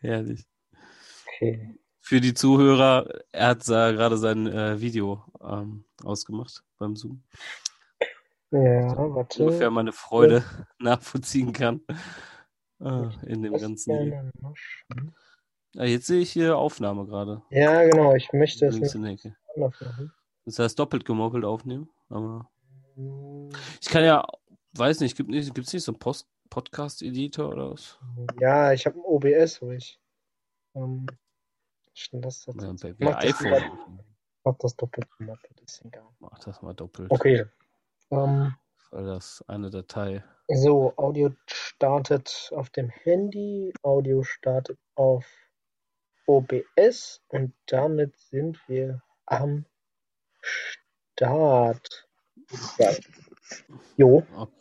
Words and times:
Herrlich. 0.00 0.46
Okay. 1.26 1.78
Für 2.00 2.20
die 2.20 2.34
Zuhörer, 2.34 3.06
er 3.32 3.48
hat 3.48 3.62
äh, 3.68 3.92
gerade 3.92 4.16
sein 4.16 4.46
äh, 4.46 4.80
Video 4.80 5.24
ähm, 5.42 5.84
ausgemacht 6.02 6.64
beim 6.78 6.96
Zoom. 6.96 7.22
Ja, 8.50 8.96
warte. 8.96 9.44
Ungefähr 9.44 9.70
meine 9.70 9.92
Freude 9.92 10.42
nachvollziehen 10.78 11.52
kann. 11.52 11.82
Äh, 12.80 13.08
in 13.26 13.42
dem 13.42 13.54
ganzen 13.54 14.32
machen. 14.40 15.14
Ah, 15.76 15.84
jetzt 15.84 16.06
sehe 16.06 16.20
ich 16.20 16.32
hier 16.32 16.56
Aufnahme 16.56 17.04
gerade. 17.06 17.42
Ja, 17.50 17.84
genau. 17.84 18.14
Ich 18.14 18.32
möchte 18.32 18.66
es 18.66 18.76
nicht 18.76 18.94
anders 18.94 19.26
machen. 19.56 20.12
Das 20.44 20.58
heißt 20.58 20.78
doppelt 20.78 21.04
gemoppelt 21.04 21.44
aufnehmen. 21.44 21.90
Aber 22.08 22.48
ich 23.80 23.88
kann 23.88 24.04
ja, 24.04 24.26
weiß 24.72 25.00
nicht, 25.00 25.16
gibt 25.16 25.28
nicht, 25.28 25.54
gibt's 25.54 25.72
nicht 25.72 25.84
so 25.84 25.92
einen 25.92 25.98
Post 25.98 26.26
Podcast-Editor 26.50 27.48
oder 27.50 27.70
was? 27.72 27.98
Ja, 28.40 28.72
ich 28.72 28.86
habe 28.86 28.96
ein 28.98 29.04
OBS, 29.04 29.60
wo 29.62 29.70
ich. 29.70 30.00
Ähm, 30.74 31.06
stimmt, 31.94 32.24
das 32.24 32.46
Ja, 32.46 32.52
das- 32.54 32.80
bei, 32.80 32.94
mach 32.98 33.14
bei 33.20 33.26
das 33.28 33.40
iPhone. 33.40 33.50
mal- 33.50 34.04
Mach 34.44 34.56
das 34.58 34.76
doppelt 34.76 35.06
ist 35.62 35.84
egal. 35.84 36.06
Mach 36.20 36.38
das 36.38 36.62
mal 36.62 36.72
doppelt, 36.72 37.10
Okay. 37.10 37.44
Ähm, 38.10 38.54
weil 38.90 39.04
das 39.04 39.44
eine 39.48 39.68
Datei. 39.68 40.24
so, 40.48 40.94
Audio 40.96 41.30
startet 41.46 42.50
auf 42.54 42.70
dem 42.70 42.88
Handy, 42.88 43.74
Audio 43.82 44.22
startet 44.22 44.78
auf 44.94 45.26
OBS 46.26 47.20
und 47.28 47.52
damit 47.66 48.16
sind 48.16 48.58
wir 48.68 49.02
am 49.26 49.66
Start. 50.40 52.08
Ja. 52.78 52.92
Jo. 53.96 54.22
Okay. 54.34 54.52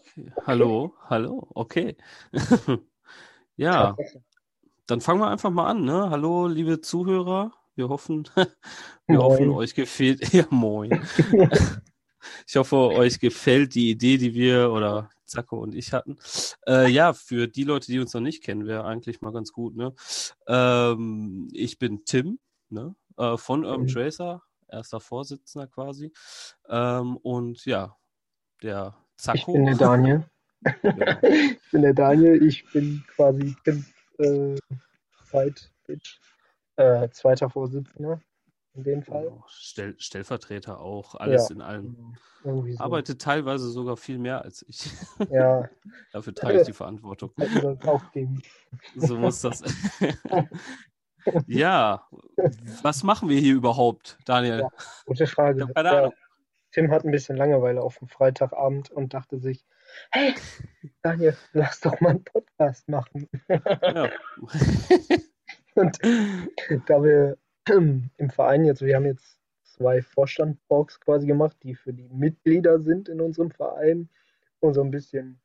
Hallo, 0.46 0.96
hallo, 1.10 1.48
okay. 1.54 1.96
ja, 3.58 3.96
dann 4.88 5.02
fangen 5.02 5.20
wir 5.20 5.30
einfach 5.30 5.52
mal 5.52 5.68
an, 5.68 5.84
ne? 5.84 6.10
Hallo, 6.10 6.48
liebe 6.48 6.82
Zuhörer. 6.82 7.54
Wir 7.76 7.90
hoffen, 7.90 8.28
wir 8.36 9.18
Moin. 9.18 9.20
hoffen, 9.20 9.50
euch 9.52 9.76
gefällt. 9.76 10.22
Ja, 10.34 10.46
moin. 10.50 11.00
Ich 12.48 12.56
hoffe, 12.56 12.76
euch 12.78 13.20
gefällt 13.20 13.76
die 13.76 13.90
Idee, 13.92 14.18
die 14.18 14.34
wir 14.34 14.72
oder 14.72 15.10
Zacko 15.26 15.60
und 15.60 15.76
ich 15.76 15.94
hatten. 15.94 16.18
Äh, 16.68 16.90
ja, 16.90 17.14
für 17.14 17.48
die 17.48 17.64
Leute, 17.64 17.88
die 17.88 18.00
uns 18.00 18.14
noch 18.14 18.22
nicht 18.22 18.44
kennen, 18.44 18.66
wäre 18.66 18.86
eigentlich 18.86 19.22
mal 19.22 19.32
ganz 19.32 19.52
gut. 19.52 19.76
Ne? 19.76 19.94
Ähm, 20.48 21.48
ich 21.54 21.78
bin 21.78 22.04
Tim 22.06 22.40
ne? 22.70 22.96
äh, 23.18 23.38
von 23.38 23.64
Urban 23.64 23.82
Mhm. 23.84 23.88
Tracer, 23.88 24.42
erster 24.68 25.00
Vorsitzender 25.00 25.68
quasi. 25.68 26.12
Ähm, 26.68 27.18
und 27.18 27.64
ja, 27.66 27.96
der 28.64 28.96
Ich 29.18 29.24
Zacko. 29.24 29.54
bin 29.54 29.66
der 29.66 29.76
Daniel. 29.76 30.24
Ja. 30.84 31.18
Ich 31.24 31.72
bin 31.72 31.82
der 31.82 31.94
Daniel. 31.94 32.44
Ich 32.44 32.64
bin 32.72 33.04
quasi 33.16 33.56
Tim 33.64 33.86
äh, 34.20 34.56
Bitch. 35.86 36.20
Äh, 36.78 37.10
zweiter 37.10 37.50
Vorsitzender 37.50 38.22
in 38.76 38.84
dem 38.84 39.04
Fall. 39.04 39.24
Genau, 39.24 39.44
Stell, 39.48 39.96
Stellvertreter 39.98 40.80
auch, 40.80 41.16
alles 41.16 41.50
Ja. 41.50 41.56
in 41.56 41.62
allem. 41.62 42.16
So. 42.44 42.66
Arbeitet 42.78 43.22
teilweise 43.22 43.70
sogar 43.70 43.98
viel 43.98 44.20
mehr 44.20 44.44
als 44.44 44.64
ich. 44.68 44.90
Ja, 45.32 45.68
Dafür 46.14 46.34
trage 46.36 46.62
ich 46.62 46.68
die 46.68 46.74
Verantwortung. 46.74 47.32
So 48.96 49.18
muss 49.18 49.42
das. 49.42 49.64
ja, 51.48 52.08
was 52.84 53.04
machen 53.04 53.30
wir 53.30 53.40
hier 53.40 53.56
überhaupt, 53.56 54.18
Daniel? 54.26 54.60
Ja. 54.60 54.70
Gute 55.06 55.28
Frage. 55.28 55.60
Ich 55.62 55.68
hab 55.68 55.76
keine 55.76 55.90
Ahnung. 55.92 56.14
Tim 56.78 56.92
hat 56.92 57.04
ein 57.04 57.10
bisschen 57.10 57.38
Langeweile 57.38 57.82
auf 57.82 57.98
dem 57.98 58.08
Freitagabend 58.08 58.92
und 58.92 59.16
dachte 59.16 59.40
sich, 59.40 59.66
hey, 60.12 60.36
Daniel, 61.02 61.36
lass 61.54 61.80
doch 61.80 62.00
mal 62.02 62.12
einen 62.12 62.24
Podcast 62.24 62.88
machen. 62.88 63.28
Ja. 63.48 64.12
Und 65.74 66.00
da 66.86 67.04
wir 67.04 67.38
im 67.68 68.12
Verein 68.30 68.64
jetzt, 68.64 68.84
wir 68.84 68.96
haben 68.96 69.08
jetzt 69.08 69.40
zwei 69.64 70.04
Vorstandstalks 70.04 71.00
quasi 71.00 71.26
gemacht, 71.26 71.58
die 71.64 71.74
für 71.74 71.94
die 71.94 72.10
Mitglieder 72.10 72.80
sind 72.80 73.10
in 73.10 73.22
unserem 73.22 73.50
Verein, 73.50 74.10
um 74.60 74.72
so 74.72 74.84
ein 74.84 74.92
bisschen 74.92 75.42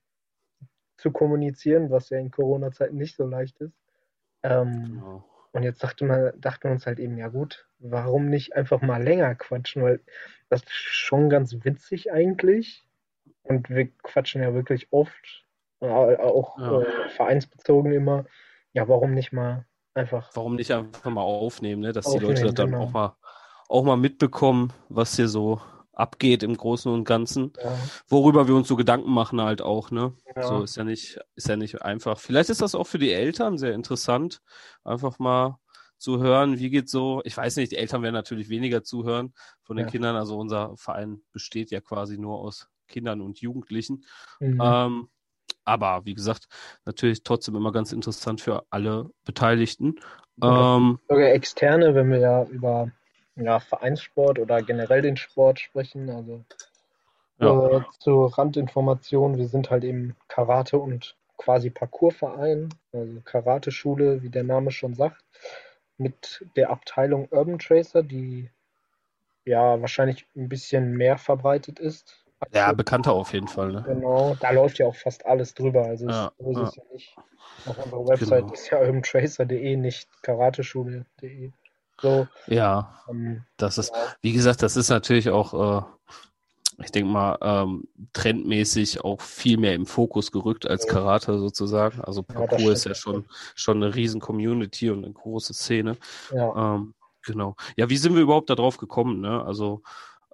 zu 0.98 1.12
kommunizieren, 1.12 1.90
was 1.90 2.10
ja 2.10 2.18
in 2.18 2.30
Corona-Zeiten 2.30 2.98
nicht 2.98 3.16
so 3.16 3.24
leicht 3.26 3.58
ist. 3.62 3.80
Ähm, 4.42 4.96
Genau. 5.00 5.24
und 5.52 5.62
jetzt 5.62 5.82
dachte 5.82 6.04
man, 6.04 6.38
dachten 6.38 6.64
wir 6.64 6.72
uns 6.72 6.84
halt 6.84 7.00
eben, 7.00 7.16
ja 7.16 7.28
gut, 7.28 7.66
warum 7.82 8.28
nicht 8.28 8.54
einfach 8.56 8.80
mal 8.82 9.02
länger 9.02 9.34
quatschen, 9.34 9.82
weil 9.82 10.00
das 10.48 10.62
ist 10.62 10.72
schon 10.72 11.30
ganz 11.30 11.64
witzig 11.64 12.12
eigentlich. 12.12 12.84
Und 13.42 13.70
wir 13.70 13.88
quatschen 14.02 14.42
ja 14.42 14.54
wirklich 14.54 14.88
oft, 14.92 15.44
äh, 15.80 15.86
auch 15.86 16.58
Ja. 16.58 16.80
äh, 16.82 17.08
vereinsbezogen 17.10 17.92
immer. 17.92 18.24
Ja, 18.72 18.88
warum 18.88 19.14
nicht 19.14 19.32
mal 19.32 19.66
einfach 19.94 20.30
Warum 20.34 20.56
nicht 20.56 20.72
einfach 20.72 21.10
mal 21.10 21.22
aufnehmen, 21.22 21.82
ne? 21.82 21.92
dass 21.92 22.06
die 22.06 22.16
Aufnehmen, 22.16 22.30
Leute 22.30 22.44
das 22.46 22.54
dann 22.54 22.70
genau. 22.70 22.84
auch 22.84 22.90
mal, 22.92 23.16
auch 23.68 23.84
mal 23.84 23.96
mitbekommen, 23.96 24.72
was 24.88 25.16
hier 25.16 25.28
so 25.28 25.60
abgeht 25.92 26.42
im 26.42 26.56
Großen 26.56 26.90
und 26.90 27.04
Ganzen. 27.04 27.52
ja, 27.62 27.76
Worüber 28.08 28.48
wir 28.48 28.54
uns 28.54 28.68
so 28.68 28.76
Gedanken 28.76 29.10
machen 29.10 29.42
halt 29.42 29.60
auch, 29.60 29.90
ne? 29.90 30.14
Ja. 30.34 30.42
So 30.42 30.62
ist 30.62 30.76
ja 30.76 30.84
nicht, 30.84 31.20
ist 31.36 31.48
ja 31.48 31.56
nicht 31.56 31.82
einfach. 31.82 32.18
Vielleicht 32.18 32.48
ist 32.48 32.62
das 32.62 32.74
auch 32.74 32.86
für 32.86 32.98
die 32.98 33.12
Eltern 33.12 33.58
sehr 33.58 33.74
interessant, 33.74 34.40
einfach 34.84 35.18
mal 35.18 35.58
zu 36.02 36.18
hören, 36.20 36.58
wie 36.58 36.68
geht 36.68 36.88
so, 36.88 37.22
ich 37.24 37.36
weiß 37.36 37.56
nicht, 37.56 37.72
die 37.72 37.76
Eltern 37.76 38.02
werden 38.02 38.14
natürlich 38.14 38.48
weniger 38.48 38.82
zuhören 38.82 39.32
von 39.62 39.76
den 39.76 39.86
Ja. 39.86 39.90
Kindern, 39.90 40.16
also 40.16 40.36
unser 40.36 40.76
Verein 40.76 41.22
besteht 41.32 41.70
ja 41.70 41.80
quasi 41.80 42.18
nur 42.18 42.40
aus 42.40 42.68
Kindern 42.88 43.20
und 43.20 43.40
Jugendlichen. 43.40 44.04
Mhm. 44.40 44.60
Ähm, 44.62 45.08
aber 45.64 46.04
wie 46.04 46.14
gesagt, 46.14 46.48
natürlich 46.84 47.22
trotzdem 47.22 47.54
immer 47.54 47.70
ganz 47.70 47.92
interessant 47.92 48.40
für 48.40 48.66
alle 48.70 49.10
Beteiligten. 49.24 50.00
Ja. 50.42 50.76
Ähm, 50.76 50.98
Sogar 51.08 51.28
externe, 51.28 51.94
wenn 51.94 52.10
wir 52.10 52.18
ja 52.18 52.44
über 52.44 52.90
ja, 53.36 53.60
Vereinssport 53.60 54.38
oder 54.40 54.60
generell 54.60 55.02
den 55.02 55.16
Sport 55.16 55.60
sprechen. 55.60 56.10
Also 56.10 56.44
Ja. 57.38 57.78
äh, 57.78 57.82
zur 58.00 58.36
Randinformation, 58.36 59.38
wir 59.38 59.46
sind 59.46 59.70
halt 59.70 59.84
eben 59.84 60.16
Karate- 60.28 60.78
und 60.78 61.16
quasi 61.36 61.70
Parkourverein, 61.70 62.68
also 62.92 63.20
Karateschule, 63.24 64.22
wie 64.22 64.30
der 64.30 64.44
Name 64.44 64.70
schon 64.70 64.94
sagt, 64.94 65.24
mit 66.02 66.46
der 66.56 66.70
Abteilung 66.70 67.28
Urban 67.30 67.58
Tracer, 67.58 68.02
die 68.02 68.50
ja 69.44 69.80
wahrscheinlich 69.80 70.26
ein 70.36 70.48
bisschen 70.48 70.92
mehr 70.96 71.18
verbreitet 71.18 71.78
ist. 71.78 72.24
ja, 72.52 72.72
bekannter 72.72 73.12
auf 73.12 73.32
jeden 73.32 73.48
Fall. 73.48 73.72
Ne? 73.72 73.82
Genau, 73.86 74.36
da 74.40 74.50
läuft 74.50 74.78
ja 74.78 74.86
auch 74.86 74.94
fast 74.96 75.24
alles 75.26 75.54
drüber. 75.54 75.84
Also 75.84 76.08
Ja, 76.08 76.32
ist 76.38 76.56
ja. 76.56 76.64
ja 76.76 76.92
nicht. 76.92 77.16
Auf 77.66 77.78
unserer 77.78 78.06
Website 78.08 78.40
Genau. 78.42 78.52
ist 78.52 78.70
ja 78.70 78.80
urbantracer.de, 78.80 79.76
nicht 79.76 80.08
karateschule.de. 80.22 81.52
So, 82.00 82.26
Ja, 82.48 83.00
ähm, 83.08 83.44
das 83.56 83.78
ist, 83.78 83.94
ja, 83.94 84.14
wie 84.22 84.32
gesagt, 84.32 84.62
das 84.62 84.76
ist 84.76 84.88
natürlich 84.88 85.30
auch, 85.30 85.54
äh, 85.54 85.84
ich 86.84 86.90
denke 86.92 87.10
mal, 87.10 87.38
ähm, 87.42 87.84
trendmäßig 88.12 89.04
auch 89.04 89.20
viel 89.20 89.56
mehr 89.58 89.74
im 89.74 89.86
Fokus 89.86 90.32
gerückt 90.32 90.66
als 90.66 90.86
Ja. 90.86 90.92
Karate 90.92 91.38
sozusagen. 91.38 92.00
Also 92.00 92.24
Ja, 92.28 92.34
Parkour 92.34 92.72
ist 92.72 92.84
ja 92.86 92.94
schon, 92.94 93.24
schon 93.54 93.82
eine 93.82 93.94
riesen 93.94 94.20
Community 94.20 94.90
und 94.90 95.04
eine 95.04 95.12
große 95.12 95.54
Szene. 95.54 95.96
ja. 96.32 96.74
Ähm, 96.76 96.94
genau. 97.24 97.56
Ja, 97.76 97.88
wie 97.88 97.96
sind 97.96 98.14
wir 98.14 98.22
überhaupt 98.22 98.50
da 98.50 98.54
drauf 98.54 98.76
gekommen? 98.78 99.20
Ne? 99.20 99.44
Also, 99.44 99.82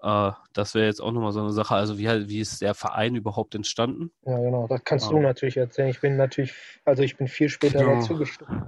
äh, 0.03 0.33
das 0.53 0.75
wäre 0.75 0.87
jetzt 0.87 1.01
auch 1.03 1.13
nochmal 1.13 1.33
so 1.33 1.41
eine 1.41 1.53
Sache. 1.53 1.75
Also, 1.75 1.99
wie, 1.99 2.07
wie 2.29 2.41
ist 2.41 2.61
der 2.63 2.75
Verein 2.75 3.15
überhaupt 3.17 3.55
entstanden? 3.55 4.11
Ja, 4.25 4.39
genau, 4.39 4.67
das 4.69 4.83
kannst 4.85 5.07
Ah. 5.07 5.11
du 5.11 5.19
natürlich 5.21 5.57
erzählen. 5.57 5.89
Ich 5.89 6.01
bin 6.01 6.17
natürlich, 6.17 6.55
also 6.85 7.03
ich 7.03 7.17
bin 7.17 7.29
viel 7.29 7.49
später 7.49 7.81
Genau. 7.81 7.97
dazugestoßen. 7.97 8.63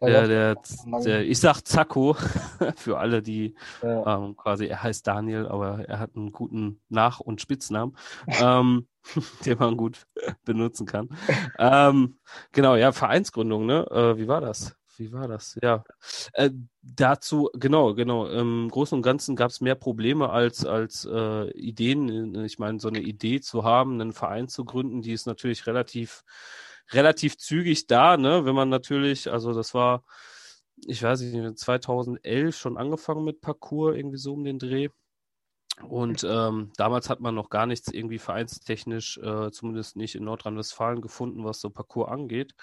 Der, 0.00 0.28
der, 0.28 0.56
der, 1.04 1.26
ich 1.26 1.40
sag 1.40 1.62
Zacko 1.62 2.14
für 2.76 2.98
alle, 2.98 3.20
die 3.20 3.56
ja, 3.82 4.16
ähm, 4.16 4.36
quasi, 4.36 4.66
er 4.66 4.82
heißt 4.82 5.06
Daniel, 5.06 5.46
aber 5.48 5.88
er 5.88 5.98
hat 5.98 6.14
einen 6.14 6.30
guten 6.30 6.80
Nach- 6.88 7.18
und 7.18 7.40
Spitznamen, 7.40 7.96
ähm, 8.40 8.86
den 9.44 9.58
man 9.58 9.76
gut 9.76 10.06
benutzen 10.44 10.86
kann. 10.86 11.08
Ähm, 11.58 12.18
genau, 12.52 12.76
ja, 12.76 12.92
Vereinsgründung, 12.92 13.66
ne? 13.66 13.86
Äh, 13.90 14.18
wie 14.18 14.28
war 14.28 14.40
das? 14.40 14.76
Wie 14.98 15.12
war 15.12 15.28
das? 15.28 15.56
Ja. 15.62 15.84
Äh, 16.32 16.50
dazu, 16.82 17.50
genau, 17.54 17.94
genau. 17.94 18.26
Im 18.26 18.68
Großen 18.68 18.96
und 18.96 19.02
Ganzen 19.02 19.36
gab 19.36 19.50
es 19.50 19.60
mehr 19.60 19.76
Probleme 19.76 20.30
als, 20.30 20.64
als 20.66 21.08
äh, 21.10 21.50
Ideen. 21.52 22.34
Ich 22.44 22.58
meine, 22.58 22.80
so 22.80 22.88
eine 22.88 23.00
Idee 23.00 23.40
zu 23.40 23.62
haben, 23.62 24.00
einen 24.00 24.12
Verein 24.12 24.48
zu 24.48 24.64
gründen, 24.64 25.00
die 25.00 25.12
ist 25.12 25.26
natürlich 25.26 25.68
relativ, 25.68 26.24
relativ 26.92 27.38
zügig 27.38 27.86
da, 27.86 28.16
ne? 28.16 28.44
Wenn 28.44 28.54
man 28.54 28.68
natürlich, 28.68 29.30
also 29.30 29.52
das 29.52 29.74
war, 29.74 30.04
ich 30.86 31.02
weiß 31.02 31.20
nicht, 31.20 31.58
2011 31.58 32.56
schon 32.56 32.76
angefangen 32.78 33.24
mit 33.24 33.40
Parcours, 33.40 33.96
irgendwie 33.96 34.18
so 34.18 34.34
um 34.34 34.44
den 34.44 34.58
Dreh. 34.58 34.88
Und 35.82 36.24
ähm, 36.28 36.72
damals 36.76 37.08
hat 37.08 37.20
man 37.20 37.34
noch 37.34 37.50
gar 37.50 37.66
nichts 37.66 37.88
irgendwie 37.92 38.18
vereinstechnisch, 38.18 39.18
äh, 39.18 39.50
zumindest 39.52 39.96
nicht 39.96 40.16
in 40.16 40.24
Nordrhein-Westfalen 40.24 41.00
gefunden, 41.00 41.44
was 41.44 41.60
so 41.60 41.70
Parcours 41.70 42.10
angeht. 42.10 42.54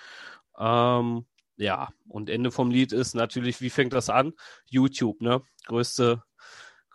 Ähm, 0.58 1.26
ja, 1.58 1.90
und 2.10 2.30
Ende 2.30 2.52
vom 2.52 2.72
Lied 2.72 2.92
ist 2.92 3.16
natürlich, 3.16 3.62
wie 3.62 3.70
fängt 3.70 3.94
das 3.94 4.10
an? 4.10 4.34
YouTube, 4.66 5.22
ne? 5.22 5.42
Größte, 5.66 6.24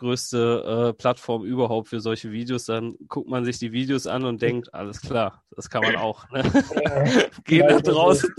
größte 0.01 0.91
äh, 0.91 0.93
Plattform 0.95 1.45
überhaupt 1.45 1.89
für 1.89 2.01
solche 2.01 2.33
Videos. 2.33 2.65
Dann 2.65 2.97
guckt 3.09 3.29
man 3.29 3.45
sich 3.45 3.59
die 3.59 3.73
Videos 3.73 4.07
an 4.07 4.25
und 4.25 4.43
denkt, 4.43 4.75
alles 4.75 5.01
klar, 5.01 5.45
das 5.55 5.71
kann 5.71 5.83
man 5.83 5.97
auch. 5.97 6.29
Ne? 6.31 6.43
Ja, 6.75 7.05
Geh 7.45 7.59
Genau 7.59 7.75
nach 7.77 7.83
draußen, 7.83 8.35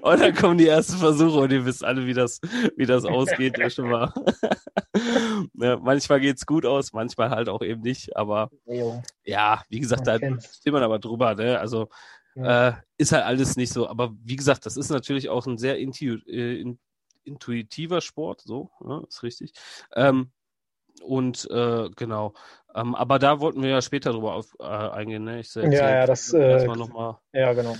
und 0.00 0.20
dann 0.20 0.34
kommen 0.34 0.58
die 0.58 0.66
ersten 0.66 0.96
Versuche 0.96 1.38
und 1.38 1.52
ihr 1.52 1.64
wisst 1.64 1.84
alle, 1.84 2.06
wie 2.06 2.14
das, 2.14 2.40
wie 2.76 2.86
das 2.86 3.04
ausgeht, 3.04 3.58
ja 3.58 3.70
schon 3.70 3.90
mal. 3.90 4.12
ja, 5.54 5.76
manchmal 5.76 6.20
geht's 6.20 6.46
gut 6.46 6.64
aus, 6.64 6.92
manchmal 6.92 7.30
halt 7.30 7.48
auch 7.48 7.62
eben 7.62 7.82
nicht, 7.82 8.16
aber 8.16 8.50
ja, 9.24 9.62
wie 9.68 9.80
gesagt, 9.80 10.06
da 10.06 10.18
steht 10.18 10.72
man 10.72 10.82
aber 10.82 10.98
drüber, 10.98 11.34
ne? 11.34 11.58
Also 11.58 11.88
äh, 12.34 12.72
ist 12.96 13.12
halt 13.12 13.24
alles 13.24 13.56
nicht 13.56 13.72
so. 13.72 13.88
Aber 13.88 14.14
wie 14.22 14.36
gesagt, 14.36 14.64
das 14.66 14.76
ist 14.76 14.90
natürlich 14.90 15.28
auch 15.28 15.46
ein 15.46 15.58
sehr 15.58 15.78
intu 15.78 16.18
äh, 16.26 16.60
in, 16.60 16.78
intuitiver 17.24 18.00
Sport, 18.00 18.42
so, 18.42 18.70
ne? 18.80 19.04
ist 19.08 19.22
richtig. 19.22 19.52
Ähm, 19.94 20.30
und 21.00 21.48
äh, 21.50 21.88
genau. 21.96 22.34
Ähm, 22.74 22.94
aber 22.94 23.18
da 23.18 23.40
wollten 23.40 23.62
wir 23.62 23.70
ja 23.70 23.82
später 23.82 24.12
drüber 24.12 24.34
auf, 24.34 24.54
äh, 24.60 24.64
eingehen, 24.64 25.24
ne? 25.24 25.40
Ich 25.40 25.54
Ja, 25.54 25.70
ja, 25.70 26.06
das, 26.06 26.32
äh, 26.32 26.50
erstmal 26.50 26.76
nochmal. 26.76 27.18
Ja, 27.32 27.52
genau. 27.52 27.76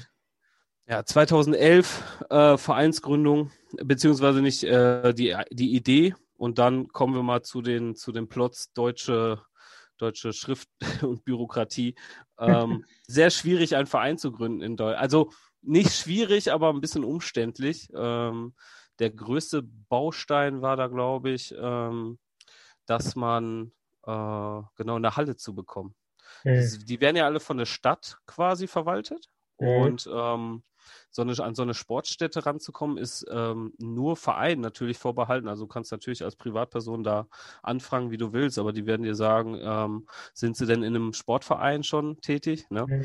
Ja, 0.86 1.04
2011 1.04 2.26
äh, 2.30 2.56
Vereinsgründung, 2.56 3.50
beziehungsweise 3.84 4.40
nicht 4.40 4.64
äh, 4.64 5.12
die, 5.12 5.36
die 5.50 5.74
Idee. 5.74 6.14
Und 6.38 6.58
dann 6.58 6.88
kommen 6.88 7.14
wir 7.14 7.22
mal 7.22 7.42
zu 7.42 7.60
den, 7.60 7.94
zu 7.94 8.10
den 8.10 8.28
Plots 8.28 8.72
deutsche, 8.72 9.42
deutsche 9.98 10.32
Schrift 10.32 10.68
und 11.02 11.24
Bürokratie. 11.24 11.94
Ähm, 12.38 12.84
sehr 13.06 13.30
schwierig, 13.30 13.76
einen 13.76 13.86
Verein 13.86 14.16
zu 14.16 14.32
gründen 14.32 14.62
in 14.62 14.76
Deutschland. 14.76 15.02
Also 15.02 15.30
nicht 15.60 15.92
schwierig, 15.92 16.52
aber 16.52 16.70
ein 16.70 16.80
bisschen 16.80 17.04
umständlich. 17.04 17.88
Ähm, 17.94 18.54
der 18.98 19.10
größte 19.10 19.62
Baustein 19.62 20.62
war 20.62 20.76
da, 20.76 20.86
glaube 20.86 21.30
ich, 21.30 21.54
ähm, 21.60 22.18
dass 22.88 23.16
man 23.16 23.72
äh, 24.06 24.62
genau 24.76 24.96
eine 24.96 25.16
Halle 25.16 25.36
zu 25.36 25.54
bekommen. 25.54 25.94
Hm. 26.42 26.60
Die, 26.60 26.84
die 26.84 27.00
werden 27.00 27.16
ja 27.16 27.24
alle 27.26 27.40
von 27.40 27.58
der 27.58 27.66
Stadt 27.66 28.18
quasi 28.26 28.66
verwaltet. 28.66 29.28
Mhm. 29.58 29.68
Und 29.68 30.10
ähm, 30.12 30.62
so 31.10 31.22
eine, 31.22 31.38
an 31.38 31.54
so 31.54 31.62
eine 31.62 31.74
Sportstätte 31.74 32.46
ranzukommen, 32.46 32.96
ist 32.96 33.26
ähm, 33.30 33.74
nur 33.78 34.16
Verein 34.16 34.60
natürlich 34.60 34.98
vorbehalten. 34.98 35.48
Also 35.48 35.64
du 35.64 35.68
kannst 35.68 35.92
natürlich 35.92 36.24
als 36.24 36.36
Privatperson 36.36 37.02
da 37.02 37.28
anfragen, 37.62 38.10
wie 38.10 38.16
du 38.16 38.32
willst, 38.32 38.58
aber 38.58 38.72
die 38.72 38.86
werden 38.86 39.02
dir 39.02 39.14
sagen, 39.14 39.58
ähm, 39.60 40.08
sind 40.32 40.56
sie 40.56 40.66
denn 40.66 40.82
in 40.82 40.94
einem 40.94 41.12
Sportverein 41.12 41.82
schon 41.82 42.20
tätig? 42.20 42.66
Ne? 42.70 42.86
Mhm. 42.86 43.04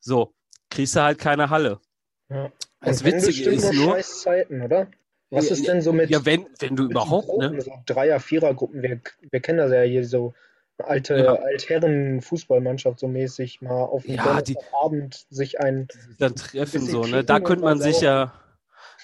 So, 0.00 0.34
kriegst 0.70 0.96
du 0.96 1.02
halt 1.02 1.18
keine 1.18 1.50
Halle. 1.50 1.80
Ja. 2.28 2.50
Das 2.80 3.00
Und 3.00 3.04
wenn 3.06 3.14
Witzige 3.14 3.50
ist 3.50 3.72
nur 3.72 3.84
nur, 3.84 3.94
scheiß 3.94 4.22
Zeiten, 4.22 4.62
oder? 4.62 4.90
Was 5.32 5.48
Ja, 5.48 5.52
ist 5.56 5.66
denn 5.66 5.80
so 5.80 5.92
mit, 5.92 6.10
ja, 6.10 6.24
wenn, 6.24 6.46
wenn 6.60 6.76
du 6.76 6.84
überhaupt, 6.84 7.26
Gruppen, 7.26 7.56
ne? 7.56 7.62
so 7.62 7.72
Dreier-, 7.86 8.20
Vierer-Gruppen? 8.20 8.82
Wir, 8.82 9.00
wir 9.30 9.40
kennen 9.40 9.58
das 9.58 9.72
ja 9.72 9.82
hier 9.82 10.04
so 10.04 10.34
alte 10.78 11.16
Ja. 11.16 11.34
Altherren-Fußballmannschaft 11.34 13.00
so 13.00 13.08
mäßig 13.08 13.62
mal 13.62 13.82
auf 13.84 14.04
dem 14.04 14.16
Ja, 14.16 14.42
die- 14.42 14.54
Donnerstagabend 14.54 15.26
sich 15.30 15.60
ein 15.60 15.88
dann 16.18 16.34
treffen 16.36 16.82
so, 16.86 17.06
ne? 17.06 17.24
Da 17.24 17.40
könnte 17.40 17.64
man 17.64 17.80
sich 17.80 18.00
ja, 18.00 18.32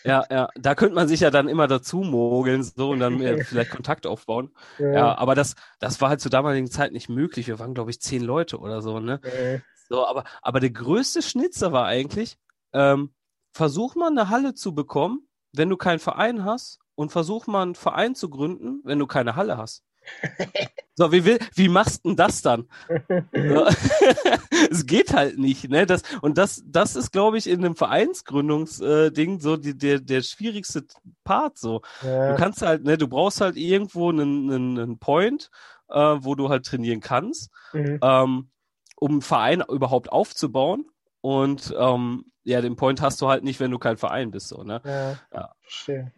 ja, 0.04 0.24
ja, 0.30 0.48
da 0.54 0.74
könnte 0.74 0.94
man 0.94 1.08
sich 1.08 1.20
ja 1.20 1.30
dann 1.30 1.48
immer 1.48 1.66
dazu 1.66 1.98
mogeln, 1.98 2.62
so 2.62 2.90
und 2.90 3.00
dann 3.00 3.20
äh, 3.20 3.36
vielleicht 3.44 3.70
Kontakt 3.70 4.06
aufbauen. 4.06 4.50
äh, 4.78 4.94
Ja, 4.94 5.16
aber 5.16 5.34
das, 5.34 5.54
das 5.80 6.00
war 6.00 6.10
halt 6.10 6.20
zur 6.20 6.30
damaligen 6.30 6.70
Zeit 6.70 6.92
nicht 6.92 7.08
möglich. 7.08 7.46
Wir 7.46 7.58
waren, 7.58 7.74
glaube 7.74 7.90
ich, 7.90 8.00
zehn 8.00 8.22
Leute 8.22 8.58
oder 8.58 8.82
so, 8.82 9.00
ne? 9.00 9.20
äh, 9.22 9.58
So, 9.88 10.06
aber, 10.06 10.24
aber 10.42 10.60
der 10.60 10.70
größte 10.70 11.22
Schnitzer 11.22 11.72
war 11.72 11.86
eigentlich, 11.86 12.36
ähm, 12.72 13.10
versuch 13.52 13.94
mal 13.96 14.10
eine 14.10 14.28
Halle 14.28 14.54
zu 14.54 14.74
bekommen, 14.74 15.27
wenn 15.52 15.68
du 15.68 15.76
keinen 15.76 15.98
Verein 15.98 16.44
hast, 16.44 16.80
und 16.98 17.12
versuch 17.12 17.46
mal 17.46 17.62
einen 17.62 17.76
Verein 17.76 18.16
zu 18.16 18.28
gründen, 18.28 18.80
wenn 18.82 18.98
du 18.98 19.06
keine 19.06 19.36
Halle 19.36 19.56
hast. 19.56 19.84
So, 21.00 21.12
wie, 21.12 21.24
will, 21.24 21.38
wie 21.54 21.68
machst 21.68 22.04
denn 22.04 22.16
das 22.16 22.42
dann? 22.42 22.66
Es 24.68 24.84
geht 24.84 25.14
halt 25.14 25.38
nicht, 25.38 25.70
ne? 25.70 25.86
Das, 25.86 26.02
und 26.22 26.36
das, 26.38 26.64
das 26.66 26.96
ist, 26.96 27.12
glaube 27.12 27.38
ich, 27.38 27.46
in 27.46 27.64
einem 27.64 27.76
Vereinsgründungsding 27.76 29.38
so 29.38 29.56
die, 29.56 29.78
der, 29.78 30.00
der 30.00 30.22
schwierigste 30.22 30.86
Part. 31.22 31.56
So. 31.56 31.82
ja, 32.02 32.32
Du 32.32 32.36
kannst 32.36 32.62
halt, 32.62 32.82
ne, 32.82 32.98
du 32.98 33.06
brauchst 33.06 33.40
halt 33.40 33.56
irgendwo 33.56 34.10
einen, 34.10 34.50
einen, 34.50 34.78
einen 34.78 34.98
Point, 34.98 35.52
äh, 35.88 36.16
wo 36.18 36.34
du 36.34 36.48
halt 36.48 36.66
trainieren 36.66 36.98
kannst, 36.98 37.52
mhm. 37.72 38.00
ähm, 38.02 38.50
um 38.96 39.10
einen 39.12 39.22
Verein 39.22 39.62
überhaupt 39.68 40.10
aufzubauen. 40.10 40.84
Und 41.20 41.74
ähm, 41.78 42.24
ja, 42.44 42.60
den 42.60 42.76
Point 42.76 43.00
hast 43.02 43.20
du 43.20 43.28
halt 43.28 43.44
nicht, 43.44 43.60
wenn 43.60 43.70
du 43.70 43.78
kein 43.78 43.96
Verein 43.96 44.30
bist, 44.30 44.48
so, 44.48 44.62
ne? 44.62 44.80
ja, 44.84 45.18
Ja. 45.34 45.52
verstehe. 45.60 46.12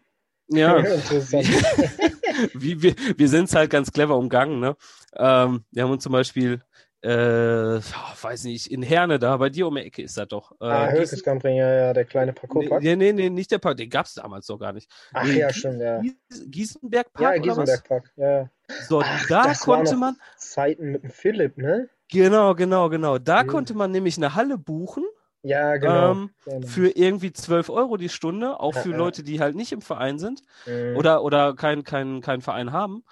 Ja, 0.49 0.77
Interessant. 0.79 1.47
wie, 2.55 2.83
wir, 2.83 2.95
wir 3.17 3.29
sind 3.29 3.45
es 3.45 3.55
halt 3.55 3.71
ganz 3.71 3.93
clever 3.93 4.17
umgangen, 4.17 4.61
ne? 4.61 4.77
Ähm, 5.15 5.65
wir 5.71 5.83
haben 5.85 5.91
uns 5.93 6.03
zum 6.03 6.13
Beispiel, 6.13 6.61
äh, 7.03 7.09
weiß 7.11 8.45
nicht, 8.45 8.67
in 8.71 8.83
Herne 8.83 9.19
da, 9.19 9.37
bei 9.37 9.49
dir 9.49 9.67
um 9.69 9.75
die 9.77 9.83
Ecke 9.83 10.03
ist 10.03 10.17
das 10.19 10.29
doch. 10.29 10.53
Äh, 10.61 10.65
ah, 10.67 10.91
Hülkescampring, 10.91 11.57
ja, 11.57 11.73
ja, 11.73 11.93
der 11.93 12.05
kleine 12.05 12.33
Parcours-Park. 12.33 12.83
Nee, 12.83 12.97
nee, 12.97 13.13
nee, 13.13 13.31
nicht 13.31 13.51
der 13.51 13.59
Park, 13.59 13.77
den 13.79 13.89
gab 13.91 14.07
es 14.07 14.15
damals 14.15 14.47
doch 14.47 14.59
gar 14.59 14.73
nicht. 14.73 14.91
Ach 15.13 15.25
nee, 15.25 15.39
ja, 15.39 15.49
Gie- 15.49 15.55
stimmt, 15.55 15.81
ja. 15.81 16.01
Gies- 16.01 16.51
Gießenberg 16.51 17.07
Ja, 17.19 17.29
Park 17.31 17.41
oder 17.43 17.57
was? 17.57 17.57
Giesenberg-Park, 17.57 18.13
ja. 18.17 18.51
So, 18.89 19.01
Ach, 19.05 19.27
da 19.29 19.55
konnte 19.55 19.93
noch- 19.93 20.01
man, 20.01 20.17
Zeiten 20.37 20.91
mit 20.93 21.03
dem 21.05 21.11
Philipp, 21.11 21.57
ne? 21.59 21.89
Genau, 22.11 22.55
genau, 22.55 22.89
genau, 22.89 23.19
da 23.19 23.43
Mhm. 23.43 23.49
konnte 23.49 23.75
man 23.75 23.91
nämlich 23.91 24.17
eine 24.17 24.35
Halle 24.35 24.59
buchen 24.59 25.05
Ja, 25.43 25.77
genau. 25.79 26.13
ähm, 26.13 26.31
Genau. 26.45 26.67
für 26.69 26.91
irgendwie 26.97 27.33
12 27.33 27.71
Euro 27.71 27.97
die 27.97 28.09
Stunde, 28.11 28.61
auch 28.61 28.75
Ja, 28.75 28.83
für 28.83 28.91
ja. 28.91 28.97
Leute, 28.97 29.23
die 29.25 29.41
halt 29.41 29.57
nicht 29.57 29.73
im 29.73 29.81
Verein 29.83 30.19
sind 30.19 30.43
Mhm. 30.67 30.97
oder, 30.97 31.23
oder 31.25 31.55
keinen 31.55 31.85
kein, 31.85 32.21
kein 32.21 32.43
Verein 32.43 32.73
haben 32.73 33.05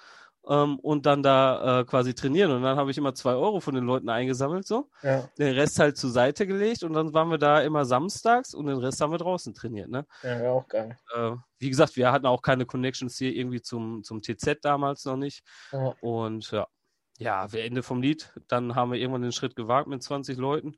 ähm, 0.48 0.78
und 0.80 1.06
dann 1.06 1.22
da 1.22 1.80
äh, 1.80 1.84
quasi 1.84 2.14
trainieren. 2.14 2.50
Und 2.52 2.62
dann 2.62 2.76
habe 2.76 2.90
ich 2.90 2.98
immer 2.98 3.14
2 3.14 3.34
Euro 3.34 3.60
von 3.60 3.74
den 3.74 3.84
Leuten 3.84 4.08
eingesammelt, 4.10 4.66
so, 4.66 4.90
ja, 5.02 5.28
den 5.38 5.54
Rest 5.54 5.78
halt 5.80 5.96
zur 5.96 6.10
Seite 6.10 6.46
gelegt 6.46 6.82
und 6.82 6.92
dann 6.94 7.14
waren 7.14 7.30
wir 7.30 7.38
da 7.38 7.60
immer 7.62 7.84
samstags 7.84 8.54
und 8.54 8.66
den 8.66 8.78
Rest 8.78 9.00
haben 9.00 9.12
wir 9.12 9.18
draußen 9.18 9.54
trainiert, 9.54 9.88
ne? 9.90 10.06
ja, 10.22 10.50
auch 10.50 10.68
geil. 10.68 10.98
Äh, 11.14 11.32
wie 11.58 11.70
gesagt, 11.70 11.96
wir 11.96 12.12
hatten 12.12 12.26
auch 12.26 12.42
keine 12.42 12.66
Connections 12.66 13.16
hier 13.16 13.34
irgendwie 13.34 13.62
zum, 13.62 14.02
zum 14.02 14.20
TZ 14.22 14.58
damals 14.62 15.04
noch 15.04 15.16
nicht. 15.16 15.42
Und 16.00 16.50
ja, 16.50 16.66
ja, 17.18 17.52
wir 17.52 17.64
Ende 17.64 17.82
vom 17.82 18.00
Lied. 18.00 18.32
Dann 18.48 18.74
haben 18.74 18.92
wir 18.92 18.98
irgendwann 18.98 19.22
den 19.22 19.32
Schritt 19.32 19.54
gewagt 19.56 19.88
mit 19.88 20.02
20 20.02 20.38
Leuten 20.38 20.74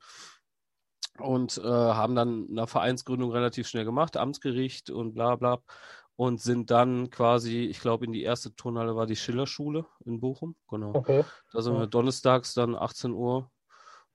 und 1.19 1.57
äh, 1.57 1.61
haben 1.67 2.15
dann 2.15 2.47
eine 2.49 2.67
Vereinsgründung 2.67 3.31
relativ 3.31 3.67
schnell 3.67 3.85
gemacht, 3.85 4.17
Amtsgericht 4.17 4.89
und 4.89 5.13
bla 5.13 5.35
bla. 5.35 5.59
Und 6.17 6.39
sind 6.39 6.69
dann 6.69 7.09
quasi, 7.09 7.65
ich 7.65 7.79
glaube, 7.79 8.05
in 8.05 8.11
die 8.11 8.21
erste 8.21 8.53
Turnhalle 8.53 8.95
war 8.95 9.07
die 9.07 9.15
Schillerschule 9.15 9.85
in 10.05 10.19
Bochum. 10.19 10.55
Genau. 10.69 10.93
Okay. 10.93 11.23
Da 11.51 11.61
sind 11.61 11.73
wir 11.79 11.87
donnerstags 11.87 12.53
dann 12.53 12.75
18 12.75 13.11
Uhr 13.11 13.49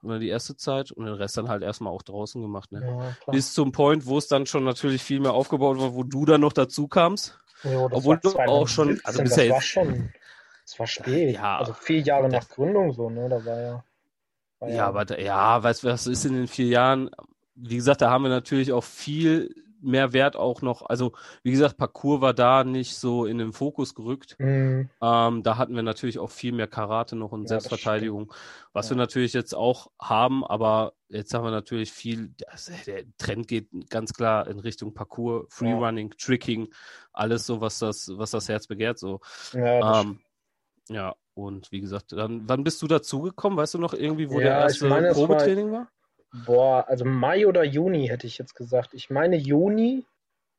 die 0.02 0.28
erste 0.28 0.56
Zeit 0.56 0.92
und 0.92 1.06
den 1.06 1.14
Rest 1.14 1.36
dann 1.36 1.48
halt 1.48 1.64
erstmal 1.64 1.92
auch 1.92 2.02
draußen 2.02 2.40
gemacht. 2.40 2.70
Ne? 2.70 2.86
Ja. 3.26 3.32
Bis 3.32 3.52
zum 3.54 3.72
Point, 3.72 4.06
wo 4.06 4.18
es 4.18 4.28
dann 4.28 4.46
schon 4.46 4.62
natürlich 4.62 5.02
viel 5.02 5.18
mehr 5.18 5.32
aufgebaut 5.32 5.78
war, 5.80 5.94
wo 5.94 6.04
du 6.04 6.24
dann 6.26 6.42
noch 6.42 6.52
dazu 6.52 6.86
kamst. 6.86 7.40
Jo, 7.64 7.88
obwohl 7.90 8.18
du 8.18 8.28
auch 8.38 8.68
schon- 8.68 8.98
2017, 8.98 9.04
also 9.04 9.22
bist 9.22 9.36
ja 9.38 9.42
jetzt- 9.44 9.66
schon, 9.66 10.12
das 10.66 10.78
war 10.78 10.86
spät. 10.86 11.34
Ja. 11.34 11.58
Also 11.58 11.72
vier 11.72 12.00
Jahre 12.00 12.28
nach 12.28 12.48
Gründung 12.48 12.92
so, 12.92 13.08
ne? 13.08 13.28
Da 13.28 13.44
war 13.44 13.60
ja. 13.60 13.84
War 14.58 14.68
Ja, 14.68 14.86
aber 14.88 15.04
da, 15.04 15.16
ja, 15.18 15.62
weißt 15.62 15.84
du, 15.84 15.88
was 15.88 16.06
ist 16.06 16.24
in 16.24 16.34
den 16.34 16.48
vier 16.48 16.66
Jahren? 16.66 17.10
Wie 17.54 17.76
gesagt, 17.76 18.02
da 18.02 18.10
haben 18.10 18.24
wir 18.24 18.28
natürlich 18.30 18.72
auch 18.72 18.84
viel 18.84 19.54
mehr 19.80 20.12
Wert 20.12 20.36
auch 20.36 20.62
noch. 20.62 20.82
Also, 20.82 21.12
wie 21.42 21.52
gesagt, 21.52 21.76
Parcours 21.76 22.20
war 22.20 22.34
da 22.34 22.64
nicht 22.64 22.96
so 22.96 23.26
in 23.26 23.38
den 23.38 23.52
Fokus 23.52 23.94
gerückt. 23.94 24.34
Mhm. 24.38 24.90
Ähm, 25.00 25.42
da 25.42 25.56
hatten 25.58 25.76
wir 25.76 25.82
natürlich 25.82 26.18
auch 26.18 26.30
viel 26.30 26.52
mehr 26.52 26.66
Karate 26.66 27.14
noch 27.14 27.30
und 27.32 27.42
Ja, 27.42 27.48
Selbstverteidigung, 27.48 28.32
was 28.72 28.86
Ja. 28.88 28.96
wir 28.96 28.96
natürlich 28.98 29.32
jetzt 29.34 29.54
auch 29.54 29.92
haben, 30.00 30.44
aber 30.44 30.94
jetzt 31.08 31.32
haben 31.34 31.44
wir 31.44 31.50
natürlich 31.52 31.92
viel, 31.92 32.34
das, 32.38 32.70
der 32.86 33.04
Trend 33.18 33.46
geht 33.46 33.68
ganz 33.90 34.12
klar 34.12 34.48
in 34.48 34.58
Richtung 34.58 34.92
Parcours, 34.94 35.46
Freerunning, 35.50 36.10
Tricking, 36.18 36.68
alles 37.12 37.46
so, 37.46 37.60
was 37.60 37.78
das, 37.78 38.10
was 38.16 38.32
das 38.32 38.48
Herz 38.48 38.66
begehrt, 38.66 38.98
so. 38.98 39.20
Ja, 39.52 40.00
Ähm, 40.00 40.20
ja, 40.88 41.14
und 41.34 41.70
wie 41.72 41.80
gesagt, 41.80 42.12
dann, 42.12 42.48
wann 42.48 42.64
bist 42.64 42.80
du 42.82 42.86
dazugekommen? 42.86 43.58
Weißt 43.58 43.74
du 43.74 43.78
noch 43.78 43.94
irgendwie, 43.94 44.30
wo 44.30 44.40
Ja, 44.40 44.46
der 44.46 44.58
erste 44.60 44.86
meine, 44.88 45.08
es 45.08 45.18
war- 45.18 45.26
Probetraining 45.26 45.72
war? 45.72 45.88
Boah, 46.44 46.84
also 46.88 47.04
Mai 47.04 47.46
oder 47.46 47.64
Juni 47.64 48.08
hätte 48.08 48.26
ich 48.26 48.36
jetzt 48.38 48.54
gesagt. 48.54 48.94
Ich 48.94 49.10
meine 49.10 49.36
Juni. 49.36 50.04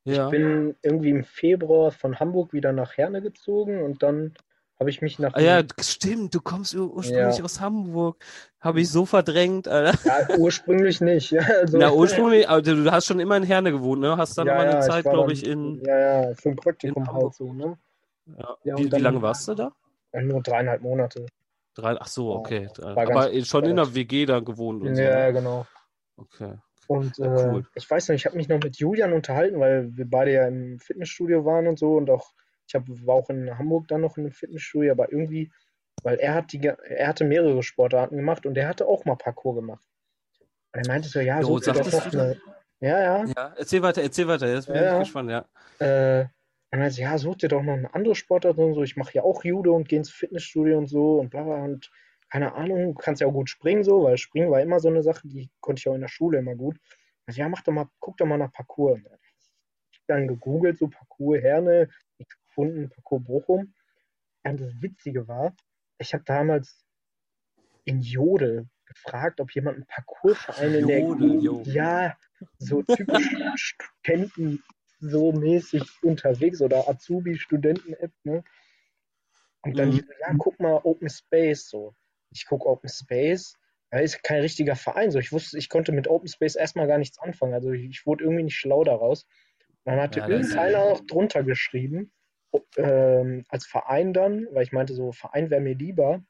Ja. 0.05 0.25
Ich 0.25 0.31
bin 0.31 0.75
irgendwie 0.81 1.09
im 1.09 1.23
Februar 1.23 1.91
von 1.91 2.19
Hamburg 2.19 2.53
wieder 2.53 2.71
nach 2.71 2.95
Herne 2.97 3.21
gezogen 3.21 3.83
und 3.83 4.01
dann 4.01 4.33
habe 4.79 4.89
ich 4.89 5.01
mich 5.01 5.19
nach 5.19 5.33
Ah, 5.33 5.41
ja, 5.41 5.61
stimmt, 5.81 6.33
du 6.33 6.39
kommst 6.39 6.73
ur 6.75 6.93
ursprünglich 6.93 7.37
Ja. 7.39 7.43
aus 7.43 7.59
Hamburg. 7.59 8.23
Habe 8.61 8.79
ich 8.81 8.89
so 8.89 9.05
verdrängt, 9.05 9.67
Alter. 9.67 9.97
ja, 10.05 10.37
ursprünglich 10.37 11.01
nicht. 11.01 11.31
Ja, 11.31 11.41
also, 11.61 11.77
Na, 11.77 11.91
ursprünglich, 11.91 12.47
aber 12.47 12.61
du 12.61 12.89
hast 12.91 13.05
schon 13.07 13.19
immer 13.19 13.35
in 13.37 13.43
Herne 13.43 13.71
gewohnt, 13.71 14.01
ne? 14.01 14.15
Hast 14.17 14.37
dann 14.37 14.47
ja, 14.47 14.53
immer 14.53 14.63
eine 14.63 14.71
ja, 14.73 14.81
Zeit, 14.81 15.03
glaube 15.03 15.33
ich, 15.33 15.45
in. 15.45 15.83
Ja, 15.83 15.97
ja, 16.29 16.33
für 16.35 16.49
ein 16.49 16.55
Praktikum 16.55 17.11
halt 17.11 17.33
so, 17.33 17.51
ne? 17.53 17.77
Ja. 18.63 18.77
Wie, 18.77 18.85
wie 18.85 18.89
dann- 18.89 19.01
lange 19.01 19.21
warst 19.21 19.47
du 19.47 19.55
da? 19.55 19.71
Ja, 20.17 20.23
Nur 20.23 20.41
dreieinhalb 20.41 20.81
Monate. 20.81 21.27
Drei, 21.75 21.95
ach 21.99 22.07
so, 22.07 22.31
Ja, 22.31 22.37
okay. 22.39 22.69
war 22.79 22.97
Aber 22.97 23.29
ganz- 23.31 23.47
schon 23.47 23.65
in 23.65 23.75
der 23.75 23.93
WG 23.93 24.25
da 24.25 24.39
gewohnt 24.39 24.81
und 24.81 24.95
so. 24.95 25.01
Ja, 25.01 25.27
ne? 25.27 25.33
genau. 25.33 25.67
Okay. 26.17 26.55
Und 26.87 27.17
Ja, 27.17 27.25
äh, 27.25 27.51
cool. 27.51 27.65
ich 27.75 27.89
weiß 27.89 28.07
noch, 28.09 28.15
ich 28.15 28.25
habe 28.25 28.35
mich 28.37 28.47
noch 28.47 28.59
mit 28.59 28.77
Julian 28.77 29.13
unterhalten, 29.13 29.59
weil 29.59 29.95
wir 29.95 30.09
beide 30.09 30.31
ja 30.31 30.47
im 30.47 30.79
Fitnessstudio 30.79 31.45
waren 31.45 31.67
und 31.67 31.77
so 31.77 31.97
und 31.97 32.09
auch, 32.09 32.31
ich 32.67 32.73
hab, 32.73 32.83
war 32.87 33.15
auch 33.15 33.29
in 33.29 33.57
Hamburg 33.59 33.87
dann 33.89 34.01
noch 34.01 34.17
in 34.17 34.23
einem 34.23 34.31
Fitnessstudio, 34.31 34.91
aber 34.91 35.11
irgendwie, 35.11 35.51
weil 36.01 36.17
er 36.17 36.33
hat 36.33 36.51
die, 36.51 36.59
ge- 36.59 36.77
er 36.87 37.07
hatte 37.09 37.25
mehrere 37.25 37.61
Sportarten 37.61 38.17
gemacht 38.17 38.45
und 38.45 38.57
er 38.57 38.67
hatte 38.69 38.87
auch 38.87 39.05
mal 39.05 39.15
Parkour 39.15 39.53
gemacht. 39.55 39.85
Und 40.73 40.81
er 40.81 40.87
meinte 40.87 41.09
so, 41.09 41.19
ja, 41.19 41.41
Jo, 41.41 41.59
dir 41.59 41.73
doch 41.73 41.91
noch 41.91 42.05
eine, 42.13 42.37
Ja, 42.79 43.01
ja. 43.01 43.25
Ja, 43.25 43.53
erzähl 43.57 43.81
weiter, 43.83 44.01
erzähl 44.01 44.27
weiter, 44.27 44.47
jetzt 44.47 44.65
bin 44.67 44.75
Ja, 44.77 44.81
ich 44.83 44.87
ja. 44.87 44.99
gespannt, 44.99 45.29
ja. 45.29 45.45
Äh, 45.79 46.25
und 46.71 46.79
dann 46.79 46.91
so, 46.91 47.01
ja, 47.01 47.17
such 47.17 47.37
dir 47.37 47.47
doch 47.47 47.63
noch 47.63 47.73
eine 47.73 47.93
andere 47.93 48.15
Sportart 48.15 48.57
und 48.57 48.73
so. 48.73 48.83
Ich 48.83 48.97
mache 48.97 49.13
ja 49.13 49.23
auch 49.23 49.43
Judo 49.43 49.75
und 49.75 49.87
gehe 49.87 49.99
ins 49.99 50.11
Fitnessstudio 50.11 50.77
und 50.77 50.87
so 50.87 51.19
und 51.19 51.29
bla 51.29 51.43
bla 51.43 51.63
und 51.63 51.89
keine 52.29 52.55
Ahnung, 52.55 52.93
du 52.93 52.93
kannst 52.93 53.21
ja 53.21 53.27
auch 53.27 53.31
gut 53.31 53.49
springen 53.49 53.83
so, 53.83 54.03
weil 54.03 54.17
Springen 54.17 54.51
war 54.51 54.61
immer 54.61 54.79
so 54.81 54.89
eine 54.89 55.01
Sache, 55.01 55.27
die 55.27 55.49
konnte 55.61 55.79
ich 55.79 55.87
auch 55.87 55.95
in 55.95 56.01
der 56.01 56.09
Schule 56.09 56.39
immer 56.39 56.55
gut. 56.55 56.77
Also 57.25 57.39
ja, 57.39 57.47
mach 57.47 57.61
doch 57.61 57.71
mal, 57.71 57.87
guck 57.99 58.17
doch 58.17 58.25
mal 58.25 58.37
nach 58.37 58.51
Parcours. 58.51 58.99
Ich 59.91 59.99
hab 59.99 60.07
dann 60.07 60.27
gegoogelt, 60.27 60.77
so 60.77 60.87
Parcours 60.89 61.41
Herne, 61.41 61.89
nichts 62.17 62.37
gefunden, 62.47 62.89
Parcours 62.89 63.23
Bochum. 63.23 63.73
Und 64.43 64.61
das 64.61 64.81
Witzige 64.81 65.27
war, 65.27 65.55
ich 65.99 66.13
habe 66.13 66.23
damals 66.25 66.85
in 67.85 68.01
Jodel 68.01 68.67
gefragt, 68.85 69.39
ob 69.39 69.51
jemand 69.51 69.77
einen 69.77 69.85
Parcoursverein 69.85 70.73
in 70.73 70.87
der 70.87 70.99
Jodel, 70.99 71.43
jo. 71.43 71.61
ja, 71.65 72.17
so 72.57 72.83
typisch 72.83 73.35
Studenten 73.55 74.63
so 74.99 75.31
mäßig 75.31 75.83
unterwegs 76.03 76.61
oder 76.61 76.87
Azubi-Studenten-App, 76.89 78.11
ne? 78.23 78.43
Und 79.63 79.79
dann, 79.79 79.91
Mhm. 79.91 80.01
ja, 80.19 80.33
guck 80.37 80.59
mal, 80.59 80.79
Open 80.83 81.09
Space, 81.09 81.69
so. 81.69 81.95
Ich 82.31 82.45
gucke 82.45 82.67
Open 82.67 82.89
Space, 82.89 83.53
da 83.89 83.99
ist 83.99 84.23
kein 84.23 84.41
richtiger 84.41 84.75
Verein, 84.75 85.11
so. 85.11 85.19
Ich 85.19 85.31
wusste, 85.31 85.57
ich 85.57 85.69
konnte 85.69 85.91
mit 85.91 86.07
Open 86.07 86.27
Space 86.27 86.55
erstmal 86.55 86.87
gar 86.87 86.97
nichts 86.97 87.19
anfangen, 87.19 87.53
also 87.53 87.71
ich, 87.71 87.85
ich 87.89 88.05
wurde 88.05 88.23
irgendwie 88.23 88.43
nicht 88.43 88.57
schlau 88.57 88.83
daraus. 88.83 89.25
Und 89.83 89.93
dann 89.93 90.01
hatte 90.01 90.19
Ja, 90.19 90.27
irgendeiner 90.27 90.85
noch 90.89 91.05
drunter 91.05 91.43
geschrieben, 91.43 92.11
ähm, 92.77 93.45
als 93.49 93.65
Verein 93.67 94.13
dann, 94.13 94.47
weil 94.51 94.63
ich 94.63 94.71
meinte, 94.71 94.93
so, 94.93 95.11
Verein 95.11 95.49
wäre 95.49 95.61
mir 95.61 95.75
lieber, 95.75 96.23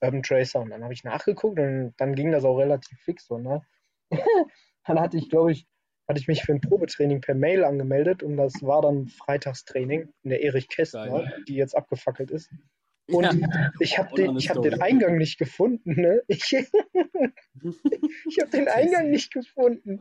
Urban 0.00 0.22
Tracer. 0.22 0.60
Und 0.60 0.70
dann 0.70 0.82
habe 0.84 0.92
ich 0.94 1.04
nachgeguckt 1.04 1.58
und 1.58 1.94
dann 1.98 2.14
ging 2.14 2.30
das 2.32 2.44
auch 2.44 2.56
relativ 2.58 2.98
fix 3.00 3.26
so, 3.26 3.38
ne? 3.38 3.62
dann 4.86 5.00
hatte 5.00 5.16
ich, 5.16 5.28
glaube 5.28 5.52
ich, 5.52 5.66
hatte 6.08 6.20
ich 6.20 6.28
mich 6.28 6.42
für 6.42 6.52
ein 6.52 6.60
Probetraining 6.60 7.20
per 7.20 7.34
Mail 7.34 7.64
angemeldet 7.64 8.22
und 8.22 8.36
das 8.36 8.62
war 8.62 8.82
dann 8.82 9.08
Freitagstraining 9.08 10.08
in 10.22 10.30
der 10.30 10.42
Erich 10.42 10.68
Kästner, 10.68 11.06
Geil. 11.06 11.44
die 11.46 11.54
jetzt 11.54 11.76
abgefackelt 11.76 12.30
ist. 12.30 12.50
Und 13.10 13.24
Ja. 13.24 13.70
ich 13.80 13.98
habe 13.98 14.14
den, 14.14 14.36
ich 14.36 14.50
hab 14.50 14.62
den 14.62 14.80
Eingang 14.82 15.16
nicht 15.16 15.38
gefunden, 15.38 16.00
ne? 16.00 16.22
Ich, 16.28 16.52
ich 16.52 18.38
habe 18.40 18.50
den 18.52 18.68
Eingang 18.68 19.10
nicht 19.10 19.32
gefunden. 19.32 20.00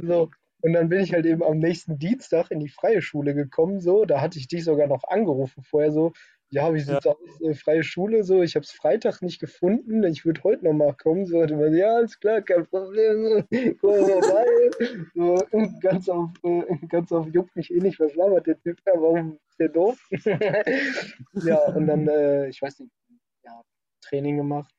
So. 0.00 0.30
Und 0.60 0.72
dann 0.72 0.88
bin 0.88 1.00
ich 1.00 1.12
halt 1.12 1.24
eben 1.24 1.44
am 1.44 1.58
nächsten 1.58 1.98
Dienstag 1.98 2.50
in 2.50 2.58
die 2.58 2.68
freie 2.68 3.00
Schule 3.00 3.34
gekommen, 3.34 3.80
so. 3.80 4.04
Da 4.04 4.20
hatte 4.20 4.38
ich 4.38 4.48
dich 4.48 4.64
sogar 4.64 4.88
noch 4.88 5.04
angerufen 5.04 5.62
vorher, 5.62 5.92
so. 5.92 6.12
Ja, 6.50 6.72
wie 6.72 6.80
sieht's 6.80 7.06
aus? 7.06 7.16
Äh, 7.40 7.54
freie 7.54 7.82
Schule, 7.82 8.24
so. 8.24 8.42
Ich 8.42 8.54
habe 8.56 8.64
es 8.64 8.70
Freitag 8.72 9.20
nicht 9.20 9.38
gefunden. 9.38 10.02
Ich 10.04 10.24
würde 10.24 10.42
heute 10.44 10.64
noch 10.64 10.72
mal 10.72 10.94
kommen, 10.94 11.26
so. 11.26 11.38
Und 11.40 11.50
immer, 11.50 11.68
ja, 11.68 11.96
alles 11.96 12.18
klar, 12.18 12.40
kein 12.42 12.66
Problem. 12.66 13.44
So. 13.80 13.92
So, 15.14 15.42
ganz 15.80 16.08
auf, 16.08 16.30
äh, 16.44 16.62
ganz 16.88 17.10
auf, 17.12 17.26
juckt 17.32 17.54
mich 17.56 17.72
eh 17.72 17.78
nicht, 17.78 17.98
was 17.98 18.14
labert 18.14 18.46
der 18.46 18.60
Typ 18.60 18.78
da? 18.84 18.92
Warum 18.94 19.38
ist 19.48 19.58
der 19.58 19.68
doof? 19.68 19.98
ja, 21.44 21.58
und 21.74 21.86
dann, 21.86 22.06
äh, 22.08 22.48
ich 22.48 22.62
weiß 22.62 22.78
nicht, 22.80 22.92
ja, 23.44 23.60
Training 24.00 24.36
gemacht. 24.36 24.72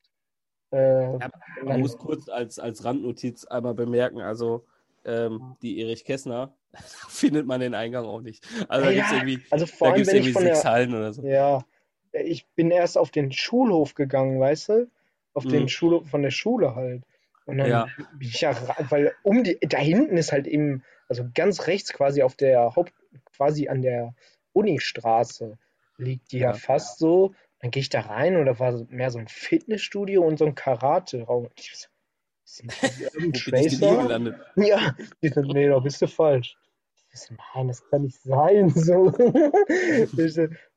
Äh, 0.72 1.18
Ja, 1.18 1.30
Man 1.64 1.82
muss 1.82 1.98
kurz 1.98 2.30
als, 2.30 2.60
als 2.60 2.84
Randnotiz 2.86 3.46
einmal 3.46 3.74
bemerken, 3.74 4.22
also 4.22 4.66
ähm, 5.06 5.56
die 5.62 5.80
Erich 5.82 6.06
Kästner 6.06 6.56
findet 7.10 7.46
man 7.48 7.60
den 7.60 7.74
Eingang 7.74 8.06
auch 8.06 8.22
nicht. 8.22 8.46
Also 8.68 8.86
da 8.86 8.94
Ja, 8.94 9.04
gibt 9.04 9.06
es 9.06 9.12
irgendwie, 9.12 9.44
also 9.52 9.66
vor 9.66 9.90
da 9.90 9.96
gibt's 9.96 10.14
irgendwie 10.14 10.34
sechs 10.34 10.64
der, 10.64 10.72
Hallen 10.72 10.94
oder 10.94 11.14
so. 11.14 11.24
Ja, 11.24 11.66
ich 12.12 12.48
bin 12.56 12.72
erst 12.72 12.98
auf 12.98 13.12
den 13.12 13.32
Schulhof 13.32 13.94
gegangen, 13.96 14.40
weißt 14.40 14.70
du? 14.70 14.92
Auf 15.34 15.46
den 15.46 15.64
Mhm. 15.64 15.68
Schulhof 15.68 16.10
von 16.10 16.22
der 16.22 16.32
Schule 16.32 16.76
halt. 16.76 17.04
Und 17.46 17.58
dann 17.58 17.70
Ja. 17.70 17.86
bin 17.96 18.28
ich 18.28 18.42
ja, 18.42 18.56
weil 18.90 19.16
um 19.24 19.44
die, 19.44 19.58
da 19.62 19.78
hinten 19.78 20.18
ist 20.18 20.32
halt 20.32 20.48
eben, 20.48 20.84
also 21.08 21.26
ganz 21.34 21.68
rechts 21.68 21.94
quasi 21.94 22.22
auf 22.22 22.36
der 22.36 22.76
Haupt, 22.76 22.94
quasi 23.36 23.68
an 23.68 23.82
der 23.82 24.14
Unistraße 24.54 25.58
liegt 25.98 26.32
die 26.32 26.40
ja, 26.40 26.52
Ja. 26.52 26.54
fast 26.54 27.00
so. 27.00 27.34
Dann 27.62 27.72
gehe 27.72 27.82
ich 27.82 27.90
da 27.90 28.02
rein 28.02 28.38
und 28.38 28.46
da 28.46 28.58
war 28.60 28.86
mehr 28.90 29.10
so 29.12 29.20
ein 29.20 29.28
Fitnessstudio 29.28 30.24
und 30.26 30.38
so 30.38 30.46
ein 30.46 30.56
Karate-Raum. 30.56 31.50
Ich 31.56 31.72
so, 31.76 31.88
sind 32.56 32.74
die 33.18 33.32
Tracer? 33.32 34.10
Ja, 34.56 34.96
die 35.22 35.30
sind, 35.30 35.48
nee, 35.54 35.68
da 35.68 35.80
bist 35.80 36.02
du 36.02 36.08
falsch. 36.08 36.58
Nein, 37.56 37.68
das 37.68 37.88
kann 37.90 38.04
nicht 38.04 38.22
sein. 38.22 38.70
So. 38.76 39.12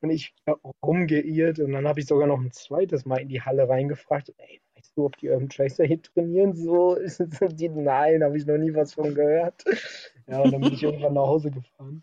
Und 0.01 0.11
ich 0.11 0.35
hab 0.47 0.61
rumgeirrt 0.85 1.59
und 1.59 1.73
dann 1.73 1.87
habe 1.87 2.01
ich 2.01 2.07
sogar 2.07 2.27
noch 2.27 2.41
ein 2.41 2.53
zweites 2.53 3.05
Mal 3.05 3.21
in 3.21 3.29
die 3.29 3.43
Halle 3.43 3.69
reingefragt. 3.69 4.33
Ey, 4.39 4.63
weißt 4.77 4.97
du, 4.97 5.07
ob 5.07 5.17
die 5.19 5.29
Urban 5.29 5.49
Tracer 5.49 5.85
hier 5.85 6.01
trainieren? 6.03 6.55
So, 6.55 6.97
die, 7.41 7.69
nein, 7.69 8.25
habe 8.25 8.37
ich 8.37 8.47
noch 8.47 8.59
nie 8.59 8.75
was 8.75 8.95
von 8.95 9.15
gehört. 9.15 9.65
Ja, 10.27 10.41
und 10.41 10.53
dann 10.53 10.61
bin 10.63 10.73
ich 10.73 10.83
irgendwann 10.83 11.15
nach 11.15 11.27
Hause 11.27 11.51
gefahren. 11.51 12.03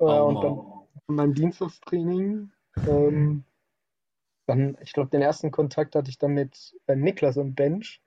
Ja, 0.00 0.22
Oh, 0.22 0.28
und 0.28 0.42
dann 0.42 0.60
meinem 1.06 1.34
Dienstagstraining, 1.34 2.50
ähm, 2.86 3.44
dann, 4.46 4.76
ich 4.80 4.92
glaube, 4.92 5.10
den 5.10 5.22
ersten 5.22 5.50
Kontakt 5.50 5.94
hatte 5.94 6.10
ich 6.10 6.18
dann 6.18 6.32
mit 6.32 6.74
äh, 6.86 6.96
Niklas 6.96 7.36
im 7.36 7.54
Bench. 7.54 8.00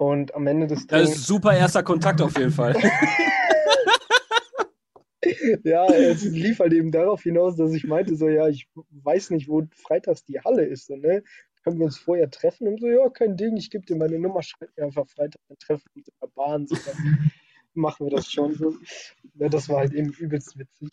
Und 0.00 0.34
am 0.34 0.46
Ende 0.46 0.66
des 0.66 0.86
Das 0.86 0.86
Trainings. 0.86 1.16
ist 1.18 1.26
super 1.26 1.54
erster 1.54 1.82
Kontakt 1.82 2.22
auf 2.22 2.36
jeden 2.38 2.52
Fall. 2.52 2.74
Ja, 5.64 5.84
es 5.86 6.22
lief 6.24 6.60
halt 6.60 6.72
eben 6.72 6.90
darauf 6.90 7.22
hinaus, 7.22 7.54
dass 7.56 7.74
ich 7.74 7.84
meinte, 7.84 8.16
so, 8.16 8.28
ja, 8.28 8.48
ich 8.48 8.68
weiß 9.02 9.30
nicht, 9.30 9.48
wo 9.48 9.66
freitags 9.74 10.24
die 10.24 10.40
Halle 10.40 10.64
ist, 10.64 10.86
so, 10.86 10.96
ne? 10.96 11.22
Können 11.62 11.78
wir 11.78 11.84
uns 11.84 11.98
vorher 11.98 12.30
treffen? 12.30 12.66
Und 12.66 12.80
so, 12.80 12.86
ja, 12.88 13.08
kein 13.10 13.36
Ding, 13.36 13.56
ich 13.56 13.70
gebe 13.70 13.84
dir 13.84 13.96
meine 13.96 14.18
Nummer, 14.18 14.42
schreib 14.42 14.70
mir 14.76 14.84
einfach 14.84 15.06
Freitag, 15.06 15.42
dann 15.48 15.58
treffen 15.58 15.84
wir 15.92 16.00
uns 16.00 16.08
in 16.08 16.14
der 16.22 16.28
Bahn, 16.28 16.66
so, 16.66 16.74
dann 16.74 17.30
machen 17.74 18.06
wir 18.06 18.16
das 18.16 18.32
schon 18.32 18.54
so. 18.54 18.74
Ja, 19.34 19.48
das 19.50 19.68
war 19.68 19.80
halt 19.80 19.92
eben 19.92 20.10
übelst 20.10 20.58
witzig. 20.58 20.88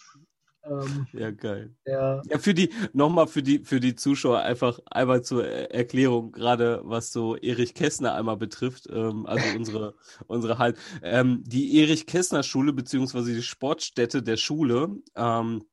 Ähm, 0.69 1.07
Ja, 1.13 1.31
geil. 1.31 1.75
ja, 1.85 2.21
für 2.39 2.53
die, 2.53 2.69
nochmal 2.93 3.27
für 3.27 3.41
die, 3.43 3.59
für 3.59 3.79
die 3.79 3.95
Zuschauer 3.95 4.39
einfach 4.39 4.79
einmal 4.91 5.21
zur 5.23 5.45
Er- 5.47 5.71
Erklärung, 5.73 6.31
gerade 6.31 6.81
was 6.83 7.11
so 7.11 7.35
Erich 7.37 7.73
Kästner 7.73 8.13
einmal 8.15 8.37
betrifft, 8.37 8.87
ähm, 8.91 9.25
also 9.25 9.43
unsere, 9.57 9.95
unsere 10.27 10.57
halt, 10.57 10.77
ähm, 11.03 11.43
die 11.45 11.79
Erich 11.79 12.05
Kästner 12.07 12.43
Schule, 12.43 12.73
beziehungsweise 12.73 13.33
die 13.33 13.41
Sportstätte 13.43 14.23
der 14.23 14.37
Schule, 14.37 14.89
ähm, 15.15 15.63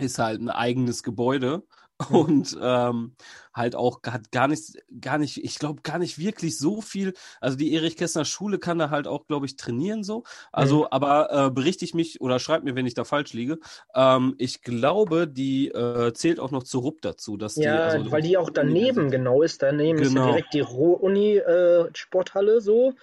ist 0.00 0.18
halt 0.18 0.40
ein 0.40 0.50
eigenes 0.50 1.02
Gebäude 1.02 1.64
und 2.10 2.56
ähm, 2.62 3.14
halt 3.52 3.74
auch 3.74 4.00
hat 4.06 4.30
gar 4.30 4.46
nicht, 4.46 4.78
gar 5.00 5.18
nicht, 5.18 5.42
ich 5.42 5.58
glaube 5.58 5.82
gar 5.82 5.98
nicht 5.98 6.18
wirklich 6.18 6.56
so 6.56 6.80
viel. 6.80 7.14
Also 7.40 7.56
die 7.56 7.74
Erich 7.74 7.96
Kästner 7.96 8.24
Schule 8.24 8.58
kann 8.60 8.78
da 8.78 8.90
halt 8.90 9.08
auch, 9.08 9.26
glaube 9.26 9.46
ich, 9.46 9.56
trainieren 9.56 10.04
so. 10.04 10.22
Also, 10.52 10.88
aber 10.90 11.46
äh, 11.46 11.50
berichte 11.50 11.84
ich 11.84 11.94
mich 11.94 12.20
oder 12.20 12.38
schreib 12.38 12.62
mir, 12.62 12.76
wenn 12.76 12.86
ich 12.86 12.94
da 12.94 13.02
falsch 13.04 13.32
liege. 13.32 13.58
Ähm, 13.94 14.34
ich 14.38 14.62
glaube, 14.62 15.26
die 15.26 15.68
äh, 15.68 16.12
zählt 16.12 16.38
auch 16.38 16.52
noch 16.52 16.62
zur 16.62 16.82
RUP 16.82 17.02
dazu, 17.02 17.36
dass 17.36 17.54
die, 17.54 17.62
ja 17.62 17.86
also 17.86 18.12
weil 18.12 18.22
die 18.22 18.36
auch 18.36 18.50
daneben 18.50 19.10
genau 19.10 19.42
ist. 19.42 19.62
Daneben 19.62 19.98
ist 19.98 20.14
ja 20.14 20.20
Genau. 20.20 20.26
direkt 20.28 20.54
die 20.54 20.60
Ruhr-Uni-Sporthalle 20.60 22.60
so. 22.60 22.94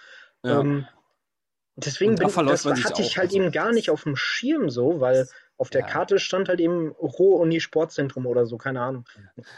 Ja. 0.43 0.61
Ähm, 0.61 0.87
deswegen 1.75 2.15
bin, 2.15 2.27
das 2.27 2.65
hatte 2.65 3.01
ich 3.01 3.17
halt 3.17 3.29
also- 3.29 3.37
eben 3.37 3.51
gar 3.51 3.73
nicht 3.73 3.89
auf 3.89 4.03
dem 4.03 4.15
Schirm 4.15 4.69
so, 4.69 5.01
weil 5.01 5.27
auf 5.57 5.69
der 5.69 5.81
Ja. 5.81 5.87
Karte 5.87 6.19
stand 6.19 6.49
halt 6.49 6.59
eben 6.59 6.91
Ruhr-Uni 6.91 7.59
Sportzentrum 7.59 8.25
oder 8.25 8.45
so, 8.45 8.57
keine 8.57 8.81
Ahnung. 8.81 9.05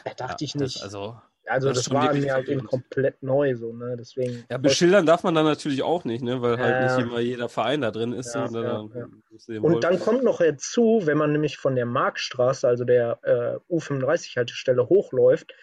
Da 0.06 0.14
dachte 0.14 0.44
ich 0.46 0.54
das, 0.54 0.62
nicht. 0.62 0.84
also, 0.84 1.18
also 1.46 1.70
das 1.70 1.86
das, 1.86 1.92
war 1.92 2.14
mir 2.14 2.34
halt 2.34 2.50
eben 2.50 2.66
komplett 2.66 3.24
neu 3.24 3.56
so, 3.56 3.74
ne? 3.74 3.96
Deswegen. 3.98 4.46
ja, 4.50 4.58
beschildern 4.58 5.06
darf 5.06 5.24
man 5.24 5.34
dann 5.34 5.46
natürlich 5.46 5.82
auch 5.84 6.04
nicht, 6.04 6.22
ne, 6.24 6.42
weil 6.42 6.58
halt 6.60 6.76
Ja. 6.76 6.98
nicht 6.98 7.08
immer 7.08 7.20
jeder 7.20 7.50
Verein 7.50 7.82
da 7.82 7.92
drin 7.92 8.14
ist. 8.14 8.36
Ja, 8.36 8.48
so, 8.48 8.58
und 8.58 8.64
ja, 8.64 8.74
dann, 8.74 9.14
ja. 9.48 9.62
Und 9.62 9.84
dann 9.84 10.00
kommt 10.00 10.24
noch 10.24 10.40
hinzu, 10.40 11.02
wenn 11.06 11.18
man 11.18 11.32
nämlich 11.32 11.58
von 11.58 11.76
der 11.76 11.86
Marktstraße, 11.86 12.68
also 12.68 12.84
der 12.84 13.20
äh, 13.24 13.74
U35-Haltestelle, 13.74 14.88
hochläuft, 14.90 15.54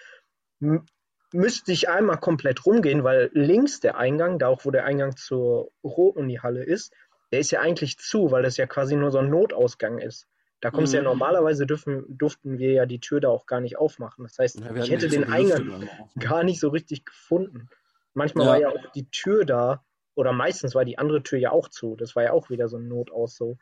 müsste 1.32 1.72
ich 1.72 1.88
einmal 1.88 2.18
komplett 2.18 2.64
rumgehen, 2.64 3.04
weil 3.04 3.30
links 3.34 3.80
der 3.80 3.96
Eingang, 3.98 4.38
da 4.38 4.48
auch 4.48 4.64
wo 4.64 4.70
der 4.70 4.84
Eingang 4.84 5.16
zur 5.16 5.70
Ruhr-Uni-Halle 5.82 6.62
ist, 6.64 6.92
der 7.34 7.40
ist 7.40 7.50
ja 7.50 7.58
eigentlich 7.60 7.98
zu, 7.98 8.30
weil 8.30 8.44
das 8.44 8.56
ja 8.58 8.66
quasi 8.68 8.94
nur 8.94 9.10
so 9.10 9.18
ein 9.18 9.28
Notausgang 9.28 9.98
ist. 9.98 10.28
Da 10.60 10.70
kommst 10.70 10.92
du 10.92 10.98
ja 10.98 11.02
Mhm. 11.02 11.08
normalerweise 11.08 11.66
dürfen, 11.66 12.04
durften 12.08 12.58
wir 12.60 12.70
ja 12.70 12.86
die 12.86 13.00
Tür 13.00 13.18
da 13.18 13.28
auch 13.28 13.46
gar 13.46 13.60
nicht 13.60 13.76
aufmachen. 13.76 14.22
Das 14.24 14.38
heißt, 14.38 14.60
Ja, 14.60 14.72
ich 14.76 14.88
hätte 14.88 15.08
den 15.08 15.24
Eingang 15.24 15.68
auch, 15.72 15.78
ne? 15.80 15.88
gar 16.20 16.44
nicht 16.44 16.60
so 16.60 16.68
richtig 16.68 17.04
gefunden. 17.04 17.68
Manchmal 18.14 18.46
Ja. 18.46 18.52
war 18.52 18.60
ja 18.60 18.68
auch 18.68 18.92
die 18.94 19.10
Tür 19.10 19.44
da, 19.44 19.84
oder 20.14 20.32
meistens 20.32 20.76
war 20.76 20.84
die 20.84 20.96
andere 20.96 21.24
Tür 21.24 21.40
ja 21.40 21.50
auch 21.50 21.68
zu. 21.68 21.96
Das 21.96 22.14
war 22.14 22.22
ja 22.22 22.32
auch 22.32 22.50
wieder 22.50 22.68
so 22.68 22.76
ein 22.76 22.86
Notaus 22.86 23.34
so. 23.34 23.58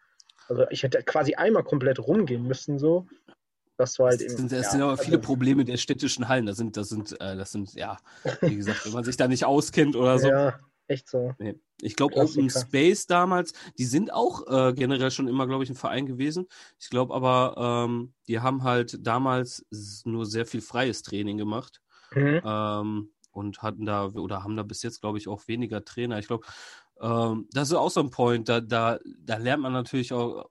Also 0.49 0.67
ich 0.69 0.83
hätte 0.83 1.03
quasi 1.03 1.35
einmal 1.35 1.65
komplett 1.65 1.99
rumgehen 1.99 2.47
müssen 2.47 2.79
so. 2.79 3.07
Das 3.79 3.99
war 3.99 4.11
halt 4.11 4.21
eben. 4.21 4.37
sind, 4.37 4.53
das 4.53 4.67
ja, 4.67 4.71
sind 4.71 4.83
aber 4.83 4.99
viele 4.99 5.17
also- 5.17 5.27
Probleme 5.27 5.65
der 5.65 5.79
städtischen 5.79 6.29
Hallen. 6.29 6.45
Das 6.47 6.59
sind, 6.59 6.77
das 6.77 6.91
sind, 6.91 7.19
äh, 7.21 7.37
das 7.37 7.51
sind, 7.53 7.73
ja, 7.75 7.97
wie 8.43 8.57
gesagt, 8.57 8.85
wenn 8.85 8.93
man 8.93 9.03
sich 9.05 9.17
da 9.17 9.27
nicht 9.29 9.47
auskennt 9.47 9.97
oder 9.97 10.19
so. 10.19 10.29
Ja, 10.29 10.61
echt 10.93 11.09
so. 11.09 11.35
Nee. 11.39 11.59
Ich 11.81 11.97
glaube, 11.97 12.15
Klassiker. 12.15 12.39
Open 12.41 12.51
Space 12.51 13.07
damals, 13.07 13.53
die 13.77 13.85
sind 13.85 14.13
auch 14.13 14.47
äh, 14.47 14.73
generell 14.73 15.11
schon 15.11 15.27
immer, 15.27 15.49
glaube 15.49 15.65
ich, 15.65 15.71
ein 15.71 15.75
Verein 15.75 16.07
gewesen. 16.07 16.47
Ich 16.79 16.91
glaube 16.91 17.13
aber, 17.15 17.87
ähm, 17.89 18.15
die 18.29 18.39
haben 18.39 18.63
halt 18.63 19.05
damals 19.05 19.67
nur 20.05 20.27
sehr 20.27 20.47
viel 20.47 20.61
freies 20.61 21.03
Training 21.03 21.39
gemacht 21.39 21.81
Mhm. 22.15 22.41
ähm, 22.45 23.11
und 23.33 23.63
hatten 23.63 23.87
da 23.87 24.07
oder 24.07 24.45
haben 24.45 24.57
da 24.57 24.63
bis 24.63 24.83
jetzt, 24.83 25.01
glaube 25.01 25.19
ich, 25.19 25.27
auch 25.27 25.49
weniger 25.49 25.85
Trainer. 25.85 26.19
Ich 26.19 26.29
glaube, 26.29 26.47
ähm, 27.01 27.49
das 27.53 27.71
ist 27.71 27.75
auch 27.75 27.91
so 27.91 28.01
ein 28.01 28.11
Point, 28.11 28.49
da, 28.49 28.61
da, 28.61 28.99
da 29.25 29.37
lernt 29.39 29.63
man 29.63 29.73
natürlich 29.73 30.13
auch, 30.13 30.49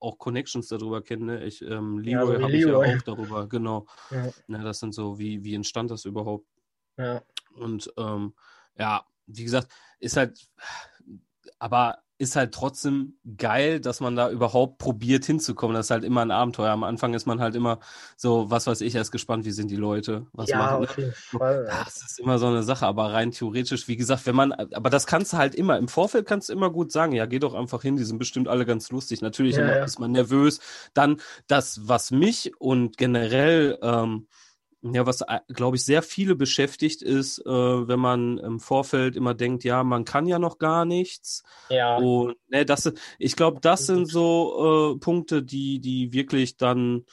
auch 0.00 0.18
Connections 0.18 0.68
darüber 0.68 1.00
kennen. 1.02 1.26
Ne? 1.26 1.44
Ich, 1.44 1.62
ähm, 1.62 1.98
Leroy 1.98 2.34
Ja, 2.36 2.42
habe 2.42 2.52
ich 2.56 2.64
ja 2.66 2.76
auch 2.76 3.02
darüber, 3.02 3.48
genau. 3.48 3.86
Ja, 4.10 4.30
Ne, 4.48 4.62
das 4.62 4.80
sind 4.80 4.92
so, 4.92 5.18
wie, 5.18 5.42
wie 5.44 5.54
entstand 5.54 5.90
das 5.90 6.04
überhaupt? 6.04 6.46
ja. 6.98 7.22
Und 7.54 7.90
ähm, 7.96 8.34
ja, 8.76 9.06
wie 9.26 9.44
gesagt, 9.44 9.68
ist 10.00 10.16
halt, 10.16 10.38
aber 11.58 11.98
ist 12.16 12.36
halt 12.36 12.54
trotzdem 12.54 13.18
geil, 13.36 13.80
dass 13.80 14.00
man 14.00 14.14
da 14.14 14.30
überhaupt 14.30 14.78
probiert 14.78 15.24
hinzukommen. 15.24 15.74
Das 15.74 15.86
ist 15.86 15.90
halt 15.90 16.04
immer 16.04 16.22
ein 16.22 16.30
Abenteuer. 16.30 16.70
Am 16.70 16.84
Anfang 16.84 17.12
ist 17.12 17.26
man 17.26 17.40
halt 17.40 17.56
immer 17.56 17.80
so, 18.16 18.50
was 18.50 18.68
weiß 18.68 18.82
ich, 18.82 18.94
erst 18.94 19.10
gespannt, 19.10 19.44
wie 19.44 19.50
sind 19.50 19.68
die 19.68 19.76
Leute, 19.76 20.26
was 20.32 20.48
ja 20.48 20.58
machen. 20.58 20.84
auf 20.84 20.96
jeden 20.96 21.12
Fall. 21.12 21.64
Das 21.66 22.02
ist 22.02 22.20
immer 22.20 22.38
so 22.38 22.46
eine 22.46 22.62
Sache, 22.62 22.86
aber 22.86 23.12
rein 23.12 23.32
theoretisch, 23.32 23.88
wie 23.88 23.96
gesagt, 23.96 24.26
wenn 24.26 24.36
man, 24.36 24.52
aber 24.52 24.90
das 24.90 25.06
kannst 25.06 25.32
du 25.32 25.38
halt 25.38 25.56
immer, 25.56 25.76
im 25.76 25.88
Vorfeld 25.88 26.26
kannst 26.26 26.48
du 26.48 26.52
immer 26.52 26.70
gut 26.70 26.92
sagen, 26.92 27.12
ja, 27.12 27.26
geh 27.26 27.40
doch 27.40 27.54
einfach 27.54 27.82
hin, 27.82 27.96
die 27.96 28.04
sind 28.04 28.18
bestimmt 28.18 28.46
alle 28.46 28.64
ganz 28.64 28.92
lustig. 28.92 29.20
Natürlich 29.20 29.56
Ja, 29.56 29.66
ja. 29.66 29.84
ist 29.84 29.98
man 29.98 30.12
nervös. 30.12 30.60
Dann 30.94 31.20
das, 31.48 31.80
was 31.88 32.12
mich 32.12 32.52
und 32.60 32.96
generell, 32.96 33.76
ähm, 33.82 34.28
ja, 34.92 35.06
was, 35.06 35.24
glaube 35.48 35.76
ich, 35.76 35.84
sehr 35.84 36.02
viele 36.02 36.36
beschäftigt 36.36 37.02
ist, 37.02 37.38
äh, 37.40 37.44
wenn 37.88 38.00
man 38.00 38.38
im 38.38 38.60
Vorfeld 38.60 39.16
immer 39.16 39.34
denkt, 39.34 39.64
ja, 39.64 39.82
man 39.82 40.04
kann 40.04 40.26
ja 40.26 40.38
noch 40.38 40.58
gar 40.58 40.84
nichts. 40.84 41.42
Ja, 41.70 41.98
Und 41.98 42.36
ne, 42.48 42.64
das, 42.64 42.92
ich 43.18 43.36
glaube, 43.36 43.60
das 43.60 43.86
sind 43.86 44.06
so 44.06 44.94
äh, 44.94 44.98
Punkte, 44.98 45.42
die, 45.42 45.80
die 45.80 46.12
wirklich 46.12 46.56
dann 46.56 47.04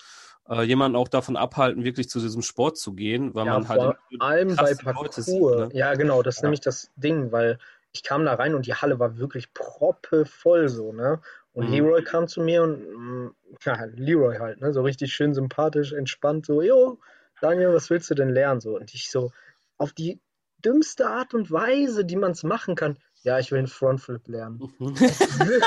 äh, 0.49 0.63
jemanden 0.63 0.97
auch 0.97 1.07
davon 1.07 1.37
abhalten, 1.37 1.83
wirklich 1.83 2.09
zu 2.09 2.19
diesem 2.19 2.41
Sport 2.41 2.77
zu 2.77 2.93
gehen, 2.93 3.33
weil 3.33 3.45
ja 3.45 3.53
man 3.53 3.67
halt 3.69 3.81
vor 3.81 3.95
allem 4.19 4.55
bei. 4.55 4.75
Leute 4.93 5.21
sieht, 5.21 5.55
ne? 5.55 5.69
Ja, 5.73 5.93
genau, 5.93 6.21
das 6.23 6.35
ist 6.35 6.41
Ja. 6.41 6.47
nämlich 6.47 6.61
das 6.61 6.89
Ding, 6.95 7.31
weil 7.31 7.57
ich 7.93 8.03
kam 8.03 8.25
da 8.25 8.33
rein 8.35 8.55
und 8.55 8.65
die 8.65 8.73
Halle 8.73 8.99
war 8.99 9.17
wirklich 9.17 9.53
proppevoll 9.53 10.69
so, 10.69 10.93
ne? 10.93 11.21
Und 11.53 11.65
Mhm. 11.65 11.71
Leroy 11.71 12.03
kam 12.03 12.27
zu 12.27 12.41
mir 12.41 12.63
und, 12.63 12.79
mm, 12.81 13.35
ja, 13.65 13.83
Leroy 13.95 14.37
halt, 14.37 14.61
ne? 14.61 14.73
So 14.73 14.81
richtig 14.81 15.13
schön 15.13 15.33
sympathisch, 15.33 15.91
entspannt, 15.93 16.45
so, 16.45 16.61
jo, 16.61 16.99
Daniel, 17.41 17.74
was 17.74 17.89
willst 17.89 18.10
du 18.10 18.15
denn 18.15 18.29
lernen? 18.29 18.62
So, 18.62 18.77
und 18.77 18.93
ich 18.93 19.12
so, 19.12 19.31
auf 19.77 19.93
die 19.93 20.19
dümmste 20.63 21.07
Art 21.07 21.33
und 21.33 21.51
Weise, 21.51 22.05
die 22.05 22.15
man 22.15 22.31
es 22.31 22.43
machen 22.43 22.75
kann, 22.75 22.98
ja, 23.24 23.38
ich 23.39 23.51
will 23.51 23.60
einen 23.60 23.67
Frontflip 23.67 24.27
lernen. 24.27 24.60
Geil! 24.79 25.62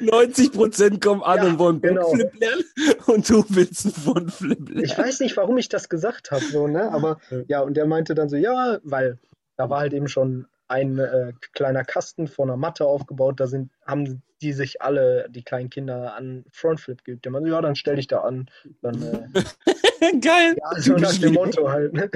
90 0.00 0.52
Prozent 0.52 1.00
kommen 1.00 1.22
an 1.22 1.38
Ja, 1.38 1.44
und 1.44 1.58
wollen 1.58 1.80
genau. 1.80 2.12
Backflip 2.12 2.40
lernen 2.40 2.64
und 3.06 3.28
du 3.28 3.44
willst 3.48 3.86
einen 3.86 3.94
Frontflip 3.94 4.68
lernen. 4.68 4.84
Ich 4.84 4.96
weiß 4.96 5.20
nicht, 5.20 5.36
warum 5.36 5.58
ich 5.58 5.68
das 5.68 5.88
gesagt 5.88 6.30
habe, 6.30 6.44
so, 6.44 6.68
ne? 6.68 6.92
Aber 6.92 7.18
ja, 7.48 7.60
und 7.60 7.76
der 7.76 7.86
meinte 7.86 8.14
dann 8.14 8.28
so, 8.28 8.36
ja, 8.36 8.78
weil 8.84 9.18
da 9.56 9.68
war 9.70 9.80
halt 9.80 9.92
eben 9.92 10.08
schon 10.08 10.46
ein 10.72 10.98
äh, 10.98 11.32
kleiner 11.52 11.84
Kasten 11.84 12.26
vor 12.26 12.46
einer 12.46 12.56
Matte 12.56 12.86
aufgebaut, 12.86 13.38
da 13.40 13.46
sind, 13.46 13.70
haben 13.86 14.22
die 14.40 14.52
sich 14.52 14.80
alle, 14.80 15.28
die 15.28 15.44
kleinen 15.44 15.68
Kinder, 15.68 16.14
an 16.14 16.44
Frontflip 16.50 17.04
geübt. 17.04 17.24
Der 17.24 17.32
meinte, 17.32 17.50
ja, 17.50 17.60
dann 17.60 17.76
stell 17.76 17.96
dich 17.96 18.08
da 18.08 18.22
an. 18.22 18.48
Dann, 18.80 19.02
äh, 19.02 19.28
Geil! 20.20 20.56
ja, 20.58 20.80
so 20.80 20.94
nach 20.94 21.16
dem 21.18 21.34
Motto 21.34 21.70
halt, 21.70 21.92
ne? 21.92 22.10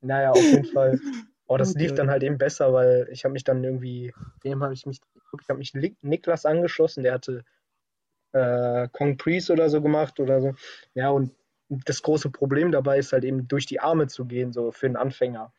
Naja, 0.00 0.30
auf 0.30 0.42
jeden 0.42 0.64
Fall. 0.64 0.98
Oh, 1.46 1.58
das 1.58 1.74
lief 1.74 1.92
dann 1.92 2.08
halt 2.08 2.22
eben 2.22 2.38
besser, 2.38 2.72
weil 2.72 3.08
ich 3.12 3.24
habe 3.24 3.32
mich 3.32 3.44
dann 3.44 3.62
irgendwie, 3.62 4.14
wem 4.42 4.62
habe 4.62 4.72
ich 4.72 4.86
mich, 4.86 5.00
ich 5.40 5.48
habe 5.48 5.58
mich 5.58 5.74
Niklas 6.00 6.46
angeschlossen, 6.46 7.02
der 7.02 7.12
hatte 7.12 7.44
äh, 8.32 8.88
Kong 8.92 9.18
Priest 9.18 9.50
oder 9.50 9.68
so 9.68 9.82
gemacht 9.82 10.18
oder 10.18 10.40
so. 10.40 10.54
Ja, 10.94 11.10
und 11.10 11.32
das 11.68 12.02
große 12.02 12.30
Problem 12.30 12.72
dabei 12.72 12.98
ist 12.98 13.12
halt 13.12 13.24
eben 13.24 13.48
durch 13.48 13.66
die 13.66 13.80
Arme 13.80 14.06
zu 14.06 14.24
gehen, 14.24 14.52
so 14.52 14.72
für 14.72 14.86
einen 14.86 14.96
Anfänger. 14.96 15.52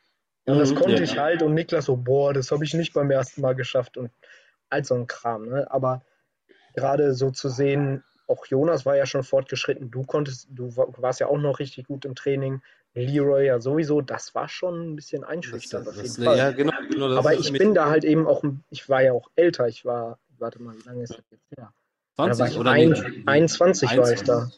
Und 0.46 0.58
das 0.58 0.72
Mhm, 0.72 0.76
konnte 0.76 0.96
ja. 0.96 1.02
ich 1.02 1.18
halt 1.18 1.42
und 1.42 1.54
Niklas 1.54 1.86
so, 1.86 1.96
boah, 1.96 2.32
das 2.34 2.50
habe 2.50 2.64
ich 2.64 2.74
nicht 2.74 2.92
beim 2.92 3.10
ersten 3.10 3.40
Mal 3.40 3.54
geschafft 3.54 3.96
und 3.96 4.10
all 4.68 4.84
so 4.84 4.94
ein 4.94 5.06
Kram, 5.06 5.48
ne? 5.48 5.70
Aber 5.70 6.02
gerade 6.74 7.14
so 7.14 7.30
zu 7.30 7.48
sehen, 7.48 8.02
auch 8.26 8.46
Jonas 8.46 8.84
war 8.84 8.96
ja 8.96 9.06
schon 9.06 9.22
fortgeschritten, 9.22 9.90
du 9.90 10.02
konntest, 10.02 10.48
du 10.50 10.76
wa- 10.76 10.88
warst 10.98 11.20
ja 11.20 11.28
auch 11.28 11.38
noch 11.38 11.58
richtig 11.58 11.86
gut 11.86 12.04
im 12.04 12.14
Training, 12.14 12.62
Leroy 12.94 13.46
ja 13.46 13.60
sowieso, 13.60 14.00
das 14.02 14.34
war 14.34 14.48
schon 14.48 14.92
ein 14.92 14.96
bisschen 14.96 15.24
einschüchternd 15.24 15.88
auf 15.88 15.94
Das- 15.96 16.02
jeden 16.02 16.24
Fall. 16.24 16.36
Ja, 16.36 16.50
genau. 16.52 16.72
genau 16.88 17.08
das 17.08 17.18
Aber 17.18 17.34
ich 17.34 17.52
bin 17.52 17.74
da 17.74 17.88
halt 17.90 18.04
eben 18.04 18.26
auch, 18.26 18.44
ich 18.70 18.88
war 18.88 19.02
ja 19.02 19.12
auch 19.12 19.30
älter, 19.36 19.66
ich 19.68 19.84
war, 19.84 20.18
warte 20.38 20.60
mal, 20.62 20.74
wie 20.76 20.86
lange 20.86 21.02
ist 21.02 21.10
das 21.16 21.24
jetzt 21.30 21.46
her? 21.56 21.72
Da 22.16 22.22
war 22.24 22.26
20 22.28 22.50
ich 22.54 22.58
oder 22.58 22.70
ein, 22.70 22.90
nee, 22.90 23.22
21 23.26 23.96
war 23.96 24.12
ich 24.12 24.22
da. 24.22 24.50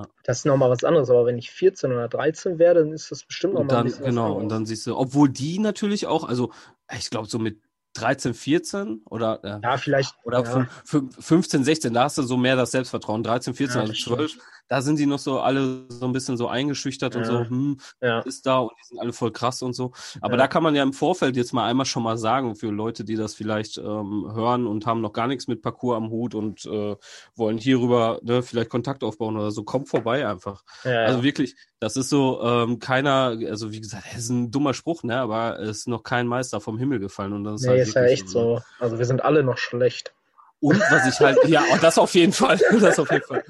21. 0.00 0.16
Ja. 0.16 0.22
Das 0.24 0.38
ist 0.38 0.44
nochmal 0.46 0.70
was 0.70 0.84
anderes, 0.84 1.10
aber 1.10 1.26
wenn 1.26 1.38
ich 1.38 1.50
14 1.50 1.92
oder 1.92 2.08
13 2.08 2.58
wäre, 2.58 2.74
dann 2.76 2.92
ist 2.92 3.10
das 3.10 3.24
bestimmt 3.24 3.54
nochmal 3.54 3.68
ein 3.70 3.76
dann, 3.76 3.84
bisschen 3.86 4.00
was 4.02 4.08
genau, 4.08 4.24
anderes. 4.26 4.42
und 4.42 4.48
dann 4.50 4.66
siehst 4.66 4.86
du, 4.86 4.96
obwohl 4.96 5.28
die 5.28 5.58
natürlich 5.58 6.06
auch, 6.06 6.24
also 6.28 6.50
ich 6.96 7.10
glaube 7.10 7.28
so 7.28 7.38
mit 7.38 7.60
13, 7.94 8.34
14 8.34 9.02
oder 9.10 9.40
äh, 9.42 9.58
Ja, 9.62 9.76
vielleicht. 9.76 10.14
Oder 10.24 10.44
ja. 10.44 10.50
fün- 10.50 10.68
fün- 10.86 11.20
15, 11.20 11.64
16, 11.64 11.92
da 11.92 12.04
hast 12.04 12.18
du 12.18 12.22
so 12.22 12.36
mehr 12.36 12.54
das 12.56 12.70
Selbstvertrauen. 12.70 13.22
13, 13.24 13.52
14, 13.54 13.74
Ja, 13.76 13.80
also 13.82 13.92
das 13.92 14.02
12, 14.02 14.38
da 14.70 14.80
sind 14.82 14.98
die 14.98 15.06
noch 15.06 15.18
so 15.18 15.40
alle 15.40 15.84
so 15.90 16.06
ein 16.06 16.12
bisschen 16.12 16.36
so 16.38 16.48
eingeschüchtert 16.48 17.16
und 17.16 17.22
Ja. 17.24 17.28
so, 17.28 17.48
hm, 17.50 17.76
Ja. 18.00 18.20
ist 18.20 18.46
da 18.46 18.58
und 18.60 18.70
die 18.80 18.86
sind 18.86 18.98
alle 19.00 19.12
voll 19.12 19.32
krass 19.32 19.62
und 19.62 19.74
so. 19.74 19.92
Aber 20.22 20.34
Ja. 20.34 20.38
da 20.38 20.46
kann 20.48 20.62
man 20.62 20.74
ja 20.76 20.82
im 20.84 20.92
Vorfeld 20.92 21.36
jetzt 21.36 21.52
mal 21.52 21.66
einmal 21.68 21.86
schon 21.86 22.04
mal 22.04 22.16
sagen, 22.16 22.54
für 22.56 22.70
Leute, 22.70 23.04
die 23.04 23.16
das 23.16 23.34
vielleicht 23.34 23.78
ähm, 23.78 24.30
hören 24.34 24.66
und 24.66 24.86
haben 24.86 25.00
noch 25.02 25.12
gar 25.12 25.26
nichts 25.26 25.48
mit 25.48 25.60
Parcours 25.62 25.96
am 25.96 26.10
Hut 26.10 26.34
und 26.36 26.64
äh, 26.66 26.96
wollen 27.34 27.58
hierüber 27.58 28.20
ne, 28.22 28.42
vielleicht 28.42 28.70
Kontakt 28.70 29.02
aufbauen 29.04 29.36
oder 29.36 29.50
so, 29.50 29.64
kommt 29.64 29.88
vorbei 29.88 30.26
einfach. 30.26 30.62
Ja, 30.84 31.02
Also 31.02 31.22
wirklich, 31.24 31.56
das 31.80 31.96
ist 31.96 32.08
so, 32.08 32.40
ähm, 32.42 32.78
keiner, 32.78 33.36
also 33.48 33.72
wie 33.72 33.80
gesagt, 33.80 34.04
das 34.14 34.22
ist 34.24 34.30
ein 34.30 34.50
dummer 34.52 34.74
Spruch, 34.74 35.02
ne, 35.02 35.16
aber 35.20 35.58
es 35.58 35.78
ist 35.78 35.88
noch 35.88 36.04
kein 36.04 36.26
Meister 36.28 36.60
vom 36.60 36.78
Himmel 36.78 37.00
gefallen 37.00 37.32
und 37.32 37.44
das 37.44 37.60
ist 37.62 37.66
Nee, 37.66 37.78
halt 37.78 37.88
ist 37.88 37.94
ja 37.94 38.04
echt 38.04 38.28
so. 38.28 38.60
Also 38.78 38.98
wir 38.98 39.06
sind 39.06 39.24
alle 39.24 39.42
noch 39.42 39.58
schlecht. 39.58 40.14
Und 40.60 40.78
was 40.90 41.06
ich 41.06 41.18
halt, 41.20 41.38
ja, 41.48 41.64
oh, 41.72 41.76
das 41.80 41.98
auf 41.98 42.14
jeden 42.14 42.32
Fall, 42.32 42.58
das 42.80 42.98
auf 42.98 43.10
jeden 43.10 43.24
Fall. 43.24 43.44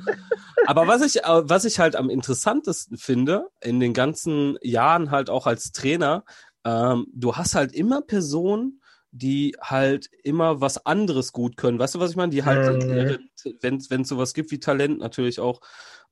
Aber 0.66 0.86
was 0.86 1.02
ich, 1.02 1.22
äh, 1.24 1.48
was 1.48 1.64
ich 1.64 1.78
halt 1.80 1.96
am 1.96 2.10
interessantesten 2.10 2.96
finde, 2.98 3.48
in 3.60 3.80
den 3.80 3.92
ganzen 3.94 4.56
Jahren 4.62 5.10
halt 5.10 5.28
auch 5.30 5.46
als 5.46 5.72
Trainer, 5.72 6.24
ähm, 6.64 7.06
du 7.12 7.36
hast 7.36 7.54
halt 7.54 7.72
immer 7.72 8.02
Personen, 8.02 8.80
die 9.12 9.56
halt 9.60 10.08
immer 10.22 10.60
was 10.60 10.86
anderes 10.86 11.32
gut 11.32 11.56
können. 11.56 11.78
Weißt 11.80 11.96
du, 11.96 11.98
was 12.00 12.10
ich 12.10 12.16
meine? 12.16 12.30
Die 12.30 12.44
halt, 12.44 12.84
Mhm. 12.84 13.18
wenn 13.60 13.80
wenn 13.90 14.02
es 14.02 14.08
sowas 14.08 14.34
gibt 14.34 14.52
wie 14.52 14.60
Talent 14.60 14.98
natürlich 15.00 15.40
auch, 15.40 15.60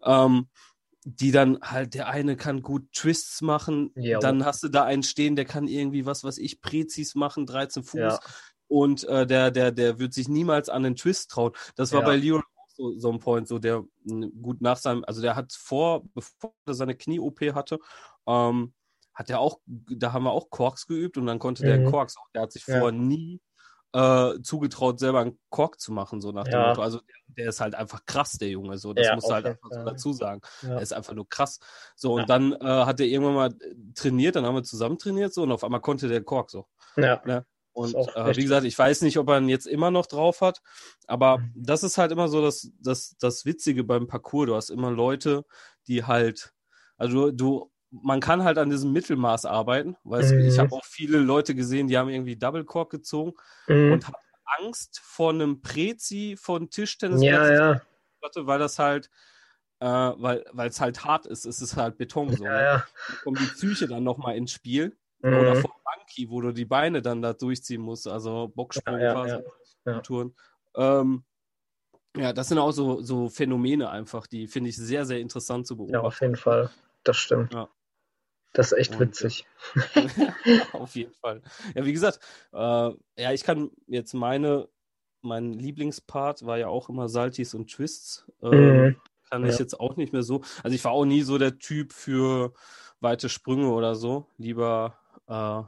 ähm, 0.02 0.48
die 1.04 1.30
dann 1.30 1.58
halt, 1.62 1.94
der 1.94 2.08
eine 2.08 2.36
kann 2.36 2.60
gut 2.60 2.92
Twists 2.92 3.40
machen, 3.40 3.92
Jo. 3.94 4.18
dann 4.18 4.44
hast 4.44 4.64
du 4.64 4.68
da 4.68 4.82
einen 4.84 5.04
stehen, 5.04 5.36
der 5.36 5.44
kann 5.44 5.68
irgendwie 5.68 6.06
was, 6.06 6.24
was 6.24 6.38
ich, 6.38 6.60
Prezis 6.60 7.14
machen, 7.14 7.46
13 7.46 7.84
Fuß 7.84 8.00
Ja. 8.00 8.20
Und 8.68 9.04
äh, 9.04 9.26
der, 9.26 9.50
der, 9.50 9.72
der 9.72 9.98
wird 9.98 10.14
sich 10.14 10.28
niemals 10.28 10.68
an 10.68 10.82
den 10.84 10.96
Twist 10.96 11.30
trauen. 11.30 11.52
Das 11.76 11.92
war 11.92 12.00
Ja. 12.00 12.06
bei 12.06 12.16
Leon 12.16 12.42
auch 12.42 12.68
so, 12.68 12.98
so 12.98 13.10
ein 13.10 13.18
Point, 13.18 13.48
so 13.48 13.58
der 13.58 13.82
gut 14.40 14.60
nach 14.60 14.76
seinem, 14.76 15.04
also 15.06 15.20
der 15.22 15.34
hat 15.36 15.52
vor, 15.52 16.04
bevor 16.14 16.54
er 16.66 16.74
seine 16.74 16.94
Knie-OP 16.96 17.40
hatte, 17.54 17.78
ähm, 18.26 18.74
hat 19.14 19.30
er 19.30 19.40
auch, 19.40 19.58
da 19.66 20.12
haben 20.12 20.22
wir 20.24 20.30
auch 20.32 20.48
Korks 20.50 20.86
geübt 20.86 21.18
und 21.18 21.26
dann 21.26 21.38
konnte 21.40 21.64
der 21.64 21.78
Mhm. 21.78 21.86
Korks 21.86 22.16
auch, 22.16 22.28
der 22.34 22.42
hat 22.42 22.52
sich 22.52 22.64
Ja. 22.66 22.78
vorher 22.78 22.96
nie 22.98 23.40
äh, 23.94 24.34
zugetraut, 24.42 25.00
selber 25.00 25.20
einen 25.20 25.38
Kork 25.48 25.80
zu 25.80 25.92
machen, 25.92 26.20
so 26.20 26.30
nach 26.30 26.44
dem 26.46 26.60
Ja. 26.60 26.68
Motto. 26.68 26.82
Also 26.82 26.98
der, 26.98 27.16
der 27.28 27.48
ist 27.48 27.60
halt 27.62 27.74
einfach 27.74 28.04
krass, 28.04 28.32
der 28.32 28.50
Junge, 28.50 28.76
so, 28.76 28.92
das 28.92 29.06
Ja, 29.06 29.14
musst 29.14 29.24
du 29.28 29.30
auf 29.30 29.34
halt 29.36 29.46
einfach 29.46 29.70
so 29.72 29.84
dazu 29.86 30.12
sagen. 30.12 30.40
Ja. 30.62 30.74
Er 30.76 30.82
ist 30.82 30.92
einfach 30.92 31.14
nur 31.14 31.26
krass. 31.26 31.58
So, 31.96 32.12
und 32.12 32.20
Ja. 32.20 32.26
dann 32.26 32.52
äh, 32.52 32.58
hat 32.84 33.00
er 33.00 33.06
irgendwann 33.06 33.34
mal 33.34 33.54
trainiert, 33.94 34.36
dann 34.36 34.44
haben 34.44 34.54
wir 34.56 34.62
zusammen 34.62 34.98
trainiert, 34.98 35.32
so, 35.32 35.42
und 35.42 35.52
auf 35.52 35.64
einmal 35.64 35.80
konnte 35.80 36.06
der 36.06 36.22
Kork 36.22 36.50
so. 36.50 36.66
Ja. 36.96 37.22
Ne? 37.24 37.46
Und 37.78 37.94
äh, 38.16 38.36
wie 38.36 38.42
gesagt, 38.42 38.64
ich 38.64 38.78
weiß 38.78 39.02
nicht, 39.02 39.18
ob 39.18 39.28
er 39.28 39.38
ihn 39.38 39.48
jetzt 39.48 39.66
immer 39.66 39.90
noch 39.90 40.06
drauf 40.06 40.40
hat, 40.40 40.60
aber 41.06 41.38
Mhm. 41.38 41.52
das 41.54 41.82
ist 41.82 41.96
halt 41.98 42.10
immer 42.12 42.28
so 42.28 42.42
das, 42.42 42.70
das, 42.80 43.16
das 43.18 43.44
Witzige 43.44 43.84
beim 43.84 44.06
Parcours. 44.06 44.46
Du 44.46 44.54
hast 44.56 44.70
immer 44.70 44.90
Leute, 44.90 45.44
die 45.86 46.04
halt, 46.04 46.52
also 46.96 47.30
du, 47.30 47.70
man 47.90 48.20
kann 48.20 48.44
halt 48.44 48.58
an 48.58 48.68
diesem 48.70 48.92
Mittelmaß 48.92 49.44
arbeiten, 49.46 49.96
weil 50.04 50.20
es- 50.20 50.32
ich 50.32 50.56
Mhm. 50.56 50.60
habe 50.62 50.72
auch 50.76 50.84
viele 50.84 51.18
Leute 51.18 51.54
gesehen, 51.54 51.86
die 51.88 51.96
haben 51.96 52.08
irgendwie 52.08 52.36
Double 52.36 52.64
Cork 52.64 52.90
gezogen 52.90 53.32
Mhm. 53.68 53.92
und 53.92 54.06
haben 54.06 54.16
Angst 54.60 55.00
vor 55.02 55.30
einem 55.30 55.60
Prezi 55.62 56.36
von 56.40 56.70
Tischtennis, 56.70 57.22
Ja, 57.22 57.52
ja. 57.52 57.82
weil 58.34 58.58
das 58.58 58.78
halt, 58.78 59.08
äh, 59.80 59.86
weil 59.86 60.44
weil 60.52 60.68
es 60.68 60.80
halt 60.80 61.04
hart 61.04 61.26
ist, 61.26 61.44
es 61.46 61.62
ist 61.62 61.76
halt 61.76 61.96
Beton 61.98 62.34
so. 62.36 62.44
Ja, 62.44 62.52
ne? 62.52 62.62
ja. 62.62 62.84
Da 63.08 63.16
kommt 63.22 63.38
die 63.40 63.46
Psyche 63.46 63.86
dann 63.86 64.02
nochmal 64.04 64.36
ins 64.36 64.50
Spiel. 64.52 64.98
Oder 65.22 65.54
Mhm. 65.54 65.60
vom 65.60 65.72
Monkey, 65.96 66.30
wo 66.30 66.40
du 66.40 66.52
die 66.52 66.64
Beine 66.64 67.02
dann 67.02 67.22
da 67.22 67.32
durchziehen 67.32 67.80
musst, 67.82 68.06
also 68.08 68.48
Boxsprung 68.54 68.98
Ja, 69.00 69.04
ja, 69.06 69.12
quasi, 69.14 69.42
ja. 69.86 70.00
Touren. 70.00 70.36
Ähm, 70.76 71.24
ja, 72.16 72.32
das 72.32 72.48
sind 72.48 72.58
auch 72.58 72.72
so, 72.72 73.00
so 73.02 73.28
Phänomene 73.28 73.90
einfach, 73.90 74.26
die 74.26 74.46
finde 74.46 74.70
ich 74.70 74.76
sehr, 74.76 75.04
sehr 75.06 75.20
interessant 75.20 75.66
zu 75.66 75.74
Ja, 75.74 76.00
auf 76.00 76.14
beobachten. 76.14 76.24
jeden 76.24 76.36
Fall. 76.36 76.70
Das 77.04 77.16
stimmt. 77.16 77.52
Ja. 77.52 77.68
Das 78.52 78.72
ist 78.72 78.78
echt 78.78 78.92
Und, 78.92 79.00
witzig. 79.00 79.46
Auf 80.72 80.94
jeden 80.94 81.12
Fall. 81.14 81.42
Ja, 81.74 81.84
wie 81.84 81.92
gesagt, 81.92 82.20
äh, 82.52 82.56
ja, 82.58 83.32
ich 83.32 83.44
kann 83.44 83.70
jetzt 83.86 84.14
meine, 84.14 84.68
mein 85.22 85.52
Lieblingspart 85.52 86.46
war 86.46 86.58
ja 86.58 86.68
auch 86.68 86.88
immer 86.88 87.08
Saltis 87.08 87.54
und 87.54 87.70
Twists. 87.70 88.30
Ähm, 88.42 88.52
Mhm. 88.52 89.00
kann 89.30 89.44
ich 89.44 89.54
Ja. 89.54 89.58
jetzt 89.60 89.78
auch 89.78 89.96
nicht 89.96 90.12
mehr 90.12 90.22
so. 90.22 90.40
Also 90.62 90.74
ich 90.74 90.84
war 90.84 90.92
auch 90.92 91.04
nie 91.04 91.22
so 91.22 91.36
der 91.38 91.58
Typ 91.58 91.92
für 91.92 92.54
weite 93.00 93.28
Sprünge 93.28 93.70
oder 93.70 93.94
so. 93.94 94.26
Lieber, 94.38 94.97
äh, 95.28 95.62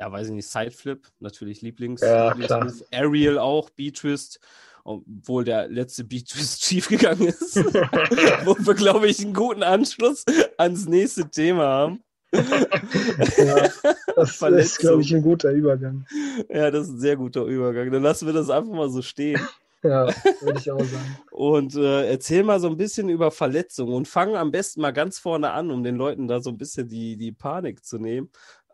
ja, 0.00 0.12
weiß 0.12 0.28
ich 0.28 0.32
nicht, 0.32 0.48
Sideflip, 0.48 1.08
natürlich 1.18 1.60
Lieblings, 1.62 2.00
Ja, 2.02 2.32
Lieblingsmove. 2.32 2.86
Aerial 2.92 3.38
auch, 3.38 3.70
B-Twist, 3.70 4.38
obwohl 4.84 5.44
der 5.44 5.68
letzte 5.68 6.04
B-Twist 6.04 6.64
schiefgegangen 6.64 7.28
ist. 7.28 7.56
Wo 8.44 8.56
wir, 8.58 8.74
glaube 8.74 9.08
ich, 9.08 9.20
einen 9.20 9.34
guten 9.34 9.62
Anschluss 9.62 10.24
ans 10.56 10.86
nächste 10.86 11.28
Thema 11.28 11.64
haben. 11.64 12.04
Ja, 12.32 13.68
das 14.16 14.42
ist, 14.42 14.78
glaube 14.78 15.02
ich, 15.02 15.14
ein 15.14 15.22
guter 15.22 15.50
Übergang. 15.50 16.06
Ja, 16.48 16.70
das 16.70 16.86
ist 16.88 16.94
ein 16.94 17.00
sehr 17.00 17.16
guter 17.16 17.44
Übergang. 17.44 17.90
Dann 17.90 18.02
lassen 18.02 18.26
wir 18.26 18.32
das 18.32 18.50
einfach 18.50 18.72
mal 18.72 18.90
so 18.90 19.02
stehen. 19.02 19.40
Ja, 19.82 20.08
würde 20.40 20.58
ich 20.58 20.70
auch 20.70 20.80
sagen. 20.80 21.18
Und 21.30 21.76
äh, 21.76 22.10
erzähl 22.10 22.42
mal 22.42 22.58
so 22.58 22.68
ein 22.68 22.76
bisschen 22.76 23.08
über 23.08 23.30
Verletzungen 23.30 23.94
und 23.94 24.08
fang 24.08 24.34
am 24.34 24.50
besten 24.50 24.80
mal 24.80 24.90
ganz 24.90 25.20
vorne 25.20 25.52
an, 25.52 25.70
um 25.70 25.84
den 25.84 25.94
Leuten 25.94 26.26
da 26.26 26.40
so 26.40 26.50
ein 26.50 26.58
bisschen 26.58 26.88
die, 26.88 27.16
die 27.16 27.30
Panik 27.30 27.84
zu 27.84 27.98
nehmen. 27.98 28.28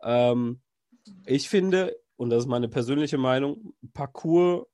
Ähm, 0.05 0.61
ich 1.25 1.49
finde, 1.49 1.97
und 2.15 2.29
das 2.29 2.43
ist 2.43 2.49
meine 2.49 2.69
persönliche 2.69 3.17
Meinung, 3.17 3.73
Parkour 3.93 4.67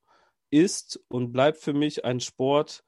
ist 0.52 1.00
und 1.08 1.32
bleibt 1.32 1.58
für 1.58 1.74
mich 1.74 2.06
ein 2.06 2.20
Sport, 2.20 2.84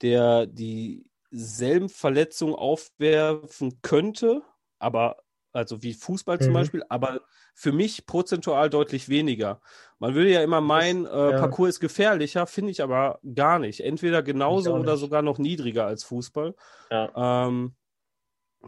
der 0.00 0.46
dieselben 0.46 1.88
Verletzungen 1.88 2.54
aufwerfen 2.54 3.80
könnte, 3.82 4.42
aber 4.78 5.16
also 5.52 5.82
wie 5.82 5.92
Fußball 5.92 6.40
zum 6.40 6.52
Mhm. 6.52 6.54
Beispiel, 6.54 6.82
aber 6.88 7.20
für 7.54 7.72
mich 7.72 8.06
prozentual 8.06 8.70
deutlich 8.70 9.08
weniger. 9.10 9.60
Man 9.98 10.14
würde 10.14 10.30
ja 10.30 10.42
immer 10.42 10.60
meinen, 10.62 11.04
äh, 11.04 11.10
ja. 11.10 11.38
Parkour 11.38 11.68
ist 11.68 11.80
gefährlicher, 11.80 12.46
finde 12.46 12.70
ich 12.70 12.82
aber 12.82 13.20
gar 13.34 13.58
nicht. 13.58 13.80
Entweder 13.80 14.22
genauso 14.22 14.72
auch 14.72 14.78
oder 14.78 14.92
nicht. 14.92 15.00
sogar 15.00 15.20
noch 15.22 15.38
niedriger 15.38 15.86
als 15.86 16.04
Fußball. 16.04 16.54
Ja. 16.90 17.46
Ähm, 17.46 17.74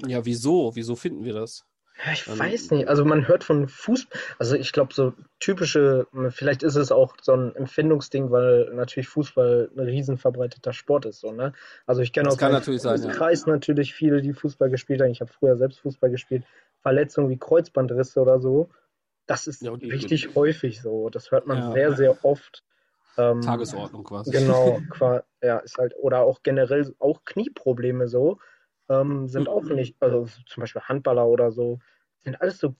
ja, 0.06 0.24
wieso? 0.24 0.74
Wieso 0.76 0.96
finden 0.96 1.24
wir 1.24 1.32
das? 1.34 1.64
Ja, 2.04 2.12
ich 2.12 2.26
Ähm, 2.28 2.38
weiß 2.38 2.70
nicht. 2.72 2.88
Also 2.88 3.04
man 3.04 3.28
hört 3.28 3.44
von 3.44 3.68
Fußball, 3.68 4.20
also 4.38 4.56
ich 4.56 4.72
glaube 4.72 4.92
so 4.92 5.12
typische, 5.38 6.06
vielleicht 6.30 6.62
ist 6.62 6.74
es 6.74 6.90
auch 6.90 7.14
so 7.22 7.32
ein 7.34 7.54
Empfindungsding, 7.54 8.30
weil 8.30 8.70
natürlich 8.74 9.08
Fußball 9.08 9.70
ein 9.76 9.80
riesen 9.80 10.18
verbreiteter 10.18 10.72
Sport 10.72 11.06
ist, 11.06 11.20
so, 11.20 11.30
ne? 11.32 11.52
Also 11.86 12.02
ich 12.02 12.12
kenne 12.12 12.26
Das 12.26 12.34
aus 12.34 12.40
kann 12.40 12.50
meinem 12.50 12.60
natürlich 12.60 12.82
sein, 12.82 13.00
ja. 13.02 13.08
Kreis 13.10 13.46
natürlich 13.46 13.94
viele, 13.94 14.22
die 14.22 14.32
Fußball 14.32 14.70
gespielt 14.70 15.00
haben. 15.02 15.10
Ich 15.10 15.20
habe 15.20 15.32
früher 15.32 15.56
selbst 15.56 15.80
Fußball 15.80 16.10
gespielt. 16.10 16.44
Verletzungen 16.82 17.30
wie 17.30 17.38
Kreuzbandrisse 17.38 18.20
oder 18.20 18.40
so, 18.40 18.68
das 19.26 19.46
ist 19.46 19.62
Ja, 19.62 19.72
richtig 19.72 20.34
häufig 20.34 20.82
so. 20.82 21.08
Das 21.10 21.30
hört 21.30 21.46
man 21.46 21.58
Ja. 21.58 21.72
sehr, 21.72 21.94
sehr 21.94 22.24
oft. 22.24 22.62
Ähm, 23.16 23.40
Tagesordnung 23.40 24.04
quasi. 24.04 24.32
Genau, 24.32 24.80
ja, 25.42 25.58
ist 25.58 25.78
halt, 25.78 25.94
oder 25.96 26.20
auch 26.20 26.42
generell 26.42 26.92
auch 26.98 27.24
Knieprobleme 27.24 28.08
so, 28.08 28.38
ähm, 28.88 29.28
sind 29.28 29.48
auch 29.48 29.62
nicht, 29.64 29.96
also 30.00 30.26
zum 30.46 30.60
Beispiel 30.60 30.82
Handballer 30.82 31.26
oder 31.26 31.50
so, 31.52 31.78
sind 32.18 32.40
alles 32.40 32.58
so 32.58 32.74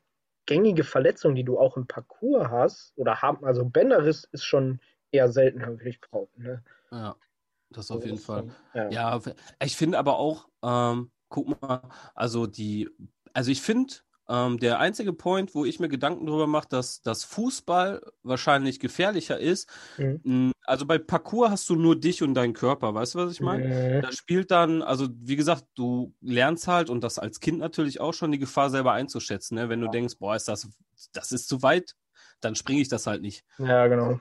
gängige 0.46 0.84
Verletzungen, 0.84 1.34
die 1.34 1.44
du 1.44 1.58
auch 1.58 1.76
im 1.76 1.86
Parcours 1.86 2.48
hast 2.50 2.92
oder 2.96 3.22
haben, 3.22 3.44
also 3.44 3.64
Bänderriss 3.64 4.24
ist 4.32 4.44
schon 4.44 4.80
eher 5.10 5.30
seltener, 5.30 5.68
würde 5.68 5.88
ich 5.88 6.00
behaupten. 6.00 6.42
Ne? 6.42 6.64
Ja, 6.90 7.16
das 7.70 7.90
auf 7.90 7.96
Also 7.96 8.06
jeden 8.06 8.16
das 8.18 8.24
Fall. 8.26 8.42
dann- 8.74 8.90
Ja. 8.92 9.14
Ja, 9.16 9.20
ich 9.62 9.76
finde 9.76 9.98
aber 9.98 10.18
auch, 10.18 10.48
ähm, 10.62 11.10
guck 11.28 11.60
mal, 11.62 11.82
also 12.14 12.46
die, 12.46 12.90
also 13.32 13.50
ich 13.50 13.62
finde, 13.62 13.94
ähm, 14.28 14.58
der 14.58 14.78
einzige 14.80 15.12
Point, 15.12 15.54
wo 15.54 15.64
ich 15.64 15.80
mir 15.80 15.88
Gedanken 15.88 16.26
drüber 16.26 16.46
mache, 16.46 16.68
dass 16.68 17.02
das 17.02 17.24
Fußball 17.24 18.02
wahrscheinlich 18.22 18.80
gefährlicher 18.80 19.38
ist, 19.38 19.68
Mhm. 19.98 20.52
Also 20.64 20.86
bei 20.86 20.98
Parkour 20.98 21.50
hast 21.50 21.68
du 21.70 21.76
nur 21.76 21.98
dich 21.98 22.22
und 22.22 22.34
deinen 22.34 22.52
Körper, 22.54 22.94
weißt 22.94 23.14
du, 23.14 23.18
was 23.20 23.32
ich 23.32 23.40
meine? 23.40 23.64
Da 24.00 24.12
spielt 24.12 24.50
dann, 24.50 24.82
also 24.82 25.08
wie 25.20 25.36
gesagt, 25.36 25.64
du 25.74 26.14
lernst 26.20 26.68
halt 26.68 26.90
und 26.90 27.02
das 27.02 27.18
als 27.18 27.40
Kind 27.40 27.58
natürlich 27.58 28.00
auch 28.00 28.14
schon 28.14 28.32
die 28.32 28.38
Gefahr 28.38 28.70
selber 28.70 28.92
einzuschätzen, 28.92 29.56
ne? 29.56 29.68
Wenn 29.68 29.80
du 29.80 29.88
denkst, 29.88 30.14
boah, 30.18 30.34
ist 30.36 30.48
das, 30.48 30.68
das 31.12 31.32
ist 31.32 31.48
zu 31.48 31.62
weit, 31.62 31.94
dann 32.40 32.54
springe 32.54 32.80
ich 32.80 32.88
das 32.88 33.06
halt 33.06 33.22
nicht. 33.22 33.44
Ja, 33.58 33.86
genau. 33.86 34.20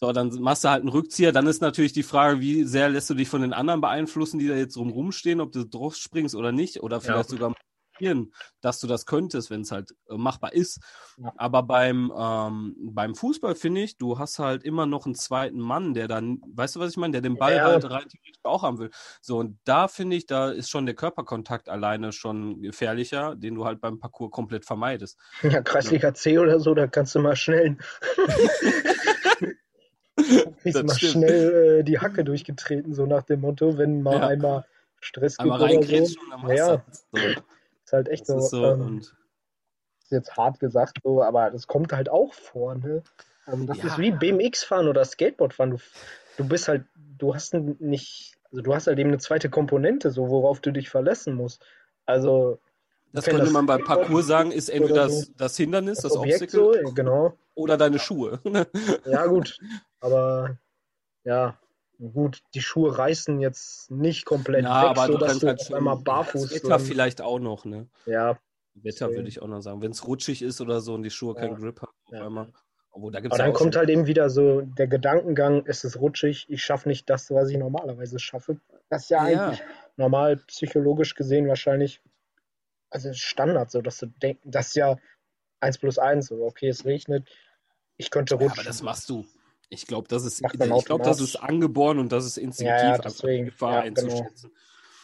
So, 0.00 0.10
dann 0.12 0.30
machst 0.40 0.64
du 0.64 0.68
halt 0.68 0.80
einen 0.80 0.88
Rückzieher. 0.88 1.30
Dann 1.30 1.46
ist 1.46 1.60
natürlich 1.62 1.92
die 1.92 2.02
Frage, 2.02 2.40
wie 2.40 2.64
sehr 2.64 2.88
lässt 2.88 3.08
du 3.08 3.14
dich 3.14 3.28
von 3.28 3.40
den 3.42 3.52
anderen 3.52 3.80
beeinflussen, 3.80 4.40
die 4.40 4.48
da 4.48 4.54
jetzt 4.56 4.76
rum 4.76 4.90
rumstehen, 4.90 5.40
ob 5.40 5.52
du 5.52 5.64
drauf 5.64 5.94
springst 5.94 6.34
oder 6.34 6.50
nicht, 6.50 6.82
oder 6.82 7.00
vielleicht 7.00 7.30
Ja. 7.30 7.36
sogar 7.36 7.54
probieren, 8.02 8.32
dass 8.60 8.80
du 8.80 8.86
das 8.86 9.06
könntest, 9.06 9.50
wenn 9.50 9.62
es 9.62 9.70
halt 9.70 9.94
äh, 10.10 10.16
machbar 10.16 10.52
ist. 10.52 10.80
Ja. 11.16 11.32
Aber 11.36 11.62
beim, 11.62 12.12
ähm, 12.16 12.74
beim 12.92 13.14
Fußball 13.14 13.54
finde 13.54 13.82
ich, 13.82 13.96
du 13.98 14.18
hast 14.18 14.38
halt 14.38 14.64
immer 14.64 14.86
noch 14.86 15.06
einen 15.06 15.14
zweiten 15.14 15.60
Mann, 15.60 15.94
der 15.94 16.08
dann, 16.08 16.40
weißt 16.54 16.76
du, 16.76 16.80
was 16.80 16.90
ich 16.90 16.96
meine, 16.96 17.12
der 17.12 17.20
den 17.20 17.36
Ball 17.36 17.56
Ja. 17.56 17.64
halt 17.64 17.84
rein 17.84 18.08
theoretisch 18.08 18.40
auch 18.42 18.62
haben 18.62 18.78
will. 18.78 18.90
So, 19.20 19.38
und 19.38 19.58
da 19.64 19.88
finde 19.88 20.16
ich, 20.16 20.26
da 20.26 20.50
ist 20.50 20.70
schon 20.70 20.86
der 20.86 20.94
Körperkontakt 20.96 21.68
alleine 21.68 22.12
schon 22.12 22.60
gefährlicher, 22.60 23.36
den 23.36 23.54
du 23.54 23.64
halt 23.64 23.80
beim 23.80 23.98
Parcours 24.00 24.30
komplett 24.32 24.64
vermeidest. 24.64 25.18
Ja, 25.52 25.60
Kreisliga 25.62 26.14
C 26.14 26.38
oder 26.38 26.58
so, 26.60 26.74
da 26.74 26.86
kannst 26.86 27.14
du 27.14 27.20
mal 27.20 27.36
schnell, 27.36 27.76
kriegst 30.62 30.82
mal 30.84 30.94
stimmt. 30.94 31.12
schnell 31.12 31.78
äh, 31.80 31.84
die 31.84 31.98
Hacke 31.98 32.24
durchgetreten, 32.24 32.94
so 32.94 33.06
nach 33.06 33.22
dem 33.22 33.40
Motto, 33.42 33.76
wenn 33.78 34.02
mal 34.02 34.18
Ja. 34.18 34.26
einmal 34.28 34.64
Stress 35.00 35.36
gibt 35.36 35.52
Einmal 35.52 35.76
oder 35.76 35.82
so. 35.82 36.06
Ja. 36.52 36.84
So, 37.10 37.34
Ist 37.92 37.96
halt 37.96 38.08
echt 38.08 38.22
das 38.22 38.28
so. 38.28 38.36
ist 38.38 38.50
so 38.50 38.64
ähm, 38.64 38.80
und 38.80 39.00
ist 39.02 40.10
jetzt 40.10 40.34
hart 40.36 40.58
gesagt 40.60 40.98
so, 41.04 41.22
aber 41.22 41.50
das 41.50 41.66
kommt 41.66 41.92
halt 41.92 42.08
auch 42.08 42.32
vor, 42.32 42.74
ne? 42.74 43.02
Ähm, 43.46 43.66
das 43.66 43.78
Ja. 43.78 43.84
ist 43.84 43.98
wie 43.98 44.12
BMX-Fahren 44.12 44.88
oder 44.88 45.04
Skateboard-Fahren. 45.04 45.72
Du, 45.72 45.76
du 46.38 46.48
bist 46.48 46.68
halt, 46.68 46.86
du 47.18 47.34
hast 47.34 47.52
nicht, 47.52 48.34
also 48.50 48.62
du 48.62 48.74
hast 48.74 48.86
halt 48.86 48.98
eben 48.98 49.10
eine 49.10 49.18
zweite 49.18 49.50
Komponente, 49.50 50.10
so 50.10 50.30
worauf 50.30 50.60
du 50.60 50.70
dich 50.70 50.88
verlassen 50.88 51.34
musst. 51.34 51.62
Also 52.06 52.58
Das 53.12 53.26
könnte 53.26 53.42
das 53.42 53.52
man 53.52 53.66
beim 53.66 53.80
Skateboard 53.80 54.06
Parcours 54.06 54.26
sagen, 54.26 54.52
ist 54.52 54.70
entweder 54.70 55.10
so. 55.10 55.18
das, 55.18 55.32
das 55.36 55.56
Hindernis, 55.58 55.98
das 56.00 56.12
das 56.12 56.16
Objekt 56.16 56.42
Obstacle 56.54 56.86
so, 56.86 56.92
genau. 56.94 57.36
oder 57.54 57.76
deine 57.76 57.98
Schuhe. 57.98 58.40
Ja, 59.04 59.26
gut. 59.26 59.58
Aber 60.00 60.56
ja, 61.24 61.58
gut, 61.98 62.42
die 62.54 62.60
Schuhe 62.62 62.96
reißen 62.98 63.40
jetzt 63.40 63.90
nicht 63.90 64.24
komplett 64.26 64.64
Na, 64.64 64.80
weg, 64.80 64.90
aber 64.90 65.08
du 65.08 65.14
sodass 65.14 65.32
kannst 65.32 65.42
du 65.42 65.48
halt 65.48 65.60
schon 65.62 65.76
einmal 65.76 65.96
das 65.96 66.04
barfuß 66.04 66.50
Wetter 66.50 66.68
dann, 66.68 66.86
vielleicht 66.86 67.20
auch 67.20 67.38
noch, 67.38 67.64
ne? 67.64 67.88
ja, 68.06 68.38
Wetter 68.74 69.14
würde 69.14 69.28
ich 69.28 69.42
auch 69.42 69.48
noch 69.48 69.60
sagen. 69.62 69.82
Wenn 69.82 69.92
es 69.92 70.06
rutschig 70.06 70.42
ist 70.42 70.60
oder 70.60 70.80
so 70.80 70.94
und 70.94 71.02
die 71.04 71.10
Schuhe 71.10 71.34
keinen 71.34 71.54
Ja. 71.54 71.56
Grip 71.56 71.80
haben 71.82 71.92
auf 72.06 72.14
Ja. 72.14 72.26
einmal. 72.26 72.52
Obwohl, 72.92 73.12
da 73.12 73.20
gibt 73.20 73.34
aber 73.34 73.38
ja 73.38 73.44
dann 73.44 73.52
kommt 73.54 73.76
halt 73.76 73.90
eben 73.90 74.06
wieder 74.06 74.30
so 74.30 74.60
der 74.62 74.88
Gedankengang, 74.88 75.64
es 75.66 75.84
ist 75.84 75.98
rutschig, 76.00 76.46
ich 76.48 76.62
schaffe 76.64 76.88
nicht 76.88 77.08
das, 77.10 77.30
was 77.30 77.50
ich 77.50 77.56
normalerweise 77.58 78.18
schaffe. 78.18 78.60
Das 78.90 79.04
ist 79.04 79.10
ja 79.10 79.22
Ja. 79.22 79.48
eigentlich 79.48 79.62
normal 79.96 80.36
psychologisch 80.48 81.14
gesehen 81.14 81.48
wahrscheinlich, 81.48 82.02
also 82.90 83.12
Standard, 83.14 83.70
so 83.70 83.82
dass 83.82 83.98
du 83.98 84.06
denkst, 84.06 84.42
das 84.44 84.68
ist 84.68 84.76
ja 84.76 84.96
1 85.60 85.78
plus 85.78 85.98
1, 85.98 86.26
so 86.28 86.44
okay, 86.44 86.68
es 86.68 86.84
regnet, 86.84 87.28
ich 87.98 88.10
könnte 88.10 88.36
Ja, 88.38 88.50
aber 88.52 88.54
rutschen. 88.54 88.64
das 88.64 88.82
machst 88.82 89.08
du. 89.08 89.26
Ich 89.72 89.86
glaube, 89.86 90.06
das 90.06 90.24
ist, 90.24 90.42
ich 90.42 90.84
glaube, 90.84 91.02
das 91.02 91.20
ist 91.20 91.36
angeboren 91.36 91.98
und 91.98 92.12
das 92.12 92.26
ist 92.26 92.36
instinktiv, 92.36 92.82
Ja, 92.82 92.98
deswegen. 92.98 93.46
Gefahr 93.46 93.84
Ja, 93.86 93.90
genau. 93.90 94.02
einzuschätzen. 94.02 94.50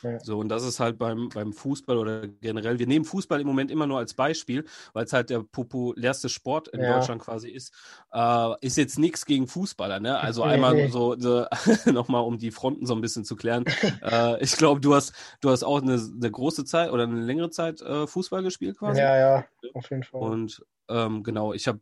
Ja. 0.02 0.20
So, 0.20 0.38
und 0.38 0.48
das 0.48 0.62
ist 0.62 0.78
halt 0.78 0.98
beim, 0.98 1.28
beim 1.31 1.52
Fußball 1.52 1.96
oder 1.96 2.28
generell. 2.28 2.78
Wir 2.78 2.87
nehmen 2.87 3.04
Fußball 3.04 3.40
im 3.40 3.46
Moment 3.46 3.70
immer 3.70 3.87
nur 3.87 3.98
als 3.98 4.14
Beispiel, 4.14 4.64
weil 4.92 5.07
es 5.07 5.12
halt 5.12 5.31
der 5.31 5.42
populärste 5.42 6.28
Sport 6.28 6.68
in 6.68 6.83
Ja. 6.83 6.98
Deutschland 6.98 7.22
quasi 7.22 7.48
ist. 7.48 7.72
Äh, 8.12 8.54
ist 8.61 8.76
jetzt 8.76 8.98
nichts 8.98 9.24
gegen 9.24 9.48
Fußballer, 9.48 9.98
ne? 10.00 10.18
Also 10.20 10.44
Nee, 10.44 10.52
einmal 10.52 10.74
nee. 10.74 10.88
so, 10.88 11.18
so 11.18 11.46
nochmal, 11.87 12.22
um 12.22 12.38
die 12.38 12.50
Fronten 12.50 12.87
so 12.87 12.94
ein 12.94 13.00
bisschen 13.00 13.24
zu 13.24 13.37
klären. 13.37 13.64
äh, 14.02 14.40
ich 14.42 14.52
glaube, 14.57 14.81
du 14.81 14.94
hast, 14.94 15.14
du 15.40 15.50
hast 15.50 15.64
auch 15.64 15.83
eine, 15.83 15.94
eine 15.94 16.31
große 16.31 16.64
Zeit 16.64 16.92
oder 16.92 17.04
eine 17.04 17.20
längere 17.20 17.50
Zeit 17.50 17.81
äh, 17.81 18.07
Fußball 18.07 18.42
gespielt 18.42 18.78
quasi. 18.78 19.00
Ja, 19.00 19.16
ja, 19.16 19.44
auf 19.74 19.90
jeden 19.90 20.04
Fall. 20.04 20.20
Und 20.20 20.64
ähm, 20.88 21.22
genau, 21.24 21.52
ich 21.54 21.66
habe, 21.66 21.81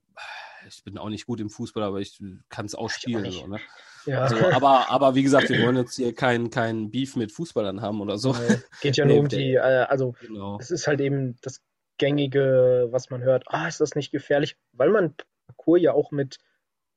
ich 0.68 0.82
bin 0.84 0.98
auch 0.98 1.08
nicht 1.08 1.26
gut 1.26 1.40
im 1.40 1.50
Fußball, 1.50 1.82
aber 1.82 2.00
ich 2.00 2.20
kann 2.48 2.66
es 2.66 2.74
auch 2.74 2.88
Ich 2.90 2.96
auch 2.96 3.00
spielen. 3.00 3.22
nicht. 3.22 3.40
So, 3.40 3.46
ne? 3.46 3.60
ja. 4.06 4.28
so, 4.28 4.36
aber, 4.52 4.90
aber 4.90 5.14
wie 5.14 5.22
gesagt, 5.22 5.48
wir 5.48 5.62
wollen 5.64 5.76
jetzt 5.76 5.96
hier 5.96 6.14
kein, 6.14 6.50
kein 6.50 6.90
Beef 6.90 7.16
mit 7.16 7.32
Fußballern 7.32 7.80
haben 7.82 8.00
oder 8.00 8.18
so. 8.18 8.32
Nee, 8.32 8.58
geht 8.80 8.96
ja 8.96 9.04
Nee, 9.06 9.12
nur 9.14 9.20
um 9.22 9.28
der- 9.28 9.38
die, 9.38 9.54
äh, 9.54 9.58
also 9.60 10.14
Genau. 10.20 10.58
es 10.60 10.70
ist 10.70 10.86
halt 10.86 11.00
eben 11.00 11.36
das 11.42 11.60
gängige, 11.98 12.88
was 12.90 13.10
man 13.10 13.22
hört, 13.22 13.44
ah, 13.48 13.66
ist 13.68 13.80
das 13.80 13.94
nicht 13.94 14.12
gefährlich? 14.12 14.56
Weil 14.72 14.90
man 14.90 15.14
Parcours 15.46 15.80
ja 15.80 15.92
auch 15.92 16.10
mit, 16.10 16.38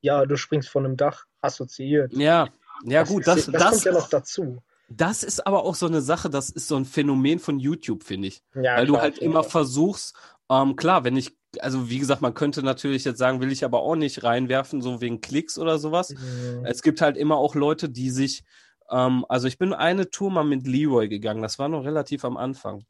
ja, 0.00 0.24
du 0.26 0.36
springst 0.36 0.68
von 0.68 0.84
einem 0.84 0.96
Dach 0.96 1.24
assoziiert. 1.40 2.12
Ja, 2.14 2.48
ja 2.84 3.02
gut, 3.04 3.26
das, 3.26 3.38
ist, 3.40 3.54
das, 3.54 3.60
das, 3.62 3.70
kommt 3.72 3.84
ja 3.84 3.92
noch 3.92 4.08
dazu. 4.08 4.62
das 4.88 5.22
ist 5.22 5.46
aber 5.46 5.64
auch 5.64 5.74
so 5.74 5.86
eine 5.86 6.00
Sache, 6.02 6.28
das 6.30 6.50
ist 6.50 6.68
so 6.68 6.76
ein 6.76 6.84
Phänomen 6.84 7.38
von 7.38 7.58
YouTube, 7.58 8.04
finde 8.04 8.28
ich. 8.28 8.42
Ja, 8.54 8.76
Weil 8.76 8.86
du 8.86 8.92
klar, 8.94 9.02
halt 9.02 9.14
auf 9.14 9.20
jeden 9.20 9.32
immer 9.32 9.42
Fall. 9.42 9.50
versuchst, 9.50 10.14
ähm, 10.50 10.76
klar, 10.76 11.04
wenn 11.04 11.16
ich, 11.16 11.36
also 11.60 11.90
wie 11.90 11.98
gesagt, 11.98 12.22
man 12.22 12.34
könnte 12.34 12.62
natürlich 12.62 13.04
jetzt 13.04 13.18
sagen, 13.18 13.40
will 13.40 13.52
ich 13.52 13.64
aber 13.64 13.80
auch 13.82 13.96
nicht 13.96 14.24
reinwerfen, 14.24 14.82
so 14.82 15.00
wegen 15.00 15.20
Klicks 15.20 15.58
oder 15.58 15.78
sowas. 15.78 16.14
Mhm. 16.14 16.64
Es 16.64 16.82
gibt 16.82 17.00
halt 17.00 17.16
immer 17.16 17.36
auch 17.36 17.54
Leute, 17.54 17.88
die 17.90 18.10
sich, 18.10 18.44
ähm, 18.90 19.24
also 19.28 19.48
ich 19.48 19.58
bin 19.58 19.72
eine 19.72 20.10
Tour 20.10 20.30
mal 20.30 20.44
mit 20.44 20.66
Leroy 20.66 21.08
gegangen, 21.08 21.42
das 21.42 21.58
war 21.58 21.68
noch 21.68 21.84
relativ 21.84 22.24
am 22.24 22.36
Anfang. 22.36 22.84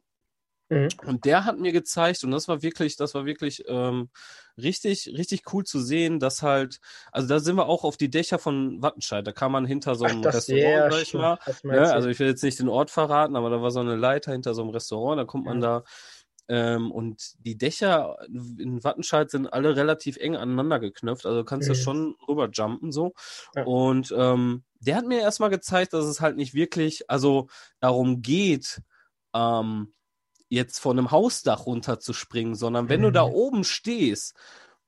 Mhm. 0.69 1.01
Und 1.05 1.25
der 1.25 1.45
hat 1.45 1.57
mir 1.59 1.71
gezeigt, 1.71 2.23
und 2.23 2.31
das 2.31 2.47
war 2.47 2.61
wirklich, 2.61 2.95
das 2.95 3.15
war 3.15 3.25
wirklich 3.25 3.63
ähm, 3.67 4.09
richtig, 4.57 5.07
richtig 5.17 5.51
cool 5.51 5.63
zu 5.63 5.79
sehen, 5.81 6.19
dass 6.19 6.43
halt, 6.43 6.79
also 7.11 7.27
da 7.27 7.39
sind 7.39 7.55
wir 7.55 7.65
auch 7.67 7.83
auf 7.83 7.97
die 7.97 8.09
Dächer 8.11 8.37
von 8.37 8.81
Wattenscheid, 8.83 9.25
da 9.25 9.31
kann 9.31 9.51
man 9.51 9.65
hinter 9.65 9.95
so 9.95 10.05
Ach, 10.05 10.11
einem 10.11 10.21
das, 10.21 10.35
Restaurant, 10.35 10.75
ja, 10.75 10.91
sag 10.91 11.01
ich 11.01 11.13
mal, 11.15 11.39
Ne? 11.69 11.91
Also 11.91 12.09
ich 12.09 12.19
will 12.19 12.27
jetzt 12.27 12.43
nicht 12.43 12.59
den 12.59 12.69
Ort 12.69 12.91
verraten, 12.91 13.35
aber 13.35 13.49
da 13.49 13.61
war 13.61 13.71
so 13.71 13.79
eine 13.79 13.95
Leiter 13.95 14.31
hinter 14.31 14.53
so 14.53 14.61
einem 14.61 14.69
Restaurant, 14.71 15.19
da 15.19 15.25
kommt 15.25 15.45
man 15.45 15.57
Mhm. 15.57 15.61
da 15.61 15.83
Ähm, 16.47 16.91
und 16.91 17.33
die 17.45 17.57
Dächer 17.57 18.17
in 18.27 18.83
Wattenscheid 18.83 19.29
sind 19.31 19.47
alle 19.47 19.75
relativ 19.75 20.17
eng 20.17 20.35
aneinander 20.35 20.79
geknüpft. 20.79 21.25
Also 21.25 21.43
kannst 21.43 21.69
du 21.69 21.73
Mhm. 21.73 21.75
schon 21.75 22.15
rüberjumpen 22.27 22.91
so. 22.91 23.13
Ja. 23.55 23.63
Und 23.63 24.13
ähm, 24.17 24.63
der 24.79 24.97
hat 24.97 25.05
mir 25.05 25.21
erstmal 25.21 25.49
gezeigt, 25.49 25.93
dass 25.93 26.05
es 26.05 26.19
halt 26.21 26.35
nicht 26.37 26.53
wirklich, 26.53 27.09
also 27.09 27.47
darum 27.79 28.21
geht, 28.21 28.81
ähm, 29.33 29.93
jetzt 30.49 30.79
von 30.79 30.97
einem 30.99 31.11
Hausdach 31.11 31.65
runterzuspringen, 31.65 32.55
sondern 32.55 32.89
wenn 32.89 33.01
du 33.01 33.11
da 33.11 33.23
Mhm. 33.23 33.31
oben 33.31 33.63
stehst 33.63 34.35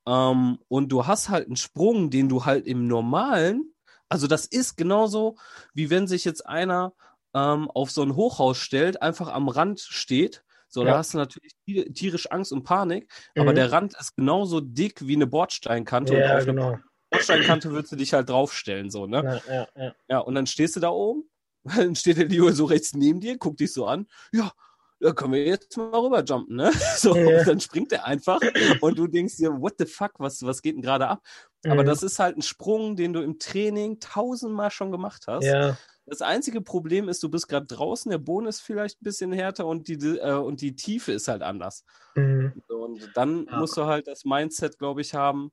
ähm, 0.06 0.58
und 0.68 0.90
du 0.90 1.06
hast 1.06 1.30
halt 1.30 1.46
einen 1.46 1.56
Sprung, 1.56 2.10
den 2.10 2.28
du 2.28 2.44
halt 2.44 2.66
im 2.66 2.86
normalen, 2.86 3.74
also 4.10 4.26
das 4.26 4.46
ist 4.46 4.76
genauso, 4.76 5.36
wie 5.72 5.90
wenn 5.90 6.06
sich 6.06 6.24
jetzt 6.24 6.46
einer 6.46 6.92
ähm, 7.34 7.70
auf 7.70 7.90
so 7.90 8.02
ein 8.02 8.14
Hochhaus 8.16 8.58
stellt, 8.58 9.02
einfach 9.02 9.28
am 9.28 9.48
Rand 9.48 9.80
steht. 9.80 10.43
So, 10.74 10.84
da 10.84 10.90
Ja. 10.90 10.98
hast 10.98 11.14
du 11.14 11.18
natürlich 11.18 11.52
ti- 11.66 11.92
tierisch 11.92 12.30
Angst 12.30 12.52
und 12.52 12.64
Panik, 12.64 13.10
aber 13.36 13.52
Mhm. 13.52 13.56
der 13.56 13.72
Rand 13.72 13.94
ist 13.98 14.16
genauso 14.16 14.60
dick 14.60 15.06
wie 15.06 15.14
eine 15.14 15.26
Bordsteinkante 15.26 16.14
und 16.14 16.20
Ja, 16.24 16.34
auf 16.34 16.42
eine 16.42 16.46
genau. 16.52 16.78
Bordsteinkante 17.10 17.70
würdest 17.70 17.92
du 17.92 17.96
dich 17.96 18.12
halt 18.12 18.28
draufstellen, 18.28 18.90
so, 18.90 19.06
ne? 19.06 19.18
Ja, 19.22 19.40
ja, 19.46 19.66
ja. 19.76 19.94
Ja, 20.08 20.18
und 20.18 20.34
dann 20.34 20.46
stehst 20.46 20.76
du 20.76 20.80
da 20.80 20.90
oben, 20.90 21.30
dann 21.64 21.94
steht 21.96 22.18
der 22.18 22.26
Leo 22.28 22.50
so 22.52 22.64
rechts 22.66 22.94
neben 22.94 23.20
dir, 23.20 23.38
guckt 23.38 23.60
dich 23.60 23.72
so 23.72 23.86
an, 23.86 24.06
ja, 24.32 24.52
da 25.00 25.12
können 25.12 25.32
wir 25.34 25.44
jetzt 25.46 25.76
mal 25.76 25.90
rüberjumpen, 25.98 26.56
ne? 26.56 26.72
So, 26.96 27.14
Ja. 27.14 27.20
und 27.22 27.46
dann 27.46 27.60
springt 27.60 27.92
er 27.92 28.04
einfach 28.06 28.44
und 28.80 28.98
du 28.98 29.06
denkst 29.06 29.36
dir, 29.36 29.50
what 29.60 29.74
the 29.78 29.86
fuck, 29.86 30.12
was, 30.18 30.42
was 30.44 30.62
geht 30.62 30.74
denn 30.76 30.82
gerade 30.82 31.08
ab? 31.08 31.22
Aber 31.68 31.82
Mhm. 31.82 31.84
das 31.84 32.02
ist 32.02 32.18
halt 32.18 32.36
ein 32.36 32.42
Sprung, 32.42 32.96
den 32.96 33.12
du 33.12 33.20
im 33.22 33.38
Training 33.38 34.00
tausendmal 34.00 34.70
schon 34.70 34.90
gemacht 34.92 35.24
hast. 35.28 35.44
Ja, 35.44 35.78
Das 36.06 36.20
einzige 36.22 36.60
Problem 36.60 37.08
ist, 37.08 37.22
du 37.22 37.28
bist 37.30 37.48
gerade 37.48 37.66
draußen, 37.66 38.10
der 38.10 38.18
Boden 38.18 38.46
ist 38.46 38.60
vielleicht 38.60 39.00
ein 39.00 39.04
bisschen 39.04 39.32
härter 39.32 39.66
und 39.66 39.88
die, 39.88 39.94
äh, 40.18 40.34
und 40.34 40.60
die 40.60 40.76
Tiefe 40.76 41.12
ist 41.12 41.28
halt 41.28 41.42
anders. 41.42 41.84
mhm. 42.14 42.52
Und 42.68 43.16
dann 43.16 43.46
Ja. 43.46 43.58
musst 43.58 43.76
du 43.76 43.84
halt 43.86 44.06
das 44.06 44.24
Mindset, 44.24 44.78
glaube 44.78 45.00
ich, 45.00 45.14
haben, 45.14 45.50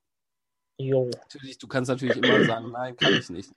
Jo. 0.78 1.10
natürlich, 1.12 1.58
du 1.58 1.68
kannst 1.68 1.90
natürlich 1.90 2.18
immer 2.18 2.44
sagen, 2.44 2.72
nein, 2.72 2.96
kann 2.96 3.16
ich 3.18 3.30
nicht. 3.30 3.52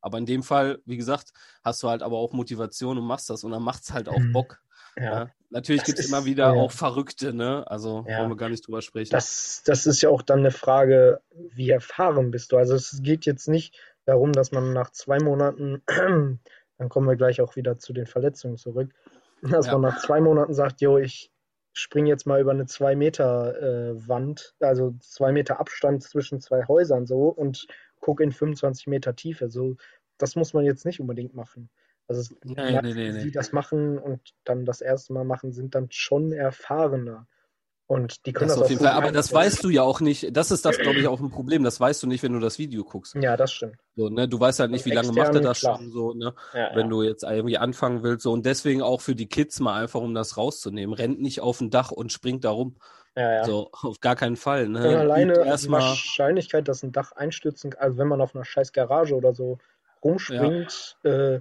Aber 0.00 0.16
in 0.18 0.24
dem 0.26 0.42
Fall, 0.42 0.80
wie 0.86 0.96
gesagt, 0.96 1.32
hast 1.62 1.82
du 1.82 1.88
halt 1.88 2.02
aber 2.02 2.16
auch 2.16 2.32
Motivation 2.32 2.96
und 2.96 3.04
machst 3.04 3.28
das 3.28 3.44
und 3.44 3.50
dann 3.50 3.62
macht 3.62 3.82
es 3.82 3.92
halt 3.92 4.08
auch 4.08 4.20
Mhm. 4.20 4.32
Bock. 4.32 4.62
Ja. 4.96 5.02
Ja. 5.04 5.30
Natürlich 5.50 5.82
Das 5.82 5.86
gibt 5.88 5.98
es 5.98 6.06
immer 6.06 6.24
wieder 6.24 6.44
ja. 6.44 6.52
auch 6.52 6.70
Verrückte, 6.70 7.34
ne? 7.34 7.66
Also 7.66 8.04
Ja. 8.06 8.20
wollen 8.20 8.30
wir 8.30 8.36
gar 8.36 8.48
nicht 8.48 8.66
drüber 8.66 8.82
sprechen. 8.82 9.10
Das, 9.10 9.62
das 9.64 9.84
ist 9.86 10.00
ja 10.00 10.08
auch 10.08 10.22
dann 10.22 10.38
eine 10.40 10.52
Frage, 10.52 11.20
wie 11.54 11.70
erfahren 11.70 12.30
bist 12.30 12.52
du? 12.52 12.56
Also 12.56 12.74
es 12.74 13.00
geht 13.02 13.26
jetzt 13.26 13.48
nicht 13.48 13.76
darum, 14.10 14.32
dass 14.32 14.52
man 14.52 14.72
nach 14.72 14.90
zwei 14.90 15.18
Monaten, 15.20 15.82
dann 16.78 16.88
kommen 16.88 17.08
wir 17.08 17.16
gleich 17.16 17.40
auch 17.40 17.56
wieder 17.56 17.78
zu 17.78 17.92
den 17.92 18.06
Verletzungen 18.06 18.56
zurück, 18.56 18.92
dass 19.42 19.66
Ja. 19.66 19.72
man 19.72 19.82
nach 19.82 19.96
zwei 20.00 20.20
Monaten 20.20 20.52
sagt, 20.52 20.80
jo, 20.80 20.98
ich 20.98 21.32
springe 21.72 22.08
jetzt 22.08 22.26
mal 22.26 22.40
über 22.40 22.50
eine 22.50 22.66
zwei 22.66 22.96
Meter 22.96 23.56
äh, 23.62 24.08
Wand, 24.08 24.54
also 24.60 24.94
zwei 25.00 25.32
Meter 25.32 25.60
Abstand 25.60 26.02
zwischen 26.02 26.40
zwei 26.40 26.66
Häusern 26.66 27.06
so 27.06 27.28
und 27.28 27.66
gucke 28.00 28.24
in 28.24 28.32
25 28.32 28.88
Meter 28.88 29.14
Tiefe. 29.14 29.48
So, 29.50 29.76
das 30.18 30.34
muss 30.36 30.52
man 30.52 30.64
jetzt 30.64 30.84
nicht 30.84 31.00
unbedingt 31.00 31.34
machen. 31.34 31.70
Also 32.08 32.34
Nee, 32.44 32.72
manche, 32.72 32.82
nee, 32.82 32.94
nee, 32.94 33.12
nee. 33.12 33.24
die 33.24 33.30
das 33.30 33.52
machen 33.52 33.98
und 33.98 34.34
dann 34.44 34.64
das 34.64 34.80
erste 34.80 35.12
Mal 35.12 35.24
machen, 35.24 35.52
sind 35.52 35.76
dann 35.76 35.86
schon 35.92 36.32
erfahrener. 36.32 37.28
Und 37.90 38.24
die 38.24 38.32
können 38.32 38.46
Das 38.46 38.56
das, 38.56 38.62
auf 38.62 38.70
jeden 38.70 38.84
Fall. 38.84 38.92
Aber 38.92 39.10
das 39.10 39.32
weißt 39.32 39.64
du 39.64 39.68
ja 39.68 39.82
auch 39.82 40.00
nicht. 40.00 40.36
Das 40.36 40.52
ist 40.52 40.64
das, 40.64 40.78
glaube 40.78 41.00
ich, 41.00 41.08
auch 41.08 41.18
ein 41.18 41.32
Problem. 41.32 41.64
Das 41.64 41.80
weißt 41.80 42.00
du 42.00 42.06
nicht, 42.06 42.22
wenn 42.22 42.32
du 42.32 42.38
das 42.38 42.56
Video 42.56 42.84
guckst. 42.84 43.16
Ja, 43.16 43.36
das 43.36 43.50
stimmt. 43.50 43.78
So, 43.96 44.08
ne? 44.08 44.28
Du 44.28 44.38
weißt 44.38 44.60
halt 44.60 44.70
nicht, 44.70 44.86
wie 44.86 44.92
lange 44.92 45.10
macht 45.10 45.34
er 45.34 45.40
das 45.40 45.58
klar. 45.58 45.76
schon 45.76 45.90
so, 45.90 46.14
ne? 46.14 46.32
Ja, 46.54 46.70
Wenn 46.74 46.86
ja. 46.86 46.88
du 46.88 47.02
jetzt 47.02 47.24
irgendwie 47.24 47.58
anfangen 47.58 48.04
willst. 48.04 48.22
So. 48.22 48.30
Und 48.30 48.46
deswegen 48.46 48.80
auch 48.80 49.00
für 49.00 49.16
die 49.16 49.26
Kids 49.26 49.58
mal 49.58 49.82
einfach, 49.82 50.00
um 50.00 50.14
das 50.14 50.36
rauszunehmen. 50.36 50.94
Rennt 50.94 51.20
nicht 51.20 51.40
auf 51.40 51.60
ein 51.60 51.70
Dach 51.70 51.90
und 51.90 52.12
springt 52.12 52.44
da 52.44 52.50
rum. 52.50 52.76
Ja, 53.16 53.32
ja. 53.32 53.44
So, 53.44 53.70
auf 53.82 53.98
gar 53.98 54.14
keinen 54.14 54.36
Fall. 54.36 54.68
Ne? 54.68 54.88
Und 54.88 54.94
alleine 54.94 55.32
die. 55.32 55.70
Wahrscheinlichkeit, 55.72 56.68
dass 56.68 56.84
ein 56.84 56.92
Dach 56.92 57.10
einstürzen 57.10 57.74
also 57.76 57.98
wenn 57.98 58.06
man 58.06 58.20
auf 58.20 58.36
einer 58.36 58.44
scheiß 58.44 58.72
Garage 58.72 59.16
oder 59.16 59.34
so 59.34 59.58
rumspringt, 60.04 60.96
äh, 61.02 61.40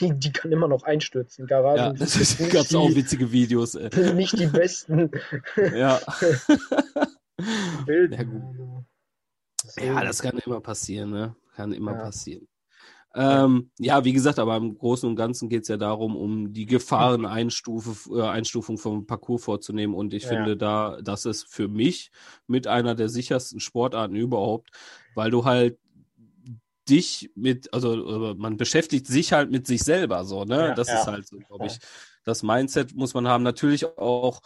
die, 0.00 0.12
die 0.18 0.32
kann 0.32 0.52
immer 0.52 0.68
noch 0.68 0.82
einstürzen. 0.84 1.46
Garagen 1.46 1.76
Ja, 1.78 1.92
das 1.92 2.18
jetzt 2.18 2.40
nicht 2.40 2.52
gab 2.52 2.66
es 2.66 2.74
auch 2.74 2.88
die, 2.88 2.96
witzige 2.96 3.30
Videos. 3.32 3.74
Ey. 3.74 4.14
nicht 4.14 4.38
die 4.38 4.46
besten 4.46 5.10
Ja. 5.74 6.00
Ja, 8.10 8.24
gut. 8.24 8.42
Ja, 9.80 10.04
das 10.04 10.20
kann 10.20 10.38
immer 10.44 10.60
passieren, 10.60 11.10
ne? 11.10 11.36
Kann 11.54 11.72
immer 11.72 11.92
Ja. 11.92 11.98
passieren. 11.98 12.48
Ähm, 13.14 13.70
ja, 13.78 14.04
wie 14.04 14.12
gesagt, 14.12 14.38
aber 14.38 14.56
im 14.56 14.76
Großen 14.76 15.08
und 15.08 15.16
Ganzen 15.16 15.48
geht 15.48 15.62
es 15.62 15.68
ja 15.68 15.76
darum, 15.76 16.14
um 16.16 16.52
die 16.52 16.66
Gefahreneinstufung 16.66 18.18
äh, 18.18 18.22
Einstufung 18.22 18.76
vom 18.76 19.06
Parcours 19.06 19.44
vorzunehmen. 19.44 19.94
Und 19.94 20.12
ich 20.14 20.24
Ja. 20.24 20.28
finde 20.30 20.56
da, 20.56 21.00
das 21.02 21.24
ist 21.24 21.44
für 21.48 21.68
mich 21.68 22.10
mit 22.46 22.66
einer 22.66 22.94
der 22.94 23.08
sichersten 23.08 23.60
Sportarten 23.60 24.14
überhaupt, 24.14 24.70
weil 25.14 25.30
du 25.30 25.44
halt 25.44 25.78
dich 26.88 27.30
mit, 27.34 27.72
also 27.72 28.34
man 28.36 28.56
beschäftigt 28.56 29.06
sich 29.06 29.32
halt 29.32 29.50
mit 29.50 29.66
sich 29.66 29.82
selber 29.82 30.24
so, 30.24 30.44
ne? 30.44 30.68
Ja, 30.68 30.74
das 30.74 30.88
ja. 30.88 31.00
ist 31.00 31.06
halt 31.06 31.26
so, 31.26 31.38
glaube 31.38 31.66
ich. 31.66 31.78
Das 32.24 32.42
Mindset 32.42 32.94
muss 32.94 33.14
man 33.14 33.28
haben. 33.28 33.42
Natürlich 33.42 33.86
auch 33.98 34.40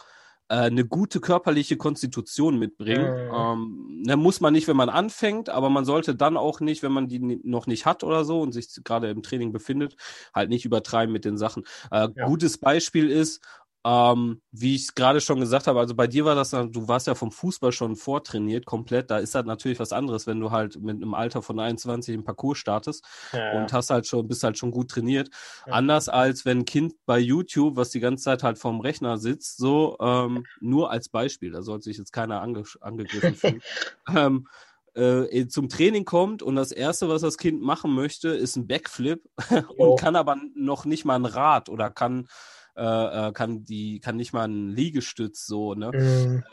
äh, 0.49 0.55
eine 0.55 0.85
gute 0.85 1.19
körperliche 1.19 1.77
Konstitution 1.77 2.59
mitbringen. 2.59 3.27
Mhm. 3.27 3.33
Ähm, 3.33 4.01
ne, 4.05 4.17
muss 4.17 4.41
man 4.41 4.53
nicht, 4.53 4.67
wenn 4.67 4.77
man 4.77 4.89
anfängt, 4.89 5.49
aber 5.49 5.69
man 5.69 5.85
sollte 5.85 6.15
dann 6.15 6.37
auch 6.37 6.59
nicht, 6.59 6.83
wenn 6.83 6.91
man 6.91 7.07
die 7.07 7.19
noch 7.43 7.65
nicht 7.65 7.85
hat 7.85 8.03
oder 8.03 8.25
so 8.25 8.41
und 8.41 8.51
sich 8.51 8.67
gerade 8.83 9.09
im 9.09 9.23
Training 9.23 9.51
befindet, 9.51 9.95
halt 10.33 10.49
nicht 10.49 10.65
übertreiben 10.65 11.11
mit 11.11 11.25
den 11.25 11.37
Sachen. 11.37 11.63
Äh, 11.91 12.09
Ja. 12.15 12.25
Gutes 12.25 12.57
Beispiel 12.57 13.09
ist, 13.09 13.41
ähm, 13.85 14.41
wie 14.51 14.75
ich 14.75 14.95
gerade 14.95 15.19
schon 15.19 15.39
gesagt 15.41 15.67
habe, 15.67 15.79
also 15.79 15.93
bei 15.93 16.07
dir 16.07 16.23
war 16.23 16.35
das, 16.35 16.51
dann- 16.51 16.71
du 16.71 16.87
warst 16.87 17.07
ja 17.07 17.15
vom 17.15 17.31
Fußball 17.31 17.71
schon 17.73 17.95
vortrainiert, 17.97 18.65
komplett. 18.65 19.11
Da 19.11 19.17
ist 19.17 19.35
das 19.35 19.45
natürlich 19.45 19.79
was 19.79 19.91
anderes, 19.91 20.25
wenn 20.25 20.39
du 20.39 20.51
halt 20.51 20.81
mit 20.81 20.95
einem 20.95 21.13
Alter 21.13 21.41
von 21.41 21.59
21 21.59 22.15
im 22.15 22.23
Parcours 22.23 22.57
startest 22.57 23.03
Ja, 23.33 23.59
und 23.59 23.73
hast 23.73 23.89
halt 23.89 24.07
schon, 24.07 24.27
bist 24.27 24.43
halt 24.43 24.57
schon 24.57 24.71
gut 24.71 24.89
trainiert. 24.89 25.29
Ja. 25.67 25.73
Anders 25.73 26.07
als 26.07 26.45
wenn 26.45 26.59
ein 26.59 26.65
Kind 26.65 26.93
bei 27.05 27.19
YouTube, 27.19 27.75
was 27.75 27.89
die 27.89 27.99
ganze 27.99 28.23
Zeit 28.23 28.43
halt 28.43 28.57
vorm 28.57 28.79
Rechner 28.79 29.17
sitzt, 29.17 29.57
so 29.57 29.97
ähm, 29.99 30.45
nur 30.61 30.89
als 30.89 31.09
Beispiel, 31.09 31.51
da 31.51 31.61
sollte 31.61 31.83
sich 31.83 31.97
jetzt 31.97 32.13
keiner 32.13 32.41
ange 32.41 32.63
angegriffen 32.79 33.35
fühlen, 33.35 33.61
ähm, 34.15 34.47
äh, 34.95 35.47
zum 35.47 35.69
Training 35.69 36.05
kommt 36.05 36.43
und 36.43 36.55
das 36.55 36.71
erste, 36.71 37.09
was 37.09 37.21
das 37.21 37.37
Kind 37.37 37.61
machen 37.61 37.93
möchte, 37.93 38.29
ist 38.29 38.55
ein 38.55 38.67
Backflip 38.67 39.27
und 39.77 39.99
kann 39.99 40.15
aber 40.15 40.37
noch 40.55 40.85
nicht 40.85 41.03
mal 41.03 41.15
ein 41.15 41.25
Rad 41.25 41.67
oder 41.67 41.89
kann 41.89 42.27
äh, 42.75 43.29
äh, 43.29 43.31
kann 43.33 43.63
die 43.63 43.99
kann 43.99 44.15
nicht 44.15 44.33
mal 44.33 44.43
einen 44.43 44.69
Liegestütz 44.69 45.45
so 45.45 45.73
ne 45.73 45.91
Mhm. 45.91 46.43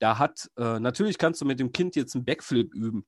da 0.00 0.18
hat, 0.18 0.50
äh, 0.56 0.78
natürlich 0.78 1.18
kannst 1.18 1.40
du 1.40 1.44
mit 1.44 1.60
dem 1.60 1.72
Kind 1.72 1.96
jetzt 1.96 2.14
einen 2.14 2.24
Backflip 2.24 2.72
üben. 2.74 3.04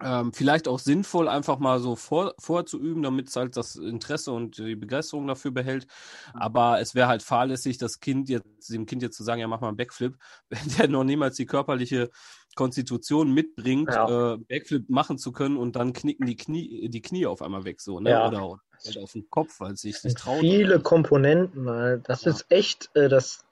Ähm, 0.00 0.32
vielleicht 0.32 0.68
auch 0.68 0.78
sinnvoll, 0.78 1.28
einfach 1.28 1.58
mal 1.58 1.80
so 1.80 1.96
vor, 1.96 2.32
vorzuüben, 2.38 3.02
damit 3.02 3.28
es 3.28 3.36
halt 3.36 3.56
das 3.56 3.74
Interesse 3.74 4.30
und 4.30 4.56
die 4.58 4.76
Begeisterung 4.76 5.26
dafür 5.26 5.50
behält. 5.50 5.88
Aber 6.34 6.80
es 6.80 6.94
wäre 6.94 7.08
halt 7.08 7.22
fahrlässig, 7.24 7.78
das 7.78 7.98
Kind 7.98 8.28
jetzt, 8.28 8.70
dem 8.70 8.86
Kind 8.86 9.02
jetzt 9.02 9.16
zu 9.16 9.24
sagen, 9.24 9.40
ja, 9.40 9.48
mach 9.48 9.60
mal 9.60 9.68
einen 9.68 9.76
Backflip, 9.76 10.16
wenn 10.50 10.68
der 10.78 10.88
noch 10.88 11.02
niemals 11.02 11.36
die 11.36 11.46
körperliche 11.46 12.10
Konstitution 12.54 13.32
mitbringt, 13.32 13.90
Ja. 13.92 14.34
äh, 14.34 14.36
Backflip 14.38 14.88
machen 14.90 15.18
zu 15.18 15.32
können 15.32 15.56
und 15.56 15.76
dann 15.76 15.92
knicken 15.92 16.26
die 16.26 16.36
Knie, 16.36 16.88
die 16.88 17.02
Knie 17.02 17.26
auf 17.26 17.42
einmal 17.42 17.64
weg, 17.64 17.80
so, 17.80 18.00
ne? 18.00 18.10
Ja. 18.10 18.28
Oder 18.28 18.60
halt 18.84 18.98
auf 18.98 19.12
den 19.12 19.28
Kopf, 19.30 19.60
weil 19.60 19.72
es 19.72 19.80
sich 19.82 20.02
nicht 20.04 20.18
traut. 20.18 20.40
viele 20.40 20.80
Komponenten. 20.80 21.66
Das 22.04 22.22
Ja. 22.24 22.30
ist 22.32 22.46
echt, 22.48 22.90
äh, 22.94 23.08
das, 23.08 23.44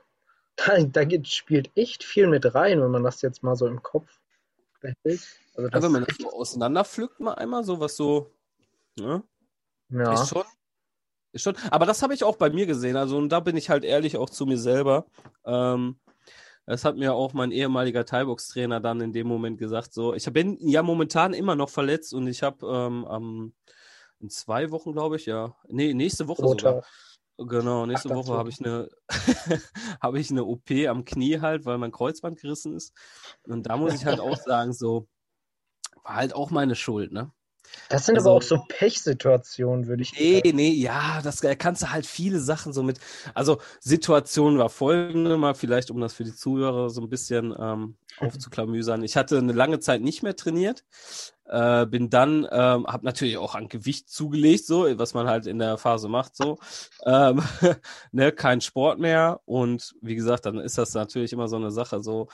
da, 0.57 0.83
da 0.83 1.05
geht, 1.05 1.29
spielt 1.29 1.71
echt 1.77 2.03
viel 2.05 2.27
mit 2.27 2.55
rein, 2.55 2.81
wenn 2.81 2.91
man 2.91 3.03
das 3.05 3.23
jetzt 3.23 3.43
mal 3.43 3.57
so 3.57 3.67
im 3.67 3.83
Kopf 3.83 4.21
behält. 4.81 4.97
Also 5.55 5.63
Ja, 5.63 5.69
das, 5.71 5.83
wenn 5.85 5.93
man 5.93 6.05
das 6.05 6.17
so 6.19 6.31
auseinanderpflückt, 6.33 7.21
mal 7.21 7.35
einmal 7.35 7.65
so, 7.65 7.81
was 7.81 7.97
so, 7.97 8.31
ne? 8.99 9.23
ja, 9.91 10.13
Ist 10.13 10.29
schon. 10.29 10.45
Ist 11.33 11.43
schon. 11.43 11.57
Aber 11.71 11.87
das 11.87 12.03
habe 12.03 12.15
ich 12.15 12.25
auch 12.25 12.37
bei 12.37 12.51
mir 12.51 12.67
gesehen. 12.67 12.97
Also, 12.97 13.19
und 13.19 13.29
da 13.29 13.41
bin 13.41 13.57
ich 13.57 13.69
halt 13.69 13.85
ehrlich 13.85 14.17
auch 14.17 14.31
zu 14.31 14.47
mir 14.47 14.59
selber. 14.59 15.07
Ähm, 15.45 15.99
das 16.67 16.85
hat 16.85 16.97
mir 16.97 17.15
auch 17.15 17.33
mein 17.33 17.53
ehemaliger 17.53 18.05
Thai-Box-Trainer 18.05 18.81
dann 18.81 19.01
in 19.01 19.13
dem 19.13 19.29
Moment 19.29 19.59
gesagt. 19.59 19.95
So, 19.95 20.15
ich 20.15 20.31
bin 20.33 20.59
ja 20.61 20.83
momentan 20.83 21.33
immer 21.33 21.55
noch 21.55 21.71
verletzt 21.71 22.13
und 22.13 22.27
ich 22.27 22.43
habe 22.43 22.67
ähm, 22.67 23.05
am 23.07 23.53
in 24.19 24.31
zwei 24.31 24.71
Wochen, 24.71 24.93
glaube 24.93 25.17
ich, 25.17 25.27
ja. 25.27 25.55
Nee, 25.69 25.95
nächste 25.95 26.27
Woche 26.27 26.43
sogar. 26.43 26.75
Motor. 26.75 26.87
Genau, 27.39 27.85
nächste 27.85 28.11
Ach, 28.11 28.15
Woche 28.15 28.33
habe 28.33 28.49
ich 28.49 28.65
eine 28.65 28.89
habe 30.01 30.19
ich 30.19 30.31
eine 30.31 30.45
OP 30.45 30.71
am 30.89 31.05
Knie 31.05 31.39
halt, 31.41 31.67
weil 31.67 31.77
mein 31.77 31.93
Kreuzband 31.93 32.41
gerissen 32.41 32.75
ist. 32.75 32.95
Und 33.47 33.65
da 33.65 33.77
muss 33.77 33.95
ich 33.95 34.07
halt 34.07 34.21
auch 34.21 34.37
sagen, 34.45 34.73
so 34.73 35.07
war 36.03 36.17
halt 36.17 36.35
auch 36.35 36.51
meine 36.51 36.75
Schuld, 36.75 37.13
ne? 37.13 37.31
Das 37.89 38.07
sind 38.07 38.17
Also- 38.17 38.31
aber 38.31 38.39
auch 38.39 38.43
so 38.43 38.59
Pechsituationen, 38.69 39.87
würde 39.87 40.03
ich 40.03 40.13
Nee, 40.19 40.41
sagen. 40.45 40.57
nee, 40.57 40.71
ja, 40.73 41.21
das 41.23 41.41
da 41.41 41.55
kannst 41.55 41.83
du 41.83 41.91
halt 41.93 42.07
viele 42.07 42.41
Sachen 42.41 42.73
so 42.73 42.83
mit. 42.83 42.99
Also, 43.35 43.59
Situation 43.81 44.59
war 44.59 44.69
folgende, 44.71 45.37
mal 45.37 45.55
vielleicht, 45.55 45.91
um 45.91 46.01
das 46.01 46.15
für 46.15 46.25
die 46.25 46.35
Zuhörer 46.35 46.91
so 46.91 47.01
ein 47.03 47.09
bisschen 47.09 47.55
ähm, 47.59 47.97
aufzuklamüsern. 48.19 49.03
Ich 49.05 49.17
hatte 49.17 49.39
eine 49.39 49.53
lange 49.53 49.79
Zeit 49.81 50.01
nicht 50.03 50.23
mehr 50.23 50.37
trainiert. 50.37 50.85
Äh, 51.49 51.87
bin 51.87 52.11
dann, 52.11 52.47
ähm, 52.51 52.87
habe 52.87 53.05
natürlich 53.05 53.39
auch 53.39 53.55
an 53.55 53.69
Gewicht 53.69 54.11
zugelegt, 54.11 54.67
so, 54.67 54.87
was 54.99 55.15
man 55.15 55.29
halt 55.29 55.47
in 55.47 55.59
der 55.59 55.79
Phase 55.79 56.09
macht, 56.09 56.37
so. 56.37 56.59
Ähm, 57.05 57.43
ne, 58.13 58.33
kein 58.33 58.61
Sport 58.61 58.99
mehr. 58.99 59.41
Und 59.45 59.95
wie 60.03 60.17
gesagt, 60.17 60.47
dann 60.47 60.59
ist 60.59 60.79
das 60.79 60.95
natürlich 60.95 61.33
immer 61.33 61.49
so 61.49 61.57
eine 61.57 61.71
Sache, 61.71 62.03
so. 62.03 62.29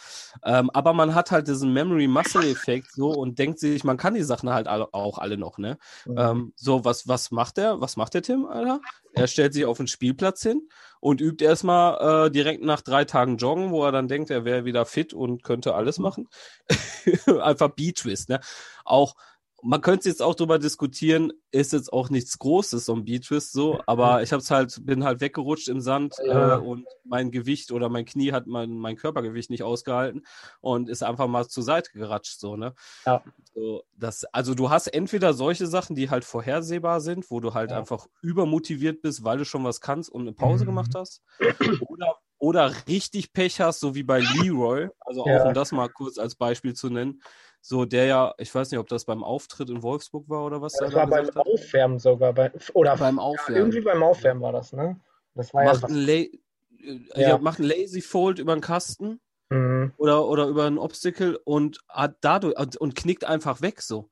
Ähm, 0.44 0.70
aber 0.70 0.92
man 0.92 1.14
hat 1.14 1.31
halt 1.31 1.48
diesen 1.48 1.72
Memory-Muscle-Effekt 1.72 2.92
so 2.92 3.11
und 3.11 3.38
denkt 3.38 3.59
sich, 3.59 3.85
man 3.85 3.96
kann 3.96 4.14
die 4.14 4.22
Sachen 4.22 4.51
halt 4.51 4.66
alle, 4.66 4.92
auch 4.94 5.18
alle 5.18 5.37
noch, 5.37 5.59
ne? 5.59 5.79
Mhm. 6.07 6.18
Ähm, 6.18 6.53
so, 6.57 6.85
was, 6.85 7.07
was 7.07 7.31
macht 7.31 7.59
der? 7.59 7.81
Was 7.81 7.96
macht 7.96 8.14
der 8.14 8.22
Tim, 8.22 8.46
Alter? 8.46 8.81
Er 9.12 9.27
stellt 9.27 9.53
sich 9.53 9.66
auf 9.66 9.77
den 9.77 9.88
Spielplatz 9.88 10.42
hin 10.42 10.68
und 11.02 11.20
übt 11.20 11.44
erstmal 11.44 12.26
äh, 12.26 12.30
direkt 12.30 12.62
nach 12.62 12.80
drei 12.80 13.04
Tagen 13.04 13.36
Joggen, 13.36 13.72
wo 13.72 13.84
er 13.84 13.90
dann 13.90 14.06
denkt, 14.06 14.30
er 14.30 14.44
wäre 14.44 14.64
wieder 14.64 14.86
fit 14.86 15.12
und 15.12 15.42
könnte 15.42 15.74
alles 15.74 15.98
machen. 15.98 16.28
Einfach 17.42 17.70
B-Twist, 17.70 18.28
ne? 18.28 18.38
Auch 18.84 19.16
man 19.62 19.81
könnte 19.81 20.09
jetzt 20.09 20.20
auch 20.20 20.35
drüber 20.35 20.59
diskutieren, 20.59 21.33
ist 21.53 21.72
jetzt 21.72 21.92
auch 21.92 22.11
nichts 22.11 22.38
Großes, 22.38 22.85
so 22.85 22.94
ein 22.94 23.05
Beatrice 23.05 23.53
so, 23.53 23.81
aber 23.87 24.22
ich 24.22 24.33
hab's 24.33 24.51
halt, 24.51 24.85
bin 24.85 25.05
halt 25.05 25.20
weggerutscht 25.20 25.68
im 25.68 25.81
Sand 25.81 26.16
ja. 26.27 26.57
äh, 26.57 26.59
und 26.59 26.85
mein 27.05 27.31
Gewicht 27.31 27.70
oder 27.70 27.88
mein 27.88 28.05
Knie 28.05 28.33
hat 28.33 28.48
mein, 28.48 28.77
mein 28.77 28.96
Körpergewicht 28.96 29.51
nicht 29.51 29.62
ausgehalten 29.62 30.27
und 30.61 30.88
ist 30.88 31.05
einfach 31.05 31.29
mal 31.29 31.46
zur 31.46 31.62
Seite 31.62 31.92
geratscht, 31.92 32.40
so, 32.40 32.57
ne? 32.57 32.75
Ja. 33.07 33.22
So, 33.55 33.85
das, 33.96 34.25
also 34.25 34.55
du 34.55 34.70
hast 34.70 34.88
entweder 34.88 35.33
solche 35.33 35.68
Sachen, 35.68 35.94
die 35.94 36.11
halt 36.11 36.25
vorhersehbar 36.25 37.01
sind, 37.01 37.31
wo 37.31 37.38
du 37.38 37.55
halt 37.55 37.70
ja. 37.70 37.79
einfach 37.79 38.09
übermotiviert 38.20 39.01
bist, 39.01 39.22
weil 39.22 39.38
du 39.38 39.44
schon 39.44 39.62
was 39.62 39.81
kannst 39.81 40.11
und 40.11 40.22
eine 40.22 40.33
Pause 40.33 40.64
mhm. 40.64 40.68
gemacht 40.68 40.92
hast, 40.96 41.22
oder 41.87 42.16
oder 42.42 42.72
richtig 42.88 43.33
Pech 43.33 43.61
hast, 43.61 43.79
so 43.79 43.94
wie 43.94 44.03
bei 44.03 44.18
Leroy, 44.18 44.88
also 44.98 45.22
auch 45.25 45.44
um 45.44 45.55
das 45.55 45.70
mal 45.70 45.88
kurz 45.88 46.18
als 46.18 46.35
Beispiel 46.35 46.75
zu 46.75 46.90
nennen, 46.90 47.22
so 47.62 47.85
der 47.85 48.07
ja, 48.07 48.35
ich 48.38 48.55
weiß 48.55 48.70
nicht, 48.70 48.81
ob 48.81 48.88
das 48.88 49.05
beim 49.05 49.25
Auftritt 49.25 49.70
in 49.70 49.83
Wolfsburg 49.83 50.29
war 50.29 50.44
oder 50.44 50.61
was. 50.61 50.75
Ja, 50.75 50.87
das 50.87 50.94
war 50.94 51.07
beim 51.07 51.27
hat. 51.27 51.37
Aufwärmen 51.37 51.98
sogar. 51.98 52.35
Bei, 52.35 52.51
oder 52.75 52.96
beim 52.96 53.18
Aufwärmen. 53.18 53.55
Ja, 53.55 53.61
irgendwie 53.61 53.81
beim 53.81 54.03
Aufwärmen 54.03 54.42
war 54.42 54.53
das, 54.53 54.72
ne? 54.72 55.01
Das 55.35 55.55
war 55.55 55.64
macht, 55.64 55.83
ja 55.83 55.88
ein 55.88 55.96
äh, 57.14 57.22
ja. 57.22 57.38
macht 57.38 57.61
ein 57.61 57.64
Lazy 57.64 58.01
Fold 58.01 58.38
über 58.38 58.53
einen 58.53 58.61
Kasten 58.61 59.20
mhm. 59.51 59.92
oder, 59.96 60.27
oder 60.27 60.46
über 60.46 60.66
ein 60.66 60.79
Obstacle 60.79 61.38
und 61.44 61.81
hat 61.88 62.16
dadurch 62.20 62.59
und, 62.59 62.77
und 62.77 62.94
knickt 62.94 63.25
einfach 63.25 63.62
weg 63.62 63.81
so. 63.81 64.11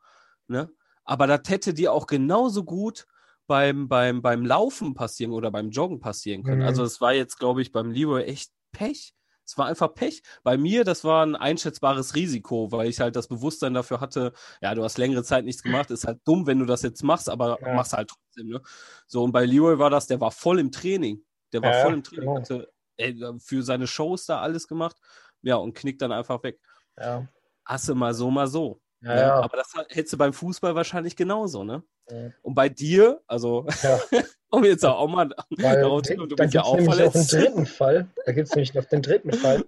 Ne? 0.49 0.71
Aber 1.05 1.27
das 1.27 1.43
hätte 1.49 1.75
dir 1.75 1.93
auch 1.93 2.07
genauso 2.07 2.65
gut 2.65 3.07
beim, 3.47 3.89
beim, 3.89 4.23
beim 4.23 4.45
Laufen 4.45 4.95
passieren 4.95 5.33
oder 5.33 5.51
beim 5.51 5.71
Joggen 5.71 5.99
passieren 5.99 6.45
können. 6.45 6.61
Mhm. 6.61 6.67
Also 6.67 6.85
es 6.85 7.01
war 7.01 7.13
jetzt, 7.13 7.39
glaube 7.39 7.63
ich, 7.63 7.73
beim 7.73 7.91
Leroy 7.91 8.23
echt 8.23 8.53
Pech. 8.73 9.13
Es 9.51 9.59
war 9.59 9.67
einfach 9.67 9.93
Pech. 9.95 10.23
Bei 10.45 10.57
mir, 10.57 10.85
das 10.85 11.03
war 11.03 11.27
ein 11.27 11.35
einschätzbares 11.35 12.15
Risiko, 12.15 12.71
weil 12.71 12.89
ich 12.89 13.01
halt 13.01 13.17
das 13.17 13.27
Bewusstsein 13.27 13.75
dafür 13.75 14.01
hatte, 14.01 14.33
ja, 14.63 14.73
du 14.77 14.85
hast 14.85 14.97
längere 14.97 15.25
Zeit 15.25 15.45
nichts 15.45 15.65
gemacht, 15.65 15.91
ist 15.91 16.07
halt 16.07 16.21
dumm, 16.25 16.47
wenn 16.47 16.61
du 16.61 16.67
das 16.67 16.83
jetzt 16.83 17.03
machst, 17.03 17.29
aber 17.29 17.59
ja. 17.61 17.75
machst 17.75 17.93
halt 17.93 18.11
trotzdem, 18.11 18.47
ne? 18.47 18.63
So, 19.09 19.25
und 19.25 19.33
bei 19.33 19.45
Leroy 19.45 19.77
war 19.81 19.91
das, 19.91 20.07
der 20.07 20.21
war 20.21 20.31
voll 20.31 20.61
im 20.61 20.71
Training. 20.71 21.25
Der 21.53 21.63
war 21.63 21.73
ja, 21.73 21.83
voll 21.83 21.95
im 21.95 22.05
Training, 22.05 22.27
genau. 22.27 22.39
hatte 22.39 22.73
ey, 22.97 23.17
für 23.41 23.65
seine 23.65 23.89
Shows 23.89 24.27
da 24.27 24.41
alles 24.41 24.69
gemacht. 24.69 24.97
Ja, 25.43 25.57
und 25.57 25.75
knickt 25.75 26.01
dann 26.01 26.13
einfach 26.13 26.45
weg. 26.45 26.61
Ja. 26.97 27.27
Hasse 27.65 27.97
mal 27.97 28.15
so, 28.15 28.31
mal 28.31 28.47
so. 28.47 28.81
Ja, 29.03 29.15
ne? 29.15 29.21
ja. 29.21 29.35
Aber 29.41 29.57
das 29.57 29.73
hättest 29.89 30.13
du 30.13 30.19
beim 30.19 30.33
Fußball 30.33 30.75
wahrscheinlich 30.75 31.17
genauso, 31.17 31.65
ne? 31.65 31.83
Ja. 32.11 32.31
Und 32.43 32.55
bei 32.55 32.69
dir, 32.69 33.21
also, 33.27 33.67
um 34.51 34.65
jetzt 34.65 34.85
auch 34.85 35.09
mal 35.09 35.31
Weil, 35.51 35.81
darauf 35.81 36.03
zu 36.03 36.15
du 36.15 36.37
bist 36.37 36.55
ja 36.55 36.63
auch 36.63 36.79
verletzt. 36.79 37.15
Noch 37.15 37.15
einen 37.15 37.45
dritten 37.45 37.67
Fall, 37.67 38.09
da 38.27 38.33
gibt 38.33 38.49
es 38.49 38.55
nämlich 38.55 38.75
noch 38.75 38.85
den 38.85 39.03
dritten 39.03 39.33
Fall, 39.33 39.65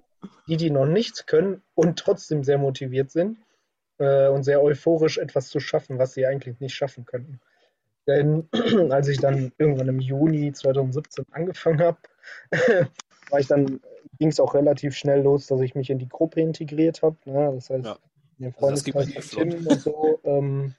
die, 0.49 0.57
die 0.57 0.71
noch 0.71 0.87
nichts 0.87 1.27
können 1.27 1.62
und 1.75 1.99
trotzdem 1.99 2.45
sehr 2.45 2.59
motiviert 2.59 3.11
sind 3.11 3.38
äh, 3.99 4.29
und 4.29 4.42
sehr 4.42 4.62
euphorisch 4.62 5.18
etwas 5.18 5.49
zu 5.49 5.61
schaffen, 5.61 5.99
was 5.99 6.14
sie 6.14 6.27
eigentlich 6.27 6.61
nicht 6.61 6.75
schaffen 6.75 7.05
könnten. 7.05 7.40
Denn 8.07 8.49
als 8.90 9.09
ich 9.09 9.18
dann 9.18 9.53
irgendwann 9.57 9.88
im 9.88 10.01
Juni 10.01 10.53
2017 10.53 11.25
angefangen 11.31 11.81
habe, 11.81 11.99
war 13.31 13.40
ich 13.40 13.47
dann, 13.47 13.81
ging 14.18 14.29
es 14.29 14.40
auch 14.40 14.55
relativ 14.55 14.95
schnell 14.95 15.23
los, 15.23 15.47
dass 15.47 15.61
ich 15.61 15.75
mich 15.75 15.88
in 15.88 15.99
die 15.99 16.09
Gruppe 16.09 16.40
integriert 16.40 17.03
habe. 17.03 17.16
Ne? 17.25 17.53
Das 17.55 17.71
heißt, 17.71 17.87
ja 17.87 17.97
den 18.42 18.52
Freundeskreis 18.52 19.14
also 19.16 19.37
Tim 19.37 19.66
und 19.66 19.81
so. 19.81 20.20
Ähm, 20.24 20.74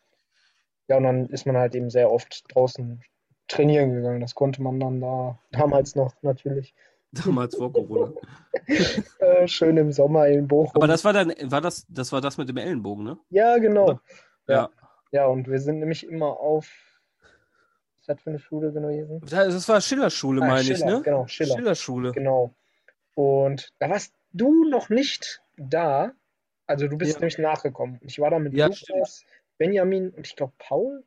ja, 0.88 0.97
und 0.97 1.04
dann 1.04 1.26
ist 1.28 1.45
man 1.45 1.58
halt 1.58 1.76
eben 1.76 1.89
sehr 1.89 2.12
oft 2.12 2.43
draußen 2.54 3.02
trainieren 3.47 3.93
gegangen. 3.93 4.21
Das 4.21 4.36
konnte 4.36 4.62
man 4.62 4.80
dann 4.80 5.02
da 5.02 5.39
damals 5.52 5.95
noch 5.95 6.13
natürlich. 6.21 6.73
Damals 7.12 7.56
vor 7.56 7.71
Corona. 7.71 8.12
äh, 9.19 9.47
schön 9.47 9.78
im 9.78 9.91
Sommer 9.91 10.28
in 10.28 10.47
Bochum. 10.47 10.76
Aber 10.76 10.88
das 10.88 11.06
war 11.06 11.13
dann, 11.13 11.34
war 11.43 11.62
das, 11.62 11.86
das 11.88 12.12
war 12.12 12.21
das 12.21 12.38
mit 12.38 12.49
dem 12.49 12.58
Ellenbogen, 12.58 13.04
ne? 13.04 13.17
Ja, 13.30 13.58
genau. 13.60 13.99
Ja. 14.47 14.69
Ja, 15.12 15.28
und 15.28 15.47
wir 15.47 15.60
sind 15.60 15.80
nämlich 15.80 16.08
immer 16.08 16.39
auf. 16.39 16.67
Was 17.99 17.99
ist 17.99 18.10
das 18.10 18.21
für 18.21 18.30
eine 18.32 18.39
Schule 18.39 18.71
gewesen? 18.73 19.21
Das 19.30 19.69
war 19.69 19.80
Schillerschule, 19.80 20.41
ah, 20.41 20.47
meine 20.47 20.63
Schiller, 20.63 20.78
ich, 20.78 20.86
ne? 20.86 21.02
Genau, 21.04 21.28
Schiller. 21.28 21.56
Schillerschule. 21.56 22.12
Genau. 22.13 22.56
Und 23.13 23.69
da 23.78 23.89
warst 23.91 24.13
du 24.34 24.67
noch 24.67 24.89
nicht 24.89 25.41
da, 25.56 26.13
also 26.74 26.88
du 26.88 26.98
bist 26.98 27.14
ja. 27.14 27.20
nämlich 27.20 27.38
nachgekommen. 27.38 28.00
Ich 28.02 28.20
war 28.20 28.32
da 28.32 28.40
mit 28.40 28.54
ja, 28.54 28.66
Lukas, 28.66 28.80
stimmt. 28.80 29.32
Benjamin 29.58 30.10
und 30.10 30.26
ich 30.26 30.36
glaube 30.36 30.54
Paul. 30.58 31.06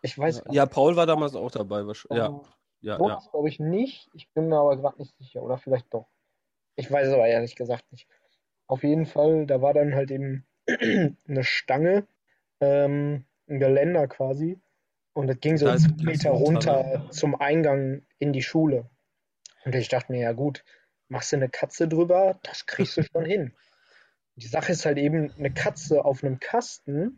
Ich 0.00 0.18
weiß 0.18 0.42
Ja, 0.46 0.52
ja 0.52 0.66
Paul 0.66 0.96
war 0.96 1.06
damals 1.06 1.34
auch 1.34 1.50
dabei. 1.50 1.80
Ja, 2.10 2.40
ja, 2.80 2.98
ja. 2.98 3.20
glaube 3.30 3.48
ich 3.48 3.60
nicht. 3.60 4.08
Ich 4.14 4.30
bin 4.32 4.48
mir 4.48 4.58
aber 4.58 4.76
gerade 4.76 4.98
nicht 4.98 5.14
sicher. 5.18 5.42
Oder 5.42 5.58
vielleicht 5.58 5.92
doch. 5.92 6.08
Ich 6.74 6.90
weiß 6.90 7.08
es 7.08 7.14
aber 7.14 7.26
ehrlich 7.26 7.54
gesagt 7.54 7.92
nicht. 7.92 8.08
Auf 8.66 8.82
jeden 8.82 9.04
Fall, 9.04 9.46
da 9.46 9.60
war 9.60 9.74
dann 9.74 9.94
halt 9.94 10.10
eben 10.10 10.46
eine 10.66 11.44
Stange, 11.44 12.06
ähm, 12.60 13.26
ein 13.46 13.60
Geländer 13.60 14.08
quasi. 14.08 14.58
Und 15.12 15.26
das 15.26 15.38
ging 15.40 15.58
so 15.58 15.66
da 15.66 15.76
zwei 15.76 16.02
Meter 16.02 16.30
runter 16.30 17.06
zum 17.10 17.34
Eingang 17.34 18.06
in 18.18 18.32
die 18.32 18.42
Schule. 18.42 18.88
Und 19.64 19.74
ich 19.74 19.88
dachte 19.88 20.10
mir, 20.10 20.20
ja 20.20 20.32
gut, 20.32 20.64
machst 21.08 21.32
du 21.32 21.36
eine 21.36 21.50
Katze 21.50 21.86
drüber, 21.86 22.40
das 22.42 22.66
kriegst 22.66 22.96
du 22.96 23.02
schon 23.12 23.24
hin. 23.24 23.54
Die 24.42 24.48
Sache 24.48 24.72
ist 24.72 24.84
halt 24.84 24.98
eben, 24.98 25.32
eine 25.38 25.52
Katze 25.52 26.04
auf 26.04 26.24
einem 26.24 26.40
Kasten 26.40 27.16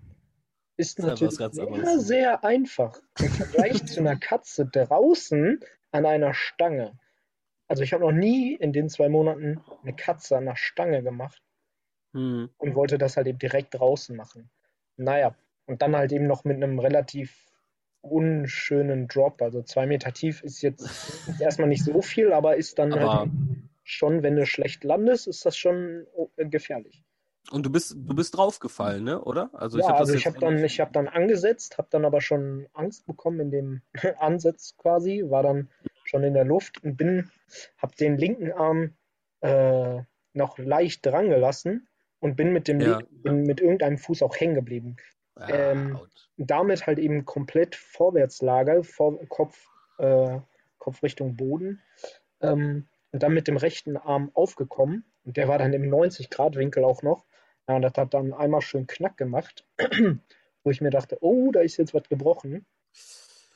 ist 0.76 0.98
natürlich 0.98 1.36
sehr, 1.36 1.98
sehr 1.98 2.44
einfach 2.44 3.00
im 3.18 3.30
Vergleich 3.30 3.86
zu 3.86 4.00
einer 4.00 4.16
Katze 4.16 4.66
draußen 4.66 5.60
an 5.90 6.04
einer 6.04 6.34
Stange. 6.34 6.98
Also 7.66 7.82
ich 7.82 7.94
habe 7.94 8.04
noch 8.04 8.12
nie 8.12 8.54
in 8.54 8.74
den 8.74 8.90
zwei 8.90 9.08
Monaten 9.08 9.62
eine 9.82 9.96
Katze 9.96 10.36
an 10.36 10.42
einer 10.42 10.56
Stange 10.56 11.02
gemacht 11.02 11.42
hm. 12.12 12.50
und 12.58 12.74
wollte 12.74 12.98
das 12.98 13.16
halt 13.16 13.26
eben 13.26 13.38
direkt 13.38 13.74
draußen 13.74 14.14
machen. 14.14 14.50
Naja, 14.98 15.34
und 15.64 15.80
dann 15.80 15.96
halt 15.96 16.12
eben 16.12 16.26
noch 16.26 16.44
mit 16.44 16.56
einem 16.56 16.78
relativ 16.78 17.46
unschönen 18.02 19.08
Drop. 19.08 19.40
Also 19.40 19.62
zwei 19.62 19.86
Meter 19.86 20.12
tief 20.12 20.42
ist 20.42 20.60
jetzt 20.60 20.86
erstmal 21.40 21.68
nicht 21.68 21.84
so 21.84 22.02
viel, 22.02 22.34
aber 22.34 22.56
ist 22.56 22.78
dann 22.78 22.92
aber 22.92 23.20
halt 23.20 23.30
schon, 23.82 24.22
wenn 24.22 24.36
du 24.36 24.44
schlecht 24.44 24.84
landest, 24.84 25.26
ist 25.26 25.46
das 25.46 25.56
schon 25.56 26.06
äh, 26.36 26.44
gefährlich. 26.44 27.02
Und 27.50 27.66
du 27.66 27.70
bist, 27.70 27.94
du 27.96 28.14
bist 28.14 28.36
draufgefallen, 28.36 29.04
ne? 29.04 29.20
oder? 29.22 29.50
Also 29.52 29.78
ja, 29.78 29.84
ich 29.84 29.90
hab 29.90 30.00
also 30.00 30.14
ich 30.14 30.26
habe 30.26 30.38
dann, 30.38 30.58
hab 30.58 30.92
dann 30.92 31.08
angesetzt, 31.08 31.76
habe 31.76 31.88
dann 31.90 32.04
aber 32.04 32.20
schon 32.20 32.66
Angst 32.72 33.06
bekommen 33.06 33.40
in 33.40 33.50
dem 33.50 33.82
Ansatz 34.18 34.76
quasi, 34.76 35.24
war 35.28 35.42
dann 35.42 35.68
schon 36.04 36.24
in 36.24 36.34
der 36.34 36.44
Luft 36.44 36.82
und 36.82 36.96
bin, 36.96 37.30
habe 37.78 37.94
den 37.96 38.16
linken 38.16 38.52
Arm 38.52 38.94
äh, 39.40 40.02
noch 40.32 40.58
leicht 40.58 41.04
dran 41.04 41.28
gelassen 41.28 41.86
und 42.20 42.36
bin 42.36 42.52
mit 42.52 42.66
dem 42.68 42.80
ja. 42.80 43.00
bin 43.10 43.42
mit 43.42 43.60
irgendeinem 43.60 43.98
Fuß 43.98 44.22
auch 44.22 44.36
hängen 44.36 44.54
geblieben. 44.54 44.96
Ah, 45.36 45.48
ähm, 45.50 45.98
damit 46.36 46.86
halt 46.86 46.98
eben 46.98 47.24
komplett 47.24 47.74
Vorwärtslage, 47.74 48.84
vor, 48.84 49.18
Kopf, 49.28 49.66
äh, 49.98 50.38
Kopf 50.78 51.02
Richtung 51.02 51.36
Boden. 51.36 51.82
Ähm, 52.40 52.86
und 53.12 53.22
dann 53.22 53.32
mit 53.32 53.46
dem 53.46 53.56
rechten 53.56 53.96
Arm 53.96 54.30
aufgekommen. 54.34 55.04
Und 55.24 55.36
der 55.36 55.48
war 55.48 55.58
dann 55.58 55.72
im 55.72 55.82
90-Grad-Winkel 55.82 56.84
auch 56.84 57.02
noch. 57.02 57.24
Ja, 57.68 57.76
und 57.76 57.82
das 57.82 57.94
hat 57.96 58.14
dann 58.14 58.32
einmal 58.32 58.60
schön 58.60 58.86
Knack 58.86 59.16
gemacht, 59.16 59.64
wo 60.64 60.70
ich 60.70 60.80
mir 60.80 60.90
dachte, 60.90 61.18
oh, 61.20 61.50
da 61.52 61.60
ist 61.60 61.76
jetzt 61.76 61.94
was 61.94 62.08
gebrochen. 62.08 62.66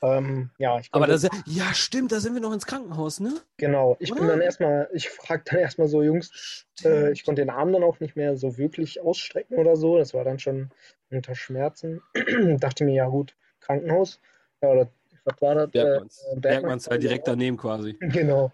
Ähm, 0.01 0.49
ja, 0.57 0.79
Aber 0.91 1.07
das, 1.07 1.27
ja, 1.45 1.73
stimmt, 1.73 2.11
da 2.11 2.19
sind 2.21 2.33
wir 2.33 2.41
noch 2.41 2.53
ins 2.53 2.65
Krankenhaus, 2.65 3.19
ne? 3.19 3.33
Genau. 3.57 3.97
Ich 3.99 4.11
Oder? 4.11 4.21
bin 4.21 4.29
dann 4.29 4.41
erstmal, 4.41 4.89
ich 4.93 5.09
frage 5.09 5.43
dann 5.45 5.59
erstmal 5.59 5.87
so, 5.89 6.01
Jungs, 6.01 6.65
äh, 6.85 7.11
ich 7.11 7.25
konnte 7.25 7.41
den 7.41 7.49
Arm 7.49 7.73
dann 7.73 7.83
auch 7.83 7.99
nicht 7.99 8.15
mehr 8.15 8.37
so 8.37 8.57
wirklich 8.57 9.01
ausstrecken 9.01 9.57
oder 9.57 9.75
so. 9.75 9.97
Das 9.97 10.13
war 10.13 10.23
dann 10.23 10.39
schon 10.39 10.69
unter 11.11 11.35
Schmerzen. 11.35 12.01
Dachte 12.59 12.85
mir, 12.85 12.95
ja 12.95 13.07
gut, 13.07 13.35
Krankenhaus. 13.59 14.21
Ja, 14.61 14.69
oder 14.69 14.89
was 15.25 15.41
war 15.41 15.55
das? 15.55 15.71
Bergmanns. 15.71 16.25
Äh, 16.33 16.39
Bergmanns 16.39 16.87
halt 16.87 17.03
direkt 17.03 17.27
daneben 17.27 17.57
quasi. 17.57 17.97
Genau. 17.99 18.51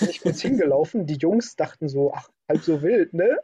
ich 0.00 0.22
bin 0.22 0.34
hingelaufen, 0.34 1.06
die 1.06 1.16
Jungs 1.18 1.54
dachten 1.54 1.88
so, 1.88 2.12
ach, 2.12 2.28
halb 2.48 2.62
so 2.62 2.82
wild, 2.82 3.14
ne? 3.14 3.38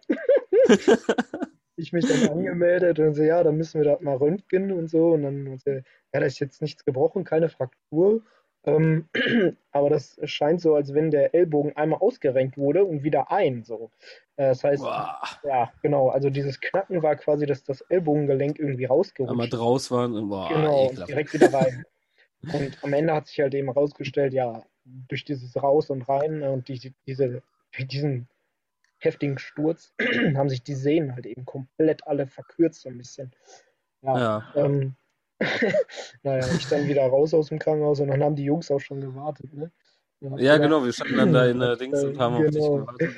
ich 1.76 1.92
mich 1.92 2.06
dann 2.06 2.30
angemeldet 2.30 2.98
und 2.98 3.14
so, 3.14 3.22
ja, 3.22 3.42
dann 3.42 3.56
müssen 3.56 3.80
wir 3.80 3.84
da 3.84 3.98
mal 4.00 4.16
röntgen 4.16 4.72
und 4.72 4.88
so. 4.88 5.12
Und 5.12 5.22
dann, 5.22 5.58
so, 5.58 5.70
ja, 5.70 5.82
da 6.12 6.20
ist 6.20 6.38
jetzt 6.38 6.62
nichts 6.62 6.84
gebrochen, 6.84 7.24
keine 7.24 7.48
Fraktur. 7.48 8.22
Ähm, 8.64 9.08
aber 9.72 9.90
das 9.90 10.18
scheint 10.24 10.60
so, 10.60 10.74
als 10.74 10.92
wenn 10.92 11.10
der 11.10 11.34
Ellbogen 11.34 11.76
einmal 11.76 12.00
ausgerenkt 12.00 12.58
wurde 12.58 12.84
und 12.84 13.02
wieder 13.02 13.30
ein. 13.30 13.64
So. 13.64 13.90
Äh, 14.36 14.48
das 14.48 14.64
heißt, 14.64 14.82
Boah. 14.82 15.20
ja, 15.44 15.72
genau. 15.82 16.08
Also 16.08 16.30
dieses 16.30 16.60
Knacken 16.60 17.02
war 17.02 17.16
quasi, 17.16 17.46
dass 17.46 17.64
das 17.64 17.80
Ellbogengelenk 17.82 18.58
irgendwie 18.58 18.84
rausgerutscht 18.84 19.30
Einmal 19.30 19.48
draus 19.48 19.90
waren. 19.90 20.12
Genau, 20.14 20.82
und 20.82 20.90
ekelhaft. 20.90 21.08
direkt 21.10 21.34
wieder 21.34 21.52
rein. 21.52 21.84
Und 22.42 22.78
am 22.82 22.92
Ende 22.92 23.14
hat 23.14 23.26
sich 23.26 23.40
halt 23.40 23.54
eben 23.54 23.68
herausgestellt, 23.68 24.32
ja, 24.32 24.62
durch 25.08 25.24
dieses 25.24 25.62
Raus 25.62 25.90
und 25.90 26.02
Rein 26.08 26.42
und 26.42 26.68
die, 26.68 26.94
diese, 27.06 27.42
diesen 27.78 28.28
heftigen 29.00 29.38
Sturz 29.38 29.92
haben 30.36 30.48
sich 30.48 30.62
die 30.62 30.74
Sehnen 30.74 31.14
halt 31.14 31.26
eben 31.26 31.44
komplett 31.44 32.06
alle 32.06 32.26
verkürzt 32.26 32.82
so 32.82 32.88
ein 32.88 32.98
bisschen. 32.98 33.32
Ja, 34.02 34.18
Ja. 34.18 34.44
ähm, 34.54 34.94
naja, 36.22 36.46
ich 36.54 36.68
dann 36.68 36.86
wieder 36.86 37.06
raus 37.06 37.32
aus 37.34 37.48
dem 37.48 37.58
Krankenhaus 37.58 38.00
und 38.00 38.08
dann 38.08 38.22
haben 38.22 38.36
die 38.36 38.44
Jungs 38.44 38.70
auch 38.70 38.80
schon 38.80 39.00
gewartet, 39.00 39.52
ne? 39.54 39.72
Ja, 40.36 40.58
genau, 40.58 40.84
wir 40.84 40.92
standen 40.92 41.16
dann 41.16 41.32
da 41.32 41.46
in 41.46 41.58
der 41.58 41.76
Dings 41.78 42.04
und 42.04 42.18
haben 42.18 42.34
auf 42.34 42.44
dich 42.50 42.62
genau. 42.62 42.84
gewartet. 42.84 43.10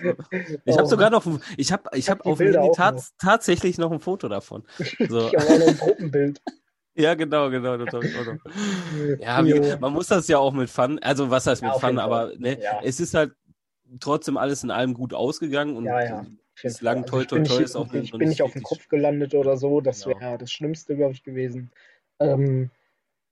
Ich 0.65 0.79
habe 0.79 0.87
sogar 0.87 1.11
noch, 1.11 1.27
ein- 1.27 1.43
ich 1.57 1.73
habe, 1.73 1.91
ich 1.95 2.09
hab 2.09 2.25
auf 2.25 2.39
Handy 2.39 2.71
tats 2.77 3.13
tatsächlich 3.19 3.77
noch 3.77 3.91
ein 3.91 3.99
Foto 3.99 4.29
davon. 4.29 4.63
So. 5.09 5.27
Ich 5.27 5.35
habe 5.35 5.49
auch 5.49 5.59
noch 5.59 5.67
ein 5.67 5.79
Gruppenbild. 5.79 6.41
Ja, 6.95 7.15
genau, 7.15 7.51
genau, 7.51 7.77
das 7.77 7.93
habe 7.93 8.07
ich 8.07 8.15
auch 8.15 8.27
noch. 8.27 9.19
Ja, 9.19 9.45
wie, 9.45 9.81
man 9.81 9.93
muss 9.95 10.09
das 10.09 10.29
ja 10.29 10.39
auch 10.39 10.53
mit 10.53 10.69
Fun, 10.71 10.99
also 11.01 11.31
was 11.31 11.47
heißt 11.47 11.63
Ja, 11.63 11.69
mit 11.69 11.75
auf 11.75 11.81
Fun, 11.81 11.99
aber 11.99 12.33
ne, 12.37 12.63
Ja. 12.63 12.81
es 12.85 13.01
ist 13.01 13.15
halt 13.15 13.33
trotzdem 14.01 14.37
alles 14.37 14.63
in 14.65 14.71
allem 14.71 14.95
gut 14.95 15.15
ausgegangen 15.15 15.77
und 15.77 15.87
Ja, 15.87 16.01
ja. 16.03 16.27
Bislang 16.63 17.05
bin 17.05 17.27
toi 17.27 17.39
nicht, 17.41 17.59
ist 17.59 17.77
auch 17.77 17.93
ich 17.93 18.13
bin 18.13 18.29
nicht 18.29 18.43
auf 18.43 18.53
den 18.53 18.63
Kopf 18.63 18.89
gelandet 18.89 19.35
oder 19.35 19.57
so. 19.57 19.81
Das 19.81 20.05
Genau. 20.05 20.21
wäre 20.21 20.39
das 20.39 20.53
Schlimmste, 20.53 20.97
glaube 20.97 21.15
ich, 21.15 21.25
gewesen. 21.25 21.71
Ähm, 22.21 22.71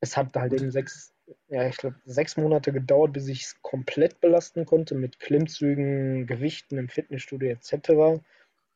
es 0.00 0.16
hat 0.16 0.34
halt 0.34 0.52
eben 0.52 0.70
sechs, 0.70 1.12
ja, 1.48 1.68
ich 1.68 1.76
glaube, 1.76 1.96
sechs 2.06 2.36
Monate 2.36 2.72
gedauert, 2.72 3.12
bis 3.12 3.28
ich 3.28 3.42
es 3.42 3.62
komplett 3.62 4.20
belasten 4.20 4.64
konnte 4.64 4.94
mit 4.94 5.20
Klimmzügen, 5.20 6.26
Gewichten 6.26 6.78
im 6.78 6.88
Fitnessstudio 6.88 7.50
etc. 7.50 8.20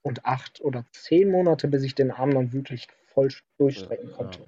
Und 0.02 0.24
acht 0.24 0.60
oder 0.60 0.84
zehn 0.92 1.30
Monate, 1.30 1.66
bis 1.68 1.82
ich 1.82 1.94
den 1.94 2.10
Arm 2.10 2.32
dann 2.32 2.52
wirklich 2.52 2.86
voll 3.06 3.28
durchstrecken 3.58 4.10
Ja. 4.10 4.16
konnte. 4.16 4.38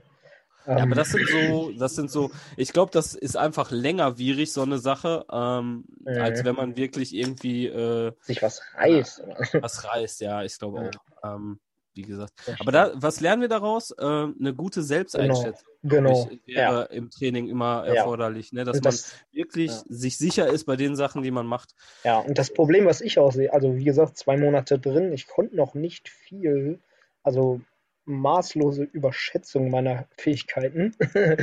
Ja, 0.66 0.76
Ähm, 0.76 0.82
aber 0.82 0.94
das 0.94 1.10
sind 1.10 1.28
so, 1.28 1.72
das 1.72 1.94
sind 1.94 2.10
so, 2.10 2.30
ich 2.56 2.72
glaube, 2.72 2.90
das 2.92 3.14
ist 3.14 3.36
einfach 3.36 3.70
längerwierig, 3.70 4.52
so 4.52 4.62
eine 4.62 4.78
Sache, 4.78 5.24
ähm, 5.30 5.84
Mhm. 6.04 6.20
als 6.20 6.44
wenn 6.44 6.56
man 6.56 6.76
wirklich 6.76 7.14
irgendwie 7.14 7.66
äh, 7.66 8.12
sich 8.22 8.42
was 8.42 8.60
reißt. 8.74 9.20
oder? 9.20 9.36
was 9.62 9.84
reißt, 9.84 10.20
ja, 10.20 10.42
ich 10.42 10.58
glaube 10.58 10.78
Ja. 10.78 10.90
auch. 11.22 11.34
Ähm, 11.36 11.60
wie 11.94 12.02
gesagt. 12.02 12.32
Das 12.46 12.60
Aber 12.60 12.72
da, 12.72 12.90
was 12.94 13.20
lernen 13.20 13.40
wir 13.40 13.48
daraus? 13.48 13.94
Ähm, 13.98 14.36
eine 14.38 14.54
gute 14.54 14.82
Selbsteinschätzung 14.82 15.66
Genau. 15.82 16.12
glaub 16.12 16.30
ich, 16.46 16.54
Ja. 16.54 16.68
wäre 16.70 16.84
im 16.92 17.10
Training 17.10 17.48
immer 17.48 17.86
Ja. 17.86 17.94
erforderlich, 17.94 18.52
ne? 18.52 18.64
dass 18.64 18.76
Und 18.76 18.84
man 18.84 18.92
das, 18.92 19.14
wirklich 19.32 19.70
ja. 19.70 19.82
sich 19.88 20.18
sicher 20.18 20.48
ist 20.48 20.64
bei 20.64 20.76
den 20.76 20.94
Sachen, 20.96 21.22
die 21.22 21.30
man 21.30 21.46
macht. 21.46 21.74
Ja, 22.04 22.18
und 22.18 22.38
das 22.38 22.52
Problem, 22.52 22.86
was 22.86 23.00
ich 23.00 23.18
auch 23.18 23.32
sehe, 23.32 23.52
also 23.52 23.76
wie 23.76 23.84
gesagt, 23.84 24.18
zwei 24.18 24.36
Monate 24.36 24.78
drin, 24.78 25.12
ich 25.12 25.26
konnte 25.26 25.56
noch 25.56 25.74
nicht 25.74 26.08
viel, 26.08 26.80
also 27.22 27.60
maßlose 28.06 28.84
Überschätzung 28.84 29.70
meiner 29.70 30.06
Fähigkeiten. 30.16 30.94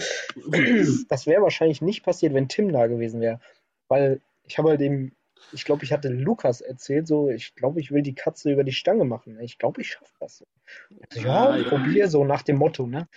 Das 1.10 1.28
wäre 1.28 1.42
wahrscheinlich 1.42 1.82
nicht 1.82 2.04
passiert, 2.04 2.34
wenn 2.34 2.48
Tim 2.48 2.72
da 2.72 2.88
gewesen 2.88 3.22
wäre. 3.22 3.40
Weil 3.88 4.22
ich 4.44 4.58
habe 4.58 4.70
halt 4.70 4.82
eben, 4.82 5.14
ich 5.52 5.66
glaube, 5.66 5.84
ich 5.84 5.92
hatte 5.92 6.10
Lukas 6.10 6.62
erzählt, 6.62 7.08
so, 7.08 7.30
ich 7.30 7.54
glaube, 7.56 7.80
ich 7.80 7.92
will 7.92 8.02
die 8.02 8.16
Katze 8.16 8.52
über 8.52 8.64
die 8.64 8.72
Stange 8.72 9.06
machen. 9.06 9.40
Ich 9.42 9.58
glaube, 9.58 9.82
ich 9.82 9.90
schaffe 9.92 10.12
das. 10.20 10.44
Also, 11.10 11.28
ja, 11.28 11.50
Ah, 11.50 11.58
ja. 11.58 11.70
probier 11.70 12.08
so 12.10 12.24
nach 12.26 12.42
dem 12.42 12.58
Motto, 12.58 12.88
ne? 12.88 13.08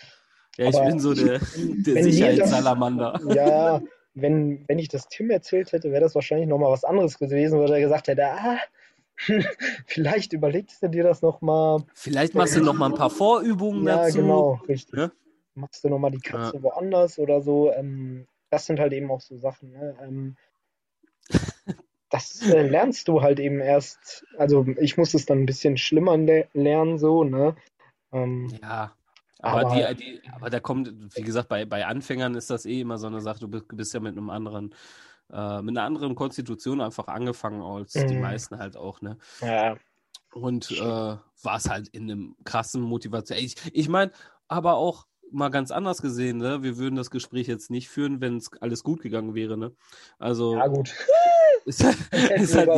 Ja, 0.57 0.69
ich 0.69 0.77
Aber 0.77 0.87
bin 0.87 1.01
so 1.01 1.15
der, 1.15 1.39
der 1.87 2.03
Sicherheitssalamander. 2.03 3.21
Ja, 3.35 3.83
wenn, 4.15 4.65
wenn 4.69 4.79
ich 4.79 4.89
das 4.89 5.09
Tim 5.09 5.31
erzählt 5.31 5.73
hätte, 5.73 5.91
wäre 5.93 6.01
das 6.03 6.15
wahrscheinlich 6.15 6.49
nochmal 6.49 6.73
was 6.73 6.85
anderes 6.85 7.19
gewesen, 7.19 7.59
weil 7.61 7.73
er 7.73 7.81
gesagt 7.81 8.09
hätte, 8.09 8.27
ah, 8.27 8.59
vielleicht 9.87 10.33
überlegst 10.33 10.83
du 10.83 10.89
dir 10.89 11.03
das 11.05 11.23
nochmal. 11.23 11.83
Vielleicht 11.95 12.35
machst 12.35 12.57
du 12.57 12.61
noch 12.61 12.75
mal 12.75 12.87
ein 12.91 12.95
paar 12.95 13.11
Vorübungen 13.11 13.87
Ja, 13.87 14.05
dazu. 14.05 14.19
genau, 14.19 14.61
richtig. 14.69 14.95
ne? 14.95 15.13
Machst 15.55 15.83
du 15.85 15.89
nochmal 15.89 16.11
die 16.11 16.21
Katze 16.21 16.63
woanders 16.63 17.19
oder 17.19 17.41
so. 17.41 17.73
Ähm, 17.73 18.27
das 18.51 18.67
sind 18.67 18.79
halt 18.79 18.93
eben 18.93 19.11
auch 19.11 19.21
so 19.21 19.37
Sachen. 19.37 19.73
Ne? 19.73 19.97
Ähm, 20.03 20.37
das 22.11 22.43
äh, 22.43 22.67
lernst 22.69 23.09
du 23.09 23.23
halt 23.23 23.41
eben 23.41 23.61
erst, 23.61 24.25
also 24.39 24.67
ich 24.79 24.97
muss 24.97 25.15
es 25.15 25.27
dann 25.27 25.41
ein 25.41 25.47
bisschen 25.47 25.77
schlimmer 25.79 26.17
le 26.17 26.47
lernen, 26.53 26.99
so, 26.99 27.25
ne? 27.25 27.57
Ähm, 28.13 28.53
Ja. 28.63 28.93
Aber, 29.41 29.67
Aber- 29.71 29.95
die, 29.95 30.21
die, 30.23 30.29
aber 30.33 30.51
da 30.51 30.61
kommt, 30.61 30.93
wie 31.15 31.23
gesagt, 31.23 31.49
bei, 31.49 31.65
bei 31.67 31.87
Anfängern 31.87 32.35
ist 32.35 32.49
das 32.51 32.65
eh 32.65 32.81
immer 32.81 32.97
so 32.99 33.07
eine 33.07 33.21
Sache, 33.21 33.41
du 33.41 33.49
bist 33.49 33.93
ja 33.95 34.01
mit 34.01 34.13
einem 34.17 34.31
anderen, 34.31 34.75
äh, 35.33 35.63
mit 35.63 35.77
einer 35.77 35.87
anderen 35.87 36.15
Konstitution 36.15 36.81
einfach 36.81 37.09
angefangen 37.09 37.63
als 37.63 37.93
die 38.07 38.15
Mhm. 38.15 38.21
meisten 38.21 38.59
halt 38.59 38.77
auch, 38.77 39.01
ne? 39.01 39.19
ja, 39.41 39.77
Und 40.33 40.71
äh, 40.71 40.75
war 40.77 41.57
es 41.57 41.69
halt 41.69 41.89
in 41.89 42.03
einem 42.11 42.37
krassen 42.45 42.83
Motivation. 42.83 43.39
Ich, 43.39 43.57
ich 43.73 43.89
meine, 43.89 44.13
aber 44.49 44.75
auch 44.75 45.07
mal 45.33 45.49
ganz 45.49 45.71
anders 45.71 46.03
gesehen, 46.03 46.39
ne? 46.39 46.63
Wir 46.63 46.77
würden 46.79 46.95
das 46.97 47.11
Gespräch 47.11 47.47
jetzt 47.47 47.71
nicht 47.71 47.89
führen, 47.89 48.21
wenn 48.21 48.37
es 48.37 48.51
alles 48.61 48.83
gut 48.85 49.01
gegangen 49.01 49.35
wäre, 49.35 49.57
ne? 49.57 49.73
Also 50.19 50.57
ja 50.57 50.67
gut. 50.69 50.95
ist 51.65 51.83
halt, 51.85 51.97
ist 52.41 52.55
halt 52.55 52.71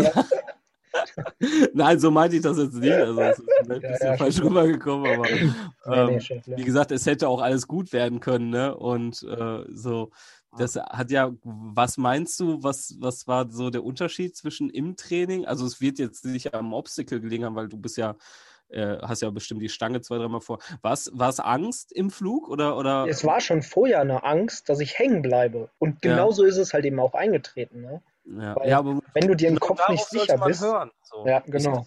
Nein, 1.74 2.00
so 2.00 2.10
meinte 2.10 2.36
ich 2.36 2.42
das 2.42 2.58
jetzt 2.58 2.74
nicht. 2.74 3.00
Also 3.00 3.22
es 3.22 3.38
ist 3.38 3.60
ein 3.60 3.68
Ja, 3.68 3.78
bisschen 3.80 4.08
ja, 4.08 4.16
falsch 4.16 4.36
schon. 4.36 4.48
rübergekommen, 4.48 5.06
aber 5.06 5.30
Nee, 5.30 5.40
nee, 5.40 5.52
ähm, 5.84 6.18
klar. 6.18 6.40
wie 6.46 6.64
gesagt, 6.64 6.90
es 6.90 7.06
hätte 7.06 7.28
auch 7.28 7.40
alles 7.40 7.66
gut 7.68 7.92
werden 7.92 8.20
können, 8.20 8.50
ne? 8.50 8.76
Und 8.76 9.22
äh, 9.22 9.64
so, 9.72 10.10
das 10.58 10.76
hat 10.76 11.10
ja, 11.10 11.32
was 11.42 11.96
meinst 11.96 12.38
du, 12.40 12.62
was, 12.62 12.96
was 13.00 13.26
war 13.26 13.50
so 13.50 13.70
der 13.70 13.84
Unterschied 13.84 14.36
zwischen 14.36 14.70
im 14.70 14.96
Training? 14.96 15.46
Also 15.46 15.64
es 15.66 15.80
wird 15.80 15.98
jetzt 15.98 16.24
nicht 16.24 16.54
am 16.54 16.72
Obstacle 16.72 17.20
gelegen 17.20 17.44
haben, 17.44 17.56
weil 17.56 17.68
du 17.68 17.76
bist 17.78 17.96
ja, 17.96 18.16
äh, 18.68 18.98
hast 19.00 19.22
ja 19.22 19.30
bestimmt 19.30 19.62
die 19.62 19.68
Stange 19.68 20.00
zwei, 20.02 20.18
dreimal 20.18 20.40
vor. 20.40 20.58
War 20.82 20.92
es 20.92 21.40
Angst 21.40 21.92
im 21.92 22.10
Flug 22.10 22.48
oder, 22.48 22.76
oder? 22.76 23.06
Es 23.08 23.24
war 23.24 23.40
schon 23.40 23.62
vorher 23.62 24.00
eine 24.00 24.24
Angst, 24.24 24.68
dass 24.68 24.80
ich 24.80 24.98
hängen 24.98 25.22
bleibe. 25.22 25.70
Und 25.78 26.04
Ja. 26.04 26.12
genauso 26.12 26.44
ist 26.44 26.58
es 26.58 26.72
halt 26.74 26.84
eben 26.84 27.00
auch 27.00 27.14
eingetreten. 27.14 27.80
Ne? 27.80 28.02
ja, 28.26 28.56
weil- 28.56 28.68
ja, 28.68 28.78
aber 28.78 29.00
Wenn 29.14 29.26
du 29.28 29.34
dir 29.34 29.48
im 29.48 29.58
Kopf 29.58 29.88
nicht 29.88 30.04
sicher 30.04 30.36
bist. 30.38 30.62
Hören, 30.62 30.90
so. 31.02 31.26
Ja, 31.26 31.42
Ich 31.46 31.50
genau. 31.52 31.78
hab 31.78 31.86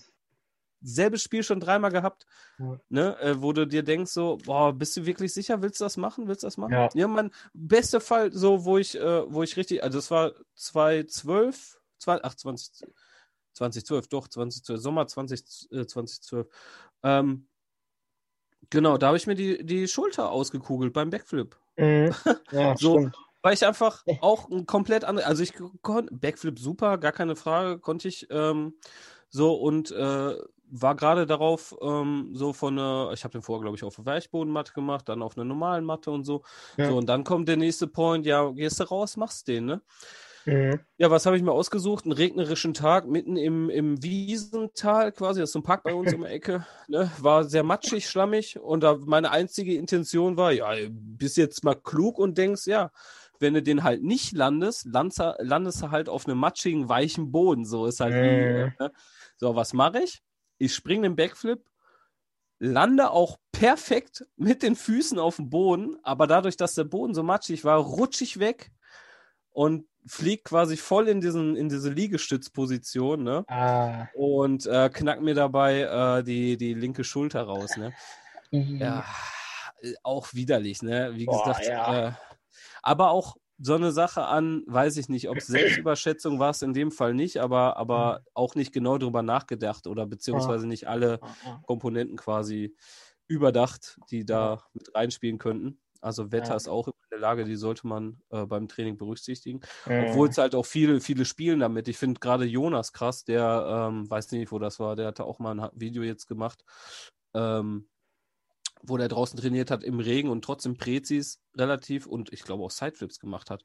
selbes 0.82 1.22
Spiel 1.24 1.44
schon 1.44 1.60
dreimal 1.60 1.92
gehabt, 1.92 2.26
Ja. 2.60 2.80
ne, 2.90 3.20
äh, 3.20 3.42
wo 3.42 3.54
du 3.54 3.66
dir 3.68 3.84
denkst 3.84 4.12
so, 4.12 4.38
boah, 4.46 4.74
bist 4.74 4.98
du 4.98 5.06
wirklich 5.06 5.34
sicher, 5.34 5.62
willst 5.62 5.80
du 5.80 5.86
das 5.86 5.98
machen, 5.98 6.28
willst 6.28 6.44
du 6.44 6.48
das 6.48 6.58
machen? 6.58 6.74
Ja. 6.74 6.90
Ja, 6.94 7.08
mein 7.08 7.32
bester 7.54 8.02
Fall, 8.02 8.32
so, 8.34 8.66
wo 8.66 8.78
ich, 8.78 8.96
äh, 9.00 9.32
wo 9.34 9.44
ich 9.44 9.58
richtig, 9.58 9.84
also 9.84 9.98
das 9.98 10.12
war 10.12 10.34
2012, 10.56 11.80
zwei, 12.00 12.20
ach, 12.24 12.36
20, 12.36 12.86
2012, 13.54 14.08
doch, 14.08 14.28
2012, 14.28 14.82
Sommer 14.82 15.08
20, 15.08 15.72
äh, 15.72 15.86
2012, 15.86 16.48
ähm, 17.04 17.48
genau, 18.70 18.98
da 18.98 19.08
habe 19.08 19.18
ich 19.18 19.28
mir 19.28 19.36
die, 19.36 19.66
die 19.66 19.88
Schulter 19.88 20.32
ausgekugelt 20.32 20.94
beim 20.94 21.10
Backflip. 21.10 21.58
Mhm. 21.78 22.14
Ja, 22.52 22.76
So, 22.78 22.98
stimmt. 22.98 23.16
Weil 23.44 23.54
ich 23.56 23.66
einfach 23.66 24.04
auch 24.22 24.50
ein 24.52 24.68
komplett 24.68 25.04
andere, 25.04 25.26
also 25.26 25.42
ich 25.42 25.54
konnte, 25.82 26.14
Backflip 26.14 26.60
super, 26.60 27.00
gar 27.00 27.12
keine 27.12 27.36
Frage, 27.36 27.80
konnte 27.80 28.08
ich 28.08 28.28
ähm, 28.30 28.76
so 29.30 29.56
und 29.56 29.90
äh, 29.90 30.36
war 30.72 30.96
gerade 30.96 31.26
darauf 31.26 31.76
ähm, 31.82 32.32
so 32.34 32.54
von 32.54 32.80
einer, 32.80 33.12
ich 33.14 33.24
habe 33.24 33.34
den 33.34 33.42
vorher, 33.42 33.62
glaube 33.62 33.78
ich, 33.78 33.84
auf 33.84 33.96
der 33.98 34.06
Weichbodenmatte 34.06 34.74
gemacht, 34.74 35.08
dann 35.10 35.22
auf 35.22 35.38
einer 35.38 35.46
normalen 35.46 35.86
Matte 35.86 36.12
und 36.12 36.24
so. 36.24 36.44
Ja. 36.78 36.86
So, 36.86 36.98
und 36.98 37.08
dann 37.08 37.24
kommt 37.24 37.48
der 37.48 37.58
nächste 37.58 37.88
Point, 37.88 38.26
ja, 38.26 38.50
gehst 38.52 38.80
du 38.80 38.86
raus, 38.86 39.18
machst 39.18 39.48
den, 39.48 39.66
ne? 39.66 39.82
Mhm. 40.46 40.80
Ja, 40.98 41.12
was 41.12 41.26
habe 41.26 41.38
ich 41.38 41.44
mir 41.44 41.52
ausgesucht? 41.52 42.06
Einen 42.06 42.14
regnerischen 42.14 42.74
Tag 42.74 43.08
mitten 43.08 43.38
im, 43.38 43.70
im 43.70 44.02
Wiesental 44.02 45.12
quasi, 45.12 45.40
das 45.40 45.50
ist 45.50 45.54
so 45.54 45.60
ein 45.60 45.64
Park 45.64 45.84
bei 45.84 45.94
uns 45.94 46.14
um 46.14 46.22
die 46.22 46.28
Ecke, 46.30 46.66
ne? 46.88 47.12
War 47.20 47.44
sehr 47.44 47.64
matschig, 47.64 48.10
schlammig 48.10 48.60
und 48.60 48.82
da 48.82 48.98
meine 48.98 49.32
einzige 49.32 49.76
Intention 49.76 50.38
war, 50.38 50.52
ja, 50.52 50.72
bist 50.90 51.38
jetzt 51.38 51.64
mal 51.64 51.76
klug 51.76 52.18
und 52.18 52.38
denkst, 52.38 52.66
ja, 52.68 52.92
wenn 53.40 53.54
du 53.56 53.62
den 53.64 53.84
halt 53.84 54.04
nicht 54.04 54.34
landest, 54.34 54.86
landest, 54.86 55.20
du- 55.20 55.36
landest 55.40 55.82
du 55.82 55.92
halt 55.92 56.10
auf 56.10 56.28
einem 56.28 56.38
matschigen, 56.38 56.90
weichen 56.90 57.32
Boden. 57.32 57.66
So 57.66 57.86
ist 57.88 58.00
halt 58.00 58.14
wie, 58.22 58.48
Mhm. 58.48 58.72
ne? 58.80 58.92
So, 59.38 59.56
was 59.56 59.74
mache 59.74 60.04
ich? 60.04 60.22
Ich 60.62 60.76
springe 60.76 61.04
den 61.04 61.16
Backflip, 61.16 61.66
lande 62.60 63.10
auch 63.10 63.38
perfekt 63.52 64.26
mit 64.36 64.62
den 64.62 64.76
Füßen 64.76 65.18
auf 65.18 65.38
dem 65.38 65.50
Boden, 65.50 65.98
aber 66.04 66.28
dadurch, 66.28 66.56
dass 66.56 66.76
der 66.76 66.84
Boden 66.84 67.16
so 67.16 67.24
matschig 67.24 67.66
war, 67.66 67.80
rutsche 67.80 68.24
ich 68.24 68.40
weg 68.40 68.72
und 69.50 69.88
flieg 70.06 70.44
quasi 70.44 70.78
voll 70.78 71.08
in 71.08 71.20
diesen 71.20 71.56
in 71.56 71.70
diese 71.70 71.90
Liegestützposition, 71.90 73.24
ne? 73.24 73.44
Ah. 73.48 74.08
Und 74.14 74.68
äh, 74.68 74.90
knack 74.94 75.22
mir 75.22 75.34
dabei 75.34 75.82
äh, 75.82 76.24
die 76.24 76.58
die 76.58 76.76
linke 76.76 77.04
Schulter 77.04 77.42
raus, 77.42 77.78
ne? 77.78 77.92
Ja, 78.52 79.06
äh, 79.82 79.94
auch 80.04 80.34
widerlich, 80.34 80.84
ne? 80.84 81.12
Wie 81.16 81.26
Boah, 81.26 81.44
gesagt, 81.44 81.66
ja. 81.66 82.10
äh, 82.10 82.12
aber 82.84 83.10
auch 83.10 83.36
so 83.62 83.76
eine 83.76 83.92
Sache 83.92 84.26
an, 84.26 84.64
weiß 84.68 84.98
ich 84.98 85.10
nicht, 85.10 85.30
ob 85.30 85.40
es 85.40 85.48
Selbstüberschätzung 85.48 86.40
war 86.40 86.50
es 86.52 86.62
in 86.62 86.74
dem 86.74 86.92
Fall 86.92 87.14
nicht, 87.14 87.38
aber, 87.38 87.78
aber 87.78 88.22
auch 88.34 88.56
nicht 88.56 88.74
genau 88.74 88.98
drüber 88.98 89.22
nachgedacht 89.24 89.88
oder 89.88 90.06
beziehungsweise 90.08 90.68
nicht 90.68 90.88
alle. 90.88 91.22
Komponenten 91.66 92.18
quasi 92.18 92.76
überdacht, 93.28 94.02
die 94.10 94.26
da 94.26 94.64
mit 94.74 94.94
reinspielen 94.96 95.38
könnten. 95.38 95.80
Also 96.02 96.32
Wetter 96.32 96.56
Ja. 96.56 96.56
ist 96.56 96.68
auch 96.68 96.88
immer 96.88 96.96
eine 97.12 97.22
Lage, 97.22 97.46
die 97.46 97.56
sollte 97.56 97.86
man 97.88 98.22
äh, 98.32 98.46
beim 98.46 98.68
Training 98.68 98.98
berücksichtigen. 98.98 99.62
Mhm. 99.86 99.96
Obwohl 99.98 100.30
es 100.30 100.38
halt 100.40 100.56
auch 100.56 100.66
viele, 100.66 101.00
viele 101.00 101.26
spielen 101.26 101.60
damit. 101.60 101.88
Ich 101.88 101.98
finde 101.98 102.20
gerade 102.20 102.46
Jonas 102.46 102.92
krass, 102.94 103.24
der, 103.24 103.88
ähm, 103.92 104.10
weiß 104.10 104.32
nicht, 104.32 104.52
wo 104.52 104.58
das 104.60 104.80
war, 104.80 104.96
der 104.96 105.08
hatte 105.08 105.26
auch 105.26 105.38
mal 105.40 105.60
ein 105.60 105.70
Video 105.76 106.02
jetzt 106.04 106.26
gemacht, 106.28 106.64
ähm, 107.36 107.88
wo 108.84 108.98
der 108.98 109.08
draußen 109.08 109.40
trainiert 109.40 109.72
hat 109.72 109.84
im 109.84 110.00
Regen 110.00 110.30
und 110.30 110.44
trotzdem 110.44 110.78
Prezis 110.78 111.40
relativ 111.56 112.06
und 112.08 112.32
ich 112.34 112.44
glaube 112.44 112.64
auch 112.64 112.72
Sideflips 112.72 113.20
gemacht 113.20 113.50
hat. 113.50 113.64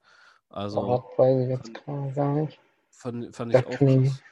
Also 0.49 0.81
Oh, 0.81 1.05
weiß 1.19 1.43
ich 1.45 1.49
jetzt 1.49 1.75
gerade 1.75 2.13
gar 2.13 2.35
nicht. 2.35 2.59
fand, 2.91 3.35
fand 3.35 3.55
ich 3.55 3.67
auch 3.67 3.71
krass. 3.71 4.23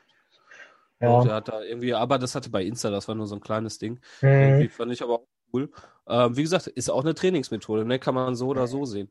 Ja. 1.00 1.18
Und 1.18 1.30
hat 1.30 1.48
da 1.48 1.62
irgendwie, 1.62 1.92
aber 1.94 2.18
das 2.18 2.34
hatte 2.34 2.50
bei 2.50 2.62
Insta, 2.64 2.88
das 2.90 3.08
war 3.08 3.14
nur 3.14 3.26
so 3.26 3.34
ein 3.34 3.40
kleines 3.40 3.78
Ding. 3.78 4.00
Mhm. 4.22 4.28
Irgendwie 4.28 4.68
fand 4.68 4.92
ich 4.92 5.02
aber 5.02 5.14
auch 5.14 5.26
cool. 5.52 5.70
Ähm, 6.08 6.36
wie 6.36 6.42
gesagt, 6.42 6.66
ist 6.68 6.88
auch 6.90 7.02
eine 7.02 7.14
Trainingsmethode, 7.14 7.84
ne? 7.84 7.98
Kann 7.98 8.14
man 8.14 8.34
so 8.36 8.48
oder 8.48 8.66
so 8.66 8.84
sehen. 8.84 9.10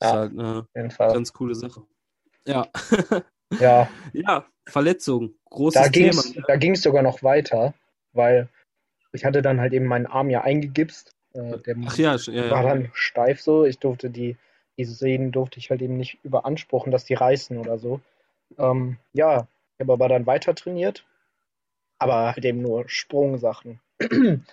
Ist 0.00 0.10
Ja. 0.10 0.12
halt 0.12 0.32
eine 0.38 0.66
ganz 0.98 1.32
coole 1.32 1.54
Sache. 1.54 1.82
Ja. 2.46 2.68
Ja, 3.60 3.88
ja, 4.12 4.46
Verletzung. 4.66 5.34
Großes 5.50 5.80
da 5.80 5.88
ging 5.88 6.10
Thema. 6.10 6.22
es 6.22 6.34
da 6.48 6.56
ging's 6.56 6.82
sogar 6.82 7.02
noch 7.02 7.22
weiter, 7.22 7.72
weil 8.12 8.48
ich 9.12 9.24
hatte 9.24 9.42
dann 9.42 9.60
halt 9.60 9.72
eben 9.74 9.84
meinen 9.84 10.06
Arm 10.06 10.28
ja 10.30 10.40
eingegipst. 10.40 11.13
Äh, 11.34 11.58
der 11.58 11.76
Ach 11.86 11.98
ja, 11.98 12.16
ja, 12.16 12.50
war 12.50 12.62
dann 12.62 12.90
steif 12.94 13.40
so. 13.40 13.64
Ich 13.64 13.78
durfte 13.78 14.10
die, 14.10 14.36
diese 14.78 14.94
Sehnen 14.94 15.32
durfte 15.32 15.58
ich 15.58 15.70
halt 15.70 15.82
eben 15.82 15.96
nicht 15.96 16.18
überanspruchen, 16.22 16.92
dass 16.92 17.04
die 17.04 17.14
reißen 17.14 17.58
oder 17.58 17.78
so. 17.78 18.00
Ähm, 18.58 18.98
ja, 19.12 19.46
ich 19.76 19.80
habe 19.80 19.92
aber 19.92 20.08
dann 20.08 20.26
weiter 20.26 20.54
trainiert, 20.54 21.04
aber 21.98 22.34
halt 22.34 22.44
eben 22.44 22.62
nur 22.62 22.88
Sprungsachen. 22.88 23.80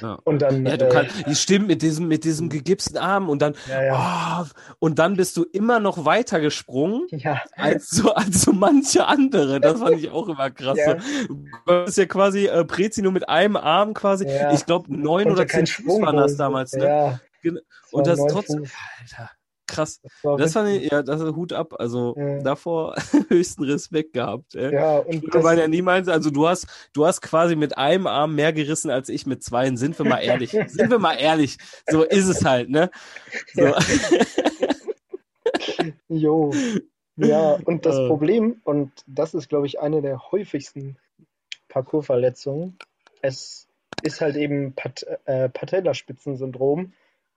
Ja. 0.00 0.18
Und 0.24 0.42
dann, 0.42 0.66
Ja, 0.66 0.76
du 0.76 0.86
äh, 0.86 0.88
kannst, 0.88 1.42
stimmt, 1.42 1.68
mit 1.68 1.82
diesem, 1.82 2.08
mit 2.08 2.24
diesem 2.24 2.48
gegipsten 2.48 2.98
Arm 2.98 3.28
und 3.28 3.40
dann, 3.42 3.54
ja, 3.68 3.82
ja, 3.82 4.42
oh, 4.42 4.46
und 4.78 4.98
dann 4.98 5.16
bist 5.16 5.36
du 5.36 5.44
immer 5.44 5.80
noch 5.80 6.04
weiter 6.04 6.40
gesprungen 6.40 7.06
ja, 7.10 7.42
als 7.54 7.88
so, 7.90 8.12
als 8.12 8.42
so 8.42 8.52
manche 8.52 9.06
andere. 9.06 9.60
Das 9.60 9.80
fand 9.80 9.98
ich 9.98 10.10
auch 10.10 10.28
immer 10.28 10.50
krass. 10.50 10.78
Ja. 10.86 10.96
Du 11.26 11.72
hast 11.72 11.96
ja 11.96 12.04
quasi 12.06 12.46
äh, 12.46 12.64
Prezi 12.64 13.00
nur 13.00 13.12
mit 13.12 13.28
einem 13.28 13.56
Arm 13.56 13.94
quasi, 13.94 14.26
ich 14.52 14.66
glaube 14.66 14.94
neun 14.94 15.30
oder 15.30 15.46
zehn 15.46 15.66
Fuß 15.66 16.02
waren 16.02 16.16
das 16.16 16.36
damals, 16.36 16.72
ne? 16.72 17.18
Und 17.90 18.06
das 18.06 18.20
trotzdem. 18.30 18.66
Alter, 19.00 19.30
krass. 19.66 20.00
Das 20.02 20.12
war 20.22 20.36
Das 20.36 20.52
fand 20.52 20.68
ich, 20.70 20.90
ja, 20.90 21.02
das 21.02 21.20
ist 21.20 21.34
Hut 21.36 21.52
ab. 21.52 21.74
Also 21.78 22.14
Ja. 22.16 22.40
davor 22.42 22.94
höchsten 23.28 23.64
Respekt 23.64 24.12
gehabt. 24.12 24.54
Ey. 24.54 24.72
Ja, 24.72 24.98
und 24.98 25.34
das, 25.34 25.42
waren 25.44 25.58
ja 25.58 25.68
niemals, 25.68 26.08
also 26.08 26.30
du 26.30 26.48
hast, 26.48 26.66
du 26.92 27.06
hast 27.06 27.20
quasi 27.22 27.56
mit 27.56 27.76
einem 27.76 28.06
Arm 28.06 28.34
mehr 28.34 28.52
gerissen 28.52 28.90
als 28.90 29.08
ich 29.08 29.26
mit 29.26 29.42
zwei. 29.42 29.74
Sind 29.76 29.98
wir 29.98 30.06
mal 30.06 30.18
ehrlich. 30.20 30.50
Sind 30.68 30.90
wir 30.90 30.98
mal 30.98 31.14
ehrlich. 31.14 31.58
So 31.88 32.02
ist 32.02 32.28
es 32.28 32.44
halt, 32.44 32.70
ne? 32.70 32.90
So. 33.54 33.74
Jo. 36.08 36.52
Ja, 37.16 37.52
und 37.64 37.86
das 37.86 37.96
Äh. 37.96 38.06
Problem, 38.08 38.60
und 38.64 38.92
das 39.06 39.34
ist, 39.34 39.48
glaube 39.48 39.66
ich, 39.66 39.80
eine 39.80 40.02
der 40.02 40.30
häufigsten 40.32 40.96
Parkourverletzungen, 41.68 42.78
es 43.22 43.66
ist 44.02 44.20
halt 44.20 44.36
eben 44.36 44.74
Pat 44.74 45.06
äh, 45.24 45.48
Patellaspitzensyndrom, 45.48 46.92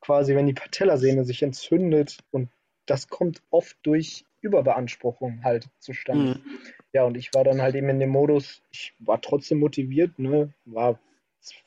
quasi 0.10 0.36
wenn 0.36 0.47
die 0.47 0.53
Patellasehne 0.53 1.24
sich 1.24 1.43
entzündet 1.43 2.18
und 2.32 2.49
das 2.88 3.10
kommt 3.10 3.43
oft 3.51 3.78
durch 3.84 4.26
Überbeanspruchung 4.41 5.43
halt 5.43 5.70
zustande. 5.78 6.39
Mhm. 6.39 6.60
Ja, 6.93 7.03
und 7.03 7.16
ich 7.16 7.32
war 7.36 7.43
dann 7.43 7.62
halt 7.62 7.76
eben 7.76 7.89
in 7.89 7.99
dem 7.99 8.10
Modus, 8.10 8.64
ich 8.72 8.95
war 8.97 9.22
trotzdem 9.22 9.60
motiviert, 9.60 10.18
ne, 10.18 10.51
war 10.66 10.97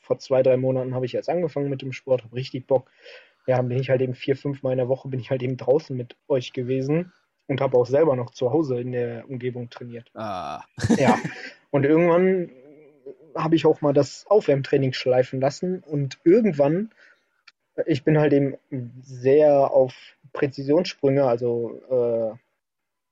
vor 0.01 0.19
zwei, 0.19 0.43
drei 0.43 0.57
Monaten 0.57 0.93
habe 0.93 1.05
ich 1.05 1.13
jetzt 1.13 1.29
angefangen 1.29 1.69
mit 1.69 1.81
dem 1.81 1.93
Sport, 1.93 2.25
habe 2.25 2.35
richtig 2.35 2.67
Bock. 2.67 2.91
Ja, 3.47 3.61
bin 3.61 3.79
ich 3.79 3.89
halt 3.89 4.01
eben 4.01 4.13
vier, 4.13 4.35
fünf 4.35 4.61
Mal 4.61 4.73
in 4.73 4.77
der 4.77 4.89
Woche 4.89 5.07
bin 5.07 5.21
ich 5.21 5.29
halt 5.29 5.41
eben 5.41 5.55
draußen 5.55 5.95
mit 5.95 6.17
euch 6.27 6.51
gewesen 6.51 7.13
und 7.47 7.61
habe 7.61 7.77
auch 7.77 7.85
selber 7.85 8.17
noch 8.17 8.31
zu 8.31 8.51
Hause 8.51 8.81
in 8.81 8.91
der 8.91 9.29
Umgebung 9.29 9.69
trainiert. 9.69 10.11
Ah. 10.15 10.63
Ja, 10.97 11.17
und 11.71 11.85
irgendwann 11.85 12.49
habe 13.35 13.55
ich 13.55 13.65
auch 13.65 13.79
mal 13.79 13.93
das 13.93 14.25
Aufwärmtraining 14.27 14.91
schleifen 14.91 15.39
lassen 15.39 15.79
und 15.79 16.19
irgendwann, 16.25 16.89
ich 17.85 18.03
bin 18.03 18.17
halt 18.19 18.33
eben 18.33 18.57
sehr 19.01 19.71
auf 19.71 19.93
Präzisionssprünge, 20.33 21.25
also 21.25 21.81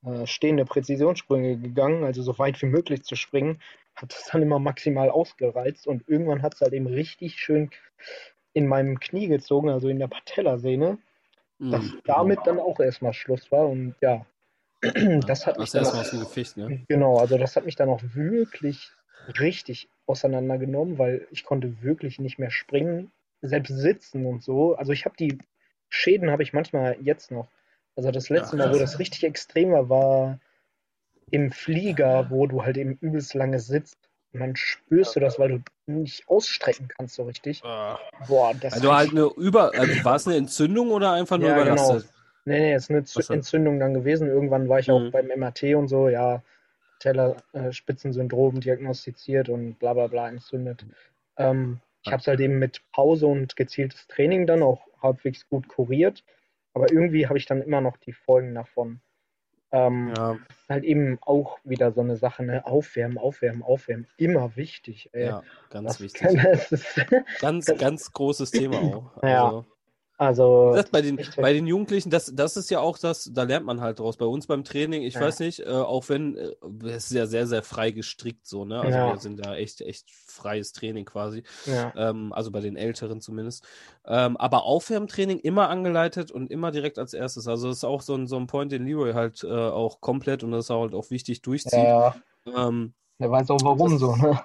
äh, 0.06 0.10
äh, 0.10 0.28
stehende 0.28 0.66
Präzisionssprünge 0.66 1.58
gegangen, 1.58 2.04
also 2.04 2.22
so 2.22 2.38
weit 2.40 2.62
wie 2.62 2.68
möglich 2.68 3.04
zu 3.04 3.16
springen, 3.16 3.62
hat 3.96 4.14
das 4.14 4.30
dann 4.32 4.42
immer 4.42 4.60
maximal 4.60 5.10
ausgereizt 5.10 5.88
und 5.88 6.08
irgendwann 6.08 6.42
hat 6.42 6.56
es 6.56 6.62
halt 6.62 6.74
eben 6.74 6.88
richtig 6.88 7.40
schön 7.40 7.70
in 8.54 8.68
meinem 8.68 9.00
Knie 9.00 9.28
gezogen, 9.28 9.70
also 9.70 9.90
in 9.90 10.00
der 10.00 10.08
Patellasehne, 10.08 10.98
dass 11.60 11.84
Mhm. 11.84 12.02
damit 12.06 12.40
dann 12.46 12.60
auch 12.60 12.80
erstmal 12.80 13.14
Schluss 13.14 13.52
war 13.52 13.68
und 13.68 13.96
ja, 14.02 14.26
das 15.28 15.46
hat 15.46 15.60
mich 15.60 15.72
dann 15.72 15.86
auch, 15.86 16.12
Gefecht, 16.12 16.58
ne? 16.58 16.84
genau, 16.88 17.20
also 17.20 17.38
das 17.38 17.56
hat 17.56 17.66
mich 17.66 17.76
dann 17.76 17.90
auch 17.90 18.02
wirklich 18.14 18.92
richtig 19.40 19.88
auseinandergenommen, 20.08 20.98
weil 20.98 21.28
ich 21.32 21.44
konnte 21.44 21.84
wirklich 21.84 22.20
nicht 22.20 22.40
mehr 22.40 22.52
springen, 22.52 23.12
selbst 23.42 23.76
sitzen 23.78 24.26
und 24.26 24.44
so. 24.44 24.76
Also 24.76 24.92
ich 24.92 25.06
habe 25.06 25.16
die 25.18 25.38
Schäden 25.90 26.32
habe 26.32 26.44
ich 26.44 26.54
manchmal 26.54 26.98
jetzt 27.02 27.32
noch. 27.32 27.48
Also 27.96 28.12
das 28.12 28.30
letzte 28.30 28.56
Ja, 28.56 28.66
Mal, 28.66 28.74
wo 28.74 28.80
das 28.80 29.00
richtig 29.00 29.24
extrem 29.24 29.72
war, 29.72 29.90
war 29.90 30.40
im 31.32 31.52
Flieger, 31.52 32.30
wo 32.30 32.48
du 32.48 32.64
halt 32.64 32.78
eben 32.78 32.98
übelst 33.02 33.34
lange 33.34 33.60
sitzt. 33.60 33.98
Und 34.34 34.40
dann 34.40 34.56
spürst 34.56 35.16
du 35.16 35.20
das, 35.20 35.40
weil 35.40 35.50
du 35.50 35.60
nicht 35.86 36.28
ausstrecken 36.30 36.88
kannst 36.88 37.16
so 37.16 37.24
richtig. 37.24 37.62
Ah. 37.64 38.00
Boah, 38.28 38.54
das 38.54 38.74
Also 38.74 38.94
halt 38.94 39.12
eine 39.12 39.26
Über, 39.38 39.74
also 39.74 40.04
war 40.06 40.16
es 40.16 40.28
eine 40.28 40.38
Entzündung 40.38 40.92
oder 40.92 41.12
einfach 41.14 41.38
nur 41.38 41.50
Ja, 41.50 41.58
genau. 41.64 41.92
überlastet? 41.92 42.14
Nee, 42.46 42.60
nee, 42.60 42.76
ist 42.76 42.90
eine 42.90 43.04
Z 43.04 43.26
Ach. 43.30 43.36
Entzündung 43.36 43.80
dann 43.80 43.94
gewesen. 43.94 44.28
Irgendwann 44.28 44.70
war 44.70 44.80
ich 44.80 44.90
auch 44.92 45.02
Mhm. 45.02 45.12
beim 45.12 45.30
MRT 45.30 45.76
und 45.76 45.88
so, 45.88 46.10
ja, 46.10 46.42
Tellerspitzensyndrom 47.00 48.60
diagnostiziert 48.62 49.50
und 49.50 49.76
bla 49.80 49.94
bla 49.94 50.08
bla 50.08 50.30
entzündet. 50.30 50.86
Ähm, 51.38 51.80
ich 52.04 52.12
habe 52.12 52.20
es 52.22 52.28
halt 52.28 52.40
eben 52.40 52.58
mit 52.60 52.82
Pause 52.92 53.28
und 53.28 53.56
gezieltes 53.56 54.08
Training 54.08 54.48
dann 54.48 54.64
auch 54.64 54.88
halbwegs 55.02 55.48
gut 55.48 55.68
kuriert, 55.68 56.24
aber 56.74 56.92
irgendwie 56.92 57.28
habe 57.28 57.38
ich 57.38 57.46
dann 57.46 57.62
immer 57.62 57.82
noch 57.82 57.98
die 57.98 58.14
Folgen 58.14 58.56
davon. 58.56 59.02
Ähm, 59.74 60.12
Ja, 60.18 60.34
ist 60.34 60.70
halt 60.70 60.84
eben 60.84 61.18
auch 61.22 61.58
wieder 61.64 61.92
so 61.94 62.02
eine 62.02 62.18
Sache, 62.18 62.44
ne? 62.44 62.66
Aufwärmen, 62.66 63.18
aufwärmen, 63.18 63.64
aufwärmen, 63.64 64.06
immer 64.18 64.56
wichtig. 64.58 65.10
Ey. 65.14 65.28
ja, 65.28 65.44
ganz 65.70 65.88
Das- 65.94 66.02
wichtig. 66.02 66.28
das 66.44 66.72
ist, 66.72 66.96
Ganz, 67.40 67.66
ganz 67.78 68.12
großes 68.12 68.52
Thema 68.52 68.78
auch. 68.82 69.24
Ja. 69.24 69.66
Also, 70.22 70.74
gesagt, 70.74 70.92
bei 70.92 71.02
den, 71.02 71.18
bei 71.38 71.52
den 71.54 71.66
Jugendlichen, 71.66 72.12
das, 72.12 72.32
das 72.36 72.56
ist 72.56 72.70
ja 72.70 72.80
auch 72.80 73.00
das, 73.00 73.32
da 73.34 73.42
lernt 73.42 73.66
man 73.66 73.82
halt 73.82 73.98
draus. 73.98 74.18
Bei 74.18 74.26
uns 74.28 74.46
beim 74.46 74.64
Training, 74.64 75.02
ich 75.02 75.16
Ja. 75.16 75.22
weiß 75.22 75.40
nicht, 75.40 75.62
äh, 75.62 75.66
auch 75.70 76.10
wenn, 76.10 76.38
äh, 76.38 76.52
es 76.86 77.06
ist 77.06 77.14
ja 77.14 77.26
sehr, 77.26 77.48
sehr 77.48 77.64
frei 77.64 77.90
gestrickt 77.90 78.46
so, 78.46 78.64
ne? 78.64 78.80
Also 78.80 79.00
Ja. 79.00 79.06
wir 79.08 79.18
sind 79.18 79.40
da 79.44 79.56
echt, 79.56 79.82
echt 79.82 80.12
freies 80.12 80.74
Training 80.74 81.06
quasi. 81.06 81.42
ja, 81.66 81.92
Ähm, 81.96 82.34
also 82.34 82.52
bei 82.52 82.60
den 82.60 82.76
Älteren 82.76 83.20
zumindest. 83.20 83.66
Ähm, 84.06 84.38
aber 84.38 84.64
Aufwärmtraining 84.64 85.40
immer 85.40 85.70
angeleitet 85.70 86.30
und 86.30 86.52
immer 86.52 86.70
direkt 86.70 87.00
als 87.00 87.16
erstes. 87.16 87.48
Also 87.48 87.70
das 87.70 87.78
ist 87.78 87.84
auch 87.84 88.04
so 88.04 88.14
ein, 88.14 88.28
so 88.28 88.38
ein 88.38 88.46
Point, 88.46 88.72
den 88.72 88.86
Leroy 88.86 89.14
halt 89.14 89.44
äh, 89.44 89.48
auch 89.48 90.02
komplett 90.02 90.44
und 90.44 90.52
das 90.52 90.66
ist 90.66 90.70
halt 90.70 90.94
auch 90.94 91.10
wichtig 91.10 91.42
durchzieht. 91.42 91.74
ja, 91.74 92.16
Ähm, 92.56 92.94
der 93.20 93.32
weiß 93.32 93.50
auch 93.50 93.64
warum 93.64 93.98
so, 93.98 94.16
ne? 94.16 94.40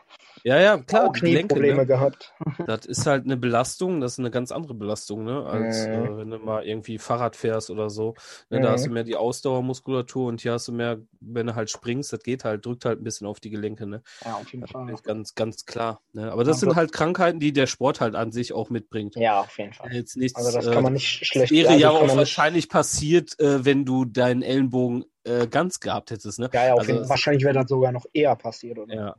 Ja, 0.46 0.60
ja, 0.60 0.78
klar, 0.78 1.10
die 1.12 1.20
Gelenke, 1.20 1.54
Knieprobleme 1.54 1.78
ne? 1.82 1.86
gehabt. 1.86 2.32
Das 2.66 2.86
ist 2.86 3.04
halt 3.06 3.24
eine 3.24 3.36
Belastung, 3.36 4.00
das 4.00 4.12
ist 4.12 4.18
eine 4.20 4.30
ganz 4.30 4.52
andere 4.52 4.74
Belastung, 4.74 5.24
ne? 5.24 5.44
Als 5.44 5.86
Mhm. 5.88 5.92
äh, 5.94 6.16
wenn 6.18 6.30
du 6.30 6.38
mal 6.38 6.64
irgendwie 6.64 6.98
Fahrrad 6.98 7.34
fährst 7.36 7.68
oder 7.70 7.90
so. 7.90 8.14
Ne, 8.50 8.60
Da 8.60 8.68
Mhm. 8.68 8.72
hast 8.72 8.86
du 8.86 8.90
mehr 8.90 9.04
die 9.04 9.16
Ausdauermuskulatur 9.16 10.28
und 10.28 10.40
hier 10.40 10.52
hast 10.52 10.68
du 10.68 10.72
mehr, 10.72 10.98
wenn 11.20 11.46
du 11.48 11.54
halt 11.54 11.70
springst, 11.70 12.12
das 12.12 12.22
geht 12.22 12.44
halt, 12.44 12.64
drückt 12.64 12.84
halt 12.84 13.00
ein 13.00 13.04
bisschen 13.04 13.26
auf 13.26 13.40
die 13.40 13.50
Gelenke, 13.50 13.86
ne? 13.86 14.02
Ja, 14.24 14.34
auf 14.36 14.48
jeden 14.52 14.62
Das 14.62 14.70
Fall. 14.70 14.90
ist 14.92 15.02
ganz, 15.02 15.34
ganz 15.34 15.64
klar. 15.64 16.00
Ne? 16.12 16.30
Aber 16.30 16.44
das 16.44 16.56
Ja, 16.56 16.60
sind 16.60 16.68
das- 16.70 16.76
halt 16.76 16.92
Krankheiten, 16.92 17.40
die 17.40 17.52
der 17.52 17.66
Sport 17.66 18.00
halt 18.00 18.14
an 18.14 18.30
sich 18.32 18.52
auch 18.52 18.70
mitbringt. 18.70 19.16
Ja, 19.16 19.40
auf 19.40 19.58
jeden 19.58 19.72
Fall. 19.72 19.92
Jetzt 19.92 20.16
nichts, 20.16 20.36
Also 20.38 20.56
das 20.56 20.66
äh, 20.66 20.72
kann 20.72 20.82
man 20.84 20.92
nicht 20.92 21.26
schlecht 21.26 21.50
wäre 21.52 21.68
also 21.70 21.80
ja 21.80 21.90
auch 21.90 21.94
man 21.98 22.06
nicht- 22.06 22.16
wahrscheinlich 22.18 22.68
passiert, 22.68 23.38
äh, 23.40 23.64
wenn 23.64 23.84
du 23.84 24.04
deinen 24.04 24.42
Ellenbogen 24.42 25.04
äh, 25.24 25.48
ganz 25.48 25.80
gehabt 25.80 26.12
hättest, 26.12 26.38
ne? 26.38 26.48
Ja, 26.52 26.66
ja, 26.66 26.74
auf 26.74 26.80
Also 26.88 27.08
Wahrscheinlich 27.08 27.42
wäre 27.42 27.54
das 27.54 27.68
sogar 27.68 27.90
noch 27.90 28.06
eher 28.12 28.36
passiert, 28.36 28.78
oder? 28.78 28.94
Ja. 28.94 29.16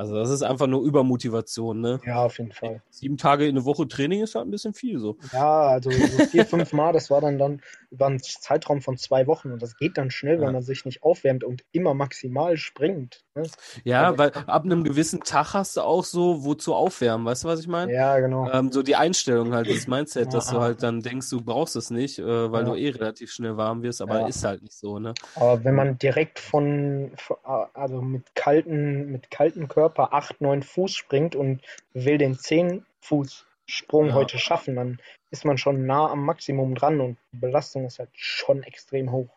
Also 0.00 0.14
das 0.14 0.30
ist 0.30 0.40
einfach 0.42 0.66
nur 0.66 0.82
Übermotivation, 0.82 1.82
ne? 1.82 2.00
Ja, 2.06 2.24
auf 2.24 2.38
jeden 2.38 2.52
Fall. 2.52 2.80
Sieben 2.88 3.18
Tage 3.18 3.46
in 3.46 3.54
der 3.56 3.66
Woche 3.66 3.86
Training 3.86 4.22
ist 4.22 4.34
halt 4.34 4.46
ein 4.46 4.50
bisschen 4.50 4.72
viel 4.72 4.98
so. 4.98 5.18
Ja, 5.30 5.64
also 5.68 5.90
so 5.90 6.24
vier, 6.24 6.46
fünf 6.46 6.72
Mal, 6.72 6.94
das 6.94 7.10
war 7.10 7.20
dann 7.20 7.36
dann 7.36 7.60
über 7.90 8.06
einen 8.06 8.18
Zeitraum 8.18 8.80
von 8.80 8.96
zwei 8.96 9.26
Wochen 9.26 9.52
und 9.52 9.60
das 9.60 9.76
geht 9.76 9.98
dann 9.98 10.10
schnell, 10.10 10.36
Ja. 10.40 10.46
wenn 10.46 10.54
man 10.54 10.62
sich 10.62 10.86
nicht 10.86 11.02
aufwärmt 11.02 11.44
und 11.44 11.64
immer 11.72 11.92
maximal 11.92 12.56
springt. 12.56 13.26
Ne? 13.36 13.44
Ja, 13.84 14.06
Also- 14.06 14.18
weil 14.18 14.32
ab 14.32 14.64
einem 14.64 14.82
gewissen 14.82 15.20
Tag 15.20 15.54
hast 15.54 15.76
du 15.76 15.82
auch 15.82 16.02
so, 16.04 16.44
wozu 16.44 16.74
aufwärmen, 16.74 17.24
weißt 17.26 17.44
du, 17.44 17.48
was 17.48 17.60
ich 17.60 17.68
meine? 17.68 17.92
Ja, 17.92 18.18
genau. 18.18 18.50
Ähm, 18.50 18.72
so 18.72 18.82
die 18.82 18.96
Einstellung 18.96 19.54
halt, 19.54 19.70
das 19.70 19.86
Mindset, 19.86 20.34
dass 20.34 20.48
du 20.48 20.56
Ja. 20.56 20.62
halt 20.62 20.82
dann 20.82 21.00
denkst, 21.00 21.30
du 21.30 21.40
brauchst 21.40 21.76
es 21.76 21.90
nicht, 21.90 22.18
äh, 22.18 22.50
weil 22.50 22.64
Ja. 22.64 22.70
du 22.70 22.74
eh 22.76 22.88
relativ 22.90 23.30
schnell 23.30 23.56
warm 23.56 23.82
wirst, 23.82 24.02
aber 24.02 24.20
Ja. 24.22 24.26
ist 24.26 24.42
halt 24.44 24.62
nicht 24.62 24.74
so, 24.74 24.98
ne? 24.98 25.14
Aber 25.36 25.62
wenn 25.62 25.76
man 25.76 25.96
direkt 25.98 26.40
von, 26.40 27.12
von- 27.16 27.36
also 27.74 28.02
mit 28.02 28.34
kalten, 28.34 29.12
mit 29.12 29.30
kaltem 29.30 29.68
Körper 29.68 30.12
acht, 30.12 30.40
neun 30.40 30.64
Fuß 30.64 30.92
springt 30.92 31.36
und 31.36 31.60
will 31.94 32.18
den 32.18 32.36
zehn 32.36 32.84
Fuß 33.00 33.46
Sprung 33.66 34.08
Ja. 34.08 34.14
heute 34.14 34.38
schaffen, 34.38 34.74
dann 34.74 34.98
ist 35.30 35.44
man 35.44 35.56
schon 35.56 35.86
nah 35.86 36.10
am 36.10 36.24
Maximum 36.24 36.74
dran 36.74 37.00
und 37.00 37.16
die 37.32 37.36
Belastung 37.36 37.86
ist 37.86 38.00
halt 38.00 38.10
schon 38.14 38.64
extrem 38.64 39.12
hoch. 39.12 39.28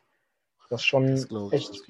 Das 0.71 0.81
ist 0.81 0.87
schon 0.87 1.05
Das 1.05 1.27
glaube 1.27 1.55
ich, 1.55 1.61
echt 1.61 1.69
das 1.75 1.83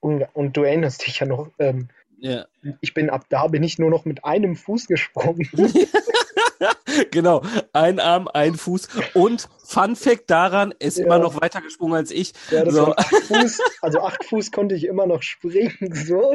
unge 0.00 0.28
Und 0.34 0.56
du 0.56 0.62
erinnerst 0.62 1.06
dich 1.06 1.20
ja 1.20 1.26
noch, 1.26 1.50
ähm, 1.58 1.88
Ja, 2.18 2.46
ich 2.80 2.94
bin 2.94 3.10
ab 3.10 3.26
da 3.28 3.46
bin 3.48 3.62
ich 3.62 3.78
nur 3.78 3.90
noch 3.90 4.04
mit 4.04 4.24
einem 4.24 4.56
Fuß 4.56 4.86
gesprungen. 4.86 5.48
genau. 7.10 7.42
Ein 7.72 8.00
Arm, 8.00 8.28
ein 8.32 8.54
Fuß. 8.54 8.88
Und 9.14 9.48
Fun 9.64 9.96
Fact 9.96 10.30
daran, 10.30 10.74
er 10.78 10.88
ist 10.88 10.98
Ja. 10.98 11.04
immer 11.06 11.18
noch 11.18 11.40
weiter 11.40 11.60
gesprungen 11.60 11.94
als 11.94 12.10
ich. 12.10 12.32
Ja, 12.50 12.64
das 12.64 12.74
So. 12.74 12.94
acht 12.94 13.14
Fuß, 13.26 13.60
also 13.82 14.00
acht 14.00 14.24
Fuß 14.24 14.50
konnte 14.52 14.74
ich 14.74 14.84
immer 14.86 15.06
noch 15.06 15.22
springen, 15.22 15.92
so. 15.94 16.30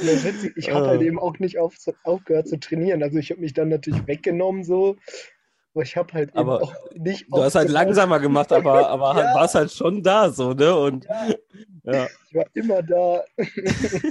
Und 0.00 0.56
ich 0.56 0.70
habe 0.70 0.86
Ah. 0.86 0.88
halt 0.88 1.02
eben 1.02 1.18
auch 1.18 1.38
nicht 1.38 1.58
auf, 1.58 1.74
aufgehört 2.02 2.48
zu 2.48 2.58
trainieren. 2.58 3.02
Also 3.02 3.18
ich 3.18 3.30
habe 3.30 3.40
mich 3.40 3.54
dann 3.54 3.68
natürlich 3.68 4.06
weggenommen, 4.06 4.64
so. 4.64 4.96
Aber 5.74 5.82
ich 5.82 5.96
habe 5.96 6.12
halt 6.12 6.34
Aber 6.36 6.62
auch 6.62 6.74
nicht 6.94 7.26
Du 7.30 7.42
hast 7.42 7.54
halt 7.54 7.70
langsamer 7.70 8.20
gemacht, 8.20 8.52
aber, 8.52 8.88
aber 8.88 9.14
Ja. 9.24 9.34
warst 9.34 9.54
halt 9.54 9.72
schon 9.72 10.02
da, 10.02 10.30
so, 10.30 10.52
ne? 10.52 10.74
Und 10.76 11.06
ja, 11.84 12.06
Ich 12.28 12.34
war 12.34 12.46
immer 12.54 12.82
da. 12.82 13.24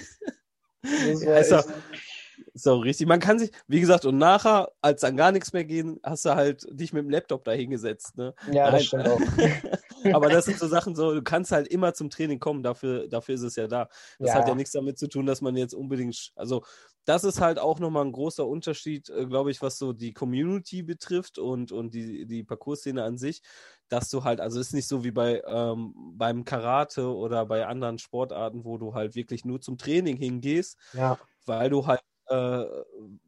Das 0.84 1.26
war 1.26 1.40
ist, 1.40 1.52
echt, 1.52 2.68
auch 2.68 2.84
richtig. 2.84 3.08
Man 3.08 3.20
kann 3.20 3.38
sich, 3.38 3.52
wie 3.68 3.80
gesagt, 3.80 4.04
und 4.06 4.18
nachher, 4.18 4.72
als 4.82 5.02
dann 5.02 5.16
gar 5.16 5.32
nichts 5.32 5.54
mehr 5.54 5.64
ging, 5.64 6.00
hast 6.04 6.26
du 6.26 6.36
halt 6.36 6.66
dich 6.72 6.92
mit 6.92 7.04
dem 7.04 7.10
Laptop 7.12 7.44
da 7.44 7.52
hingesetzt, 7.52 8.18
ne? 8.18 8.34
ja, 8.48 8.64
Nein. 8.66 8.72
das 8.74 8.86
stimmt 8.86 9.08
auch. 9.08 9.22
Aber 10.14 10.30
das 10.30 10.46
sind 10.46 10.58
so 10.58 10.68
Sachen, 10.68 10.96
so, 10.96 11.14
du 11.14 11.22
kannst 11.22 11.52
halt 11.52 11.68
immer 11.68 11.94
zum 11.94 12.10
Training 12.10 12.40
kommen, 12.40 12.64
dafür, 12.64 13.08
dafür 13.08 13.36
ist 13.36 13.44
es 13.44 13.56
ja 13.56 13.68
da. 13.68 13.88
Das 14.18 14.30
Ja. 14.30 14.34
hat 14.40 14.48
ja 14.48 14.56
nichts 14.56 14.72
damit 14.72 14.98
zu 14.98 15.08
tun, 15.08 15.28
dass 15.28 15.42
man 15.42 15.56
jetzt 15.56 15.76
unbedingt, 15.76 16.32
also 16.36 16.64
das 17.06 17.24
ist 17.24 17.42
halt 17.42 17.60
auch 17.60 17.80
nochmal 17.80 18.06
ein 18.06 18.12
großer 18.12 18.48
Unterschied, 18.48 19.10
äh, 19.10 19.26
glaube 19.26 19.52
ich, 19.52 19.62
was 19.62 19.78
so 19.78 19.94
die 19.94 20.14
Community 20.14 20.84
betrifft 20.84 21.38
und, 21.40 21.72
und 21.72 21.94
die, 21.94 22.26
die 22.28 22.44
Parcours-Szene 22.44 23.04
an 23.04 23.18
sich, 23.18 23.42
dass 23.90 24.10
du 24.10 24.24
halt, 24.24 24.40
also 24.42 24.60
es 24.60 24.68
ist 24.68 24.74
nicht 24.74 24.88
so 24.88 25.04
wie 25.04 25.12
bei 25.12 25.42
ähm, 25.48 25.94
beim 26.16 26.44
Karate 26.46 27.14
oder 27.16 27.46
bei 27.46 27.66
anderen 27.68 27.98
Sportarten, 28.00 28.66
wo 28.66 28.78
du 28.78 28.94
halt 28.94 29.16
wirklich 29.16 29.46
nur 29.46 29.62
zum 29.62 29.78
Training 29.78 30.18
hingehst, 30.18 30.78
Ja, 30.94 31.18
weil 31.46 31.70
du 31.70 31.88
halt, 31.88 32.02
äh, 32.28 32.66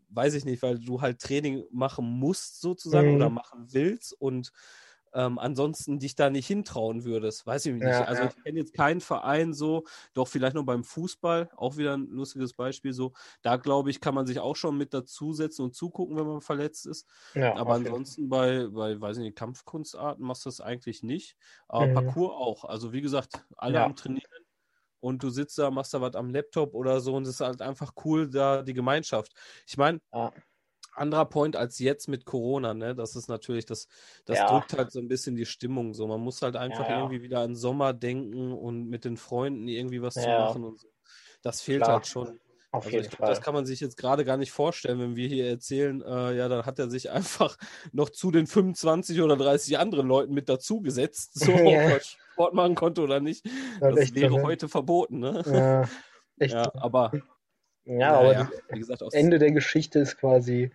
weiß 0.10 0.36
ich 0.36 0.46
nicht, 0.46 0.62
weil 0.62 0.80
du 0.80 1.02
halt 1.02 1.20
Training 1.20 1.66
machen 1.72 2.06
musst 2.06 2.62
sozusagen 2.62 3.10
Mhm. 3.10 3.10
oder 3.10 3.30
machen 3.30 3.68
willst 3.74 4.14
und 4.20 4.52
ähm, 5.14 5.40
ansonsten 5.40 6.00
dich 6.00 6.16
da 6.16 6.30
nicht 6.30 6.48
hintrauen 6.48 7.04
würdest. 7.06 7.46
Weiß 7.46 7.66
ich 7.66 7.74
nicht. 7.76 8.02
Ja, 8.02 8.08
also 8.08 8.24
ja. 8.24 8.26
ich 8.26 8.36
kenne 8.44 8.60
jetzt 8.60 8.74
keinen 8.74 9.02
Verein 9.02 9.54
so, 9.54 9.84
doch 10.14 10.28
vielleicht 10.28 10.56
noch 10.56 10.64
beim 10.66 10.84
Fußball, 10.84 11.50
auch 11.56 11.78
wieder 11.78 11.96
ein 11.98 12.08
lustiges 12.10 12.54
Beispiel 12.54 12.94
so. 12.94 13.14
Da 13.42 13.58
glaube 13.58 13.90
ich, 13.92 14.02
kann 14.02 14.16
man 14.16 14.26
sich 14.28 14.40
auch 14.40 14.56
schon 14.56 14.78
mit 14.78 14.94
dazusetzen 14.94 15.66
und 15.66 15.76
zugucken, 15.76 16.18
wenn 16.18 16.28
man 16.28 16.42
verletzt 16.42 16.86
ist. 16.86 17.08
ja, 17.34 17.54
Aber 17.54 17.76
ansonsten 17.76 18.30
bei, 18.30 18.68
bei, 18.68 19.00
weiß 19.00 19.18
ich 19.18 19.24
nicht, 19.24 19.38
Kampfkunstarten 19.38 20.26
machst 20.26 20.46
du 20.46 20.50
das 20.50 20.62
eigentlich 20.62 21.04
nicht. 21.04 21.36
Aber 21.68 21.88
Mhm. 21.88 21.90
Parcours 21.90 22.32
auch. 22.36 22.66
Also 22.66 22.94
wie 22.94 23.02
gesagt, 23.02 23.46
alle 23.58 23.82
am 23.82 23.96
Trainieren 23.96 24.44
und 25.00 25.24
du 25.24 25.30
sitzt 25.30 25.58
da, 25.58 25.72
machst 25.72 25.94
da 25.94 26.02
was 26.02 26.16
am 26.16 26.30
Laptop 26.30 26.74
oder 26.76 27.02
so 27.02 27.16
und 27.16 27.24
es 27.24 27.30
ist 27.36 27.42
halt 27.42 27.62
einfach 27.62 27.94
cool, 28.06 28.30
da 28.30 28.64
die 28.64 28.74
Gemeinschaft. 28.74 29.34
Ich 29.68 29.78
meine. 29.78 30.00
Anderer 30.96 31.26
Point 31.26 31.56
als 31.56 31.80
jetzt 31.80 32.08
mit 32.08 32.26
Corona, 32.26 32.74
ne? 32.74 32.96
Das 32.96 33.16
ist 33.16 33.28
natürlich, 33.28 33.66
das, 33.66 33.88
das 34.26 34.40
Ja. 34.40 34.46
drückt 34.46 34.74
halt 34.74 34.92
so 34.92 35.00
ein 35.00 35.08
bisschen 35.08 35.36
die 35.36 35.46
Stimmung 35.46 35.94
so. 35.94 36.08
Man 36.08 36.22
muss 36.22 36.42
halt 36.42 36.56
einfach 36.56 36.88
Ja, 36.88 36.92
ja. 36.92 37.00
irgendwie 37.00 37.22
wieder 37.22 37.40
an 37.42 37.56
Sommer 37.56 37.94
denken 37.94 38.52
und 38.54 38.88
mit 38.90 39.06
den 39.06 39.18
Freunden 39.18 39.68
irgendwie 39.68 40.02
was 40.02 40.20
zu 40.20 40.30
Ja. 40.30 40.38
machen 40.38 40.64
und 40.64 40.80
so. 40.80 40.88
Das 41.42 41.62
fehlt 41.62 41.86
Klar. 41.86 41.90
halt 41.90 42.08
schon. 42.08 42.40
Auf 42.72 42.86
Also 42.86 42.92
jeden 42.92 43.06
ich 43.06 43.10
glaube, 43.10 43.24
Fall. 43.26 43.32
das 43.32 43.42
kann 43.42 43.54
man 43.54 43.66
sich 43.66 43.80
jetzt 43.80 43.96
gerade 43.98 44.26
gar 44.26 44.36
nicht 44.38 44.52
vorstellen, 44.52 45.00
wenn 45.00 45.16
wir 45.16 45.28
hier 45.28 45.48
erzählen, 45.48 46.02
äh, 46.02 46.36
ja, 46.36 46.50
dann 46.50 46.66
hat 46.66 46.80
er 46.80 46.90
sich 46.90 47.12
einfach 47.12 47.58
noch 47.94 48.10
zu 48.10 48.32
den 48.32 48.48
25 48.48 49.22
oder 49.22 49.38
30 49.38 49.78
anderen 49.78 50.08
Leuten 50.08 50.34
mit 50.34 50.50
dazugesetzt, 50.50 51.34
so 51.36 51.54
Ja. 51.66 51.82
ob 51.86 51.88
er 51.88 52.00
Sport 52.02 52.54
machen 52.54 52.76
konnte 52.76 53.02
oder 53.02 53.20
nicht. 53.20 53.46
halt 53.82 53.98
Das 53.98 53.98
echt 53.98 54.18
so, 54.20 54.28
wäre 54.28 54.30
ne? 54.30 54.42
heute 54.42 54.68
verboten, 54.70 55.20
ne? 55.20 55.44
Ja, 55.46 55.90
echt. 56.40 56.58
Ja, 56.58 56.72
aber 56.76 57.14
Ja, 57.86 58.18
aber 58.20 58.34
das 58.36 58.50
wie 58.72 58.80
gesagt, 58.80 59.02
Ende 59.12 59.40
der 59.40 59.52
Geschichte 59.52 60.00
ist 60.00 60.18
quasi, 60.18 60.72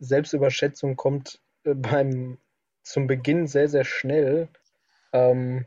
Selbstüberschätzung 0.00 0.96
kommt 0.96 1.40
äh, 1.64 1.74
beim 1.74 2.38
zum 2.82 3.06
Beginn 3.06 3.46
sehr, 3.46 3.68
sehr 3.68 3.84
schnell. 3.84 4.48
Ähm, 5.12 5.66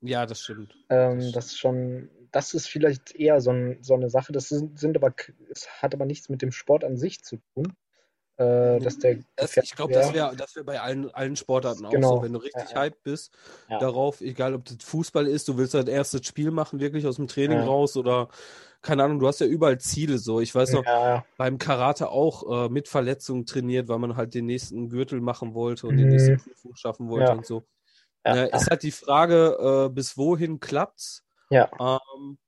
ja, 0.00 0.26
das 0.26 0.42
stimmt. 0.42 0.74
ähm, 0.88 1.32
das 1.32 1.46
ist 1.46 1.58
schon, 1.58 2.10
das 2.32 2.54
ist 2.54 2.66
vielleicht 2.68 3.14
eher 3.14 3.40
so, 3.40 3.50
ein, 3.50 3.78
so 3.82 3.94
eine 3.94 4.10
Sache. 4.10 4.32
Das 4.32 4.48
sind, 4.48 4.78
sind 4.78 4.96
aber, 4.96 5.14
es 5.50 5.68
hat 5.82 5.94
aber 5.94 6.06
nichts 6.06 6.28
mit 6.28 6.42
dem 6.42 6.52
Sport 6.52 6.84
an 6.84 6.96
sich 6.96 7.22
zu 7.22 7.38
tun. 7.54 7.72
Äh, 8.36 8.80
dass 8.80 8.98
der 8.98 9.18
Das, 9.36 9.56
ich 9.58 9.76
glaube, 9.76 9.92
das 9.92 10.12
wäre. 10.14 10.34
das 10.34 10.56
wär 10.56 10.64
bei 10.64 10.80
allen, 10.80 11.10
allen 11.10 11.36
Sportarten 11.36 11.84
auch 11.84 11.92
Genau. 11.92 12.16
so. 12.16 12.22
Wenn 12.22 12.32
du 12.32 12.38
richtig 12.38 12.70
Ja, 12.70 12.80
hyped 12.82 13.02
bist 13.02 13.32
Ja. 13.68 13.78
darauf, 13.78 14.22
egal 14.22 14.54
ob 14.54 14.64
das 14.64 14.78
Fußball 14.82 15.26
ist, 15.26 15.46
du 15.48 15.58
willst 15.58 15.74
dein 15.74 15.86
erstes 15.86 16.26
Spiel 16.26 16.50
machen, 16.50 16.80
wirklich 16.80 17.06
aus 17.06 17.16
dem 17.16 17.28
Training 17.28 17.58
Ja. 17.58 17.66
raus 17.66 17.96
oder 17.96 18.28
keine 18.82 19.04
Ahnung, 19.04 19.18
du 19.20 19.26
hast 19.28 19.40
ja 19.40 19.46
überall 19.46 19.78
Ziele 19.80 20.18
so. 20.18 20.40
Ich 20.40 20.54
weiß 20.54 20.72
noch, 20.72 20.86
Ja, 20.86 21.24
beim 21.36 21.58
Karate 21.58 22.10
auch 22.10 22.66
äh, 22.66 22.68
mit 22.68 22.88
Verletzungen 22.88 23.46
trainiert, 23.46 23.88
weil 23.88 23.98
man 23.98 24.16
halt 24.16 24.34
den 24.34 24.46
nächsten 24.46 24.88
Gürtel 24.90 25.20
machen 25.20 25.54
wollte 25.54 25.86
und 25.86 25.96
die 25.96 26.04
Mhm. 26.04 26.06
nächste 26.06 26.34
Prüfung 26.34 26.74
schaffen 26.76 27.08
wollte 27.08 27.32
Ja. 27.32 27.34
und 27.34 27.46
so. 27.46 27.66
ja, 28.26 28.44
ist 28.44 28.68
halt 28.70 28.82
die 28.82 28.92
Frage, 28.92 29.86
äh, 29.88 29.94
bis 29.94 30.16
wohin 30.18 30.60
klappt's? 30.60 31.24
ja. 31.50 31.70
Ähm, 31.80 32.38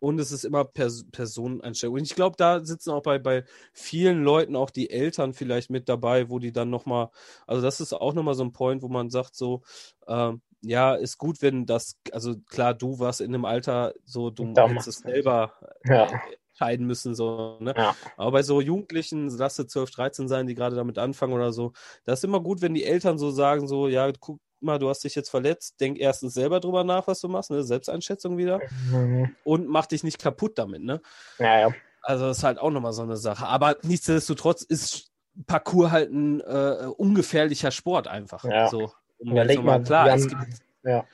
und 0.00 0.18
es 0.20 0.32
ist 0.32 0.44
immer 0.44 0.64
Pers 0.64 1.06
Personeneinstellung. 1.12 1.96
Und 1.96 2.02
ich 2.04 2.14
glaube, 2.16 2.36
da 2.36 2.64
sitzen 2.64 2.90
auch 2.90 3.02
bei, 3.02 3.18
bei 3.20 3.44
vielen 3.72 4.24
Leuten 4.24 4.56
auch 4.56 4.70
die 4.70 4.90
Eltern 4.90 5.32
vielleicht 5.34 5.70
mit 5.70 5.88
dabei, 5.88 6.28
wo 6.30 6.38
die 6.40 6.52
dann 6.52 6.70
nochmal, 6.70 7.10
also 7.46 7.62
das 7.62 7.80
ist 7.80 7.92
auch 7.94 8.14
nochmal 8.14 8.34
so 8.34 8.44
ein 8.44 8.52
Point, 8.52 8.82
wo 8.82 8.88
man 8.88 9.10
sagt 9.10 9.36
so, 9.36 9.62
ähm, 10.08 10.42
ja, 10.62 10.94
ist 10.94 11.18
gut, 11.18 11.42
wenn 11.42 11.66
das, 11.66 11.96
also 12.12 12.34
klar, 12.48 12.74
du 12.74 12.98
warst 12.98 13.20
in 13.20 13.34
einem 13.34 13.44
Alter 13.44 13.92
so, 14.04 14.30
du 14.30 14.52
Da 14.54 14.68
hättest 14.68 14.88
es 14.88 14.98
selber 14.98 15.52
Ja. 15.84 16.06
äh, 16.06 16.18
entscheiden 16.50 16.86
müssen, 16.86 17.14
so, 17.14 17.56
ne? 17.60 17.74
Ja. 17.76 17.96
Aber 18.16 18.32
bei 18.32 18.42
so 18.42 18.60
Jugendlichen, 18.60 19.28
lass 19.30 19.58
es 19.58 19.66
12, 19.68 19.90
13 19.90 20.28
sein, 20.28 20.46
die 20.46 20.54
gerade 20.54 20.76
damit 20.76 20.98
anfangen 20.98 21.32
oder 21.32 21.52
so, 21.52 21.72
das 22.04 22.20
ist 22.20 22.24
immer 22.24 22.40
gut, 22.40 22.60
wenn 22.62 22.74
die 22.74 22.84
Eltern 22.84 23.18
so 23.18 23.30
sagen, 23.30 23.66
so, 23.66 23.88
ja, 23.88 24.10
guck 24.20 24.38
mal, 24.60 24.78
du 24.78 24.88
hast 24.88 25.02
dich 25.02 25.14
jetzt 25.16 25.30
verletzt, 25.30 25.80
denk 25.80 25.98
erstens 25.98 26.34
selber 26.34 26.60
drüber 26.60 26.84
nach, 26.84 27.06
was 27.08 27.20
du 27.20 27.28
machst, 27.28 27.50
ne? 27.50 27.64
Selbsteinschätzung 27.64 28.36
wieder 28.38 28.60
Mhm. 28.92 29.34
und 29.44 29.66
mach 29.66 29.86
dich 29.86 30.04
nicht 30.04 30.20
kaputt 30.20 30.56
damit, 30.58 30.82
ne? 30.84 31.00
Ja, 31.38 31.58
ja. 31.60 31.74
Also 32.02 32.26
das 32.26 32.38
ist 32.38 32.44
halt 32.44 32.58
auch 32.58 32.70
nochmal 32.70 32.92
so 32.92 33.02
eine 33.02 33.16
Sache. 33.16 33.46
Aber 33.46 33.76
nichtsdestotrotz 33.82 34.62
ist 34.62 35.08
Parkour 35.46 35.90
halt 35.90 36.12
ein 36.12 36.40
äh, 36.42 36.86
ungefährlicher 36.96 37.70
Sport 37.70 38.06
einfach. 38.06 38.44
Ja. 38.44 38.68
So, 38.68 38.92
Überleg 39.30 39.58
mal, 39.58 39.78
mal, 39.78 39.84
klar, 39.84 40.14
es 40.14 40.28
gibt, 40.28 40.40
Ja. 40.82 41.06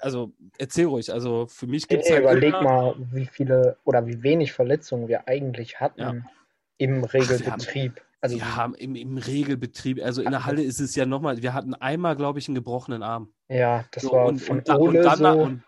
also 0.00 0.32
erzähl 0.58 0.86
ruhig, 0.86 1.12
also 1.12 1.46
für 1.46 1.66
mich 1.66 1.86
gibt 1.86 2.02
es 2.04 2.08
Ey, 2.08 2.14
halt 2.16 2.24
überleg 2.24 2.48
immer, 2.54 2.62
mal, 2.62 2.94
wie 3.12 3.26
viele 3.26 3.76
oder 3.84 4.06
wie 4.06 4.22
wenig 4.22 4.52
Verletzungen 4.52 5.08
wir 5.08 5.28
eigentlich 5.28 5.80
hatten 5.80 6.00
Ja. 6.00 6.14
im 6.78 7.04
Regelbetrieb. 7.04 8.00
Also, 8.20 8.36
wir 8.36 8.56
haben 8.56 8.74
im, 8.76 8.94
im 8.94 9.18
Regelbetrieb, 9.18 10.00
also 10.02 10.22
in 10.22 10.30
der 10.30 10.46
Halle 10.46 10.62
ist 10.62 10.80
es 10.80 10.94
ja 10.94 11.06
nochmal, 11.06 11.42
wir 11.42 11.54
hatten 11.54 11.74
einmal, 11.74 12.14
glaube 12.14 12.38
ich, 12.38 12.46
einen 12.48 12.54
gebrochenen 12.54 13.02
Arm. 13.02 13.32
ja, 13.48 13.84
das 13.90 14.04
So, 14.04 14.12
war 14.12 14.26
und, 14.26 14.38
von 14.40 14.60
und, 14.60 14.70
Ole 14.70 14.98
und, 15.00 15.04
dann, 15.04 15.18
so. 15.18 15.40
und, 15.40 15.62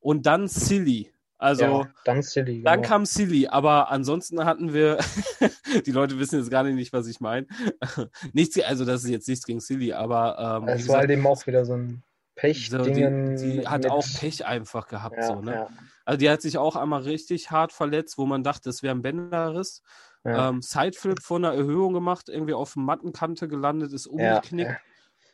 und 0.00 0.26
dann 0.26 0.48
Silly. 0.48 1.12
Also 1.40 1.64
ja, 1.64 1.88
dann 2.04 2.20
silly. 2.22 2.62
Dann 2.62 2.82
genau. 2.82 2.88
kam 2.88 3.06
Silly, 3.06 3.46
aber 3.48 3.90
ansonsten 3.90 4.44
hatten 4.44 4.74
wir, 4.74 4.98
die 5.86 5.90
Leute 5.90 6.18
wissen 6.18 6.38
jetzt 6.38 6.50
gar 6.50 6.62
nicht, 6.64 6.92
was 6.92 7.06
ich 7.06 7.20
meine. 7.20 7.46
nichts, 8.34 8.60
also 8.60 8.84
das 8.84 9.04
ist 9.04 9.10
jetzt 9.10 9.26
nichts 9.26 9.46
gegen 9.46 9.60
Silly, 9.60 9.94
aber 9.94 10.60
ähm, 10.62 10.66
wie 10.68 10.72
Es 10.72 10.88
war 10.88 10.98
halt 10.98 11.10
eben 11.10 11.26
auch 11.26 11.46
wieder 11.46 11.64
so 11.64 11.72
ein 11.74 12.02
so, 12.36 12.36
Pech-Dingen. 12.36 13.36
die, 13.36 13.60
die 13.60 13.66
hat 13.66 13.82
mit- 13.84 13.90
auch 13.90 14.06
Pech 14.18 14.44
einfach 14.44 14.86
gehabt. 14.86 15.16
Ja, 15.16 15.26
so, 15.28 15.40
ne? 15.40 15.52
ja, 15.54 15.68
Also 16.04 16.18
die 16.18 16.28
hat 16.30 16.42
sich 16.42 16.58
auch 16.58 16.76
einmal 16.76 17.02
richtig 17.02 17.50
hart 17.50 17.72
verletzt, 17.72 18.18
wo 18.18 18.26
man 18.26 18.42
dachte, 18.44 18.68
es 18.68 18.82
wäre 18.82 18.94
ein 18.94 19.02
Bänderriss. 19.02 19.82
ja. 20.24 20.50
Ähm, 20.50 20.60
Sideflip 20.60 21.22
von 21.22 21.42
einer 21.44 21.54
Erhöhung 21.54 21.94
gemacht, 21.94 22.28
irgendwie 22.28 22.52
auf 22.54 22.76
Mattenkante 22.76 23.48
gelandet, 23.48 23.92
ist 23.94 24.06
Ja, 24.06 24.12
umgeknickt. 24.36 24.76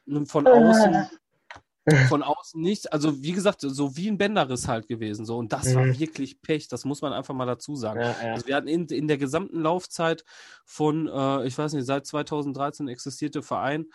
Und 0.06 0.26
von 0.26 0.46
außen, 0.46 1.08
von 2.08 2.22
außen 2.22 2.60
nichts. 2.60 2.86
Also 2.86 3.22
wie 3.22 3.32
gesagt, 3.32 3.60
so 3.60 3.96
wie 3.96 4.08
ein 4.08 4.18
Bänderriss 4.18 4.66
halt 4.68 4.88
gewesen. 4.88 5.24
So. 5.24 5.36
Und 5.38 5.52
das 5.52 5.74
war 5.74 5.84
Mhm. 5.84 5.98
wirklich 5.98 6.42
Pech, 6.42 6.68
das 6.68 6.84
muss 6.84 7.02
man 7.02 7.12
einfach 7.12 7.34
mal 7.34 7.46
dazu 7.46 7.76
sagen. 7.76 8.00
ja, 8.00 8.10
ja. 8.22 8.32
Also 8.34 8.46
wir 8.46 8.56
hatten 8.56 8.68
in, 8.68 8.86
in 8.86 9.08
der 9.08 9.18
gesamten 9.18 9.60
Laufzeit 9.60 10.24
von, 10.64 11.06
äh, 11.08 11.46
ich 11.46 11.56
weiß 11.56 11.72
nicht, 11.74 11.86
seit 11.86 12.06
2013 12.06 12.88
existierte 12.88 13.42
Verein, 13.42 13.86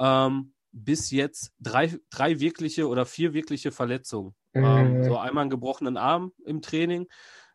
ähm, 0.00 0.54
bis 0.72 1.10
jetzt 1.10 1.52
drei, 1.60 1.96
drei 2.10 2.40
wirkliche 2.40 2.88
oder 2.88 3.06
vier 3.06 3.32
wirkliche 3.34 3.70
Verletzungen. 3.72 4.34
Ähm, 4.54 4.98
Mhm. 4.98 5.04
so 5.04 5.16
einmal 5.18 5.42
einen 5.42 5.50
gebrochenen 5.50 5.96
Arm 5.96 6.32
im 6.44 6.62
Training. 6.62 7.06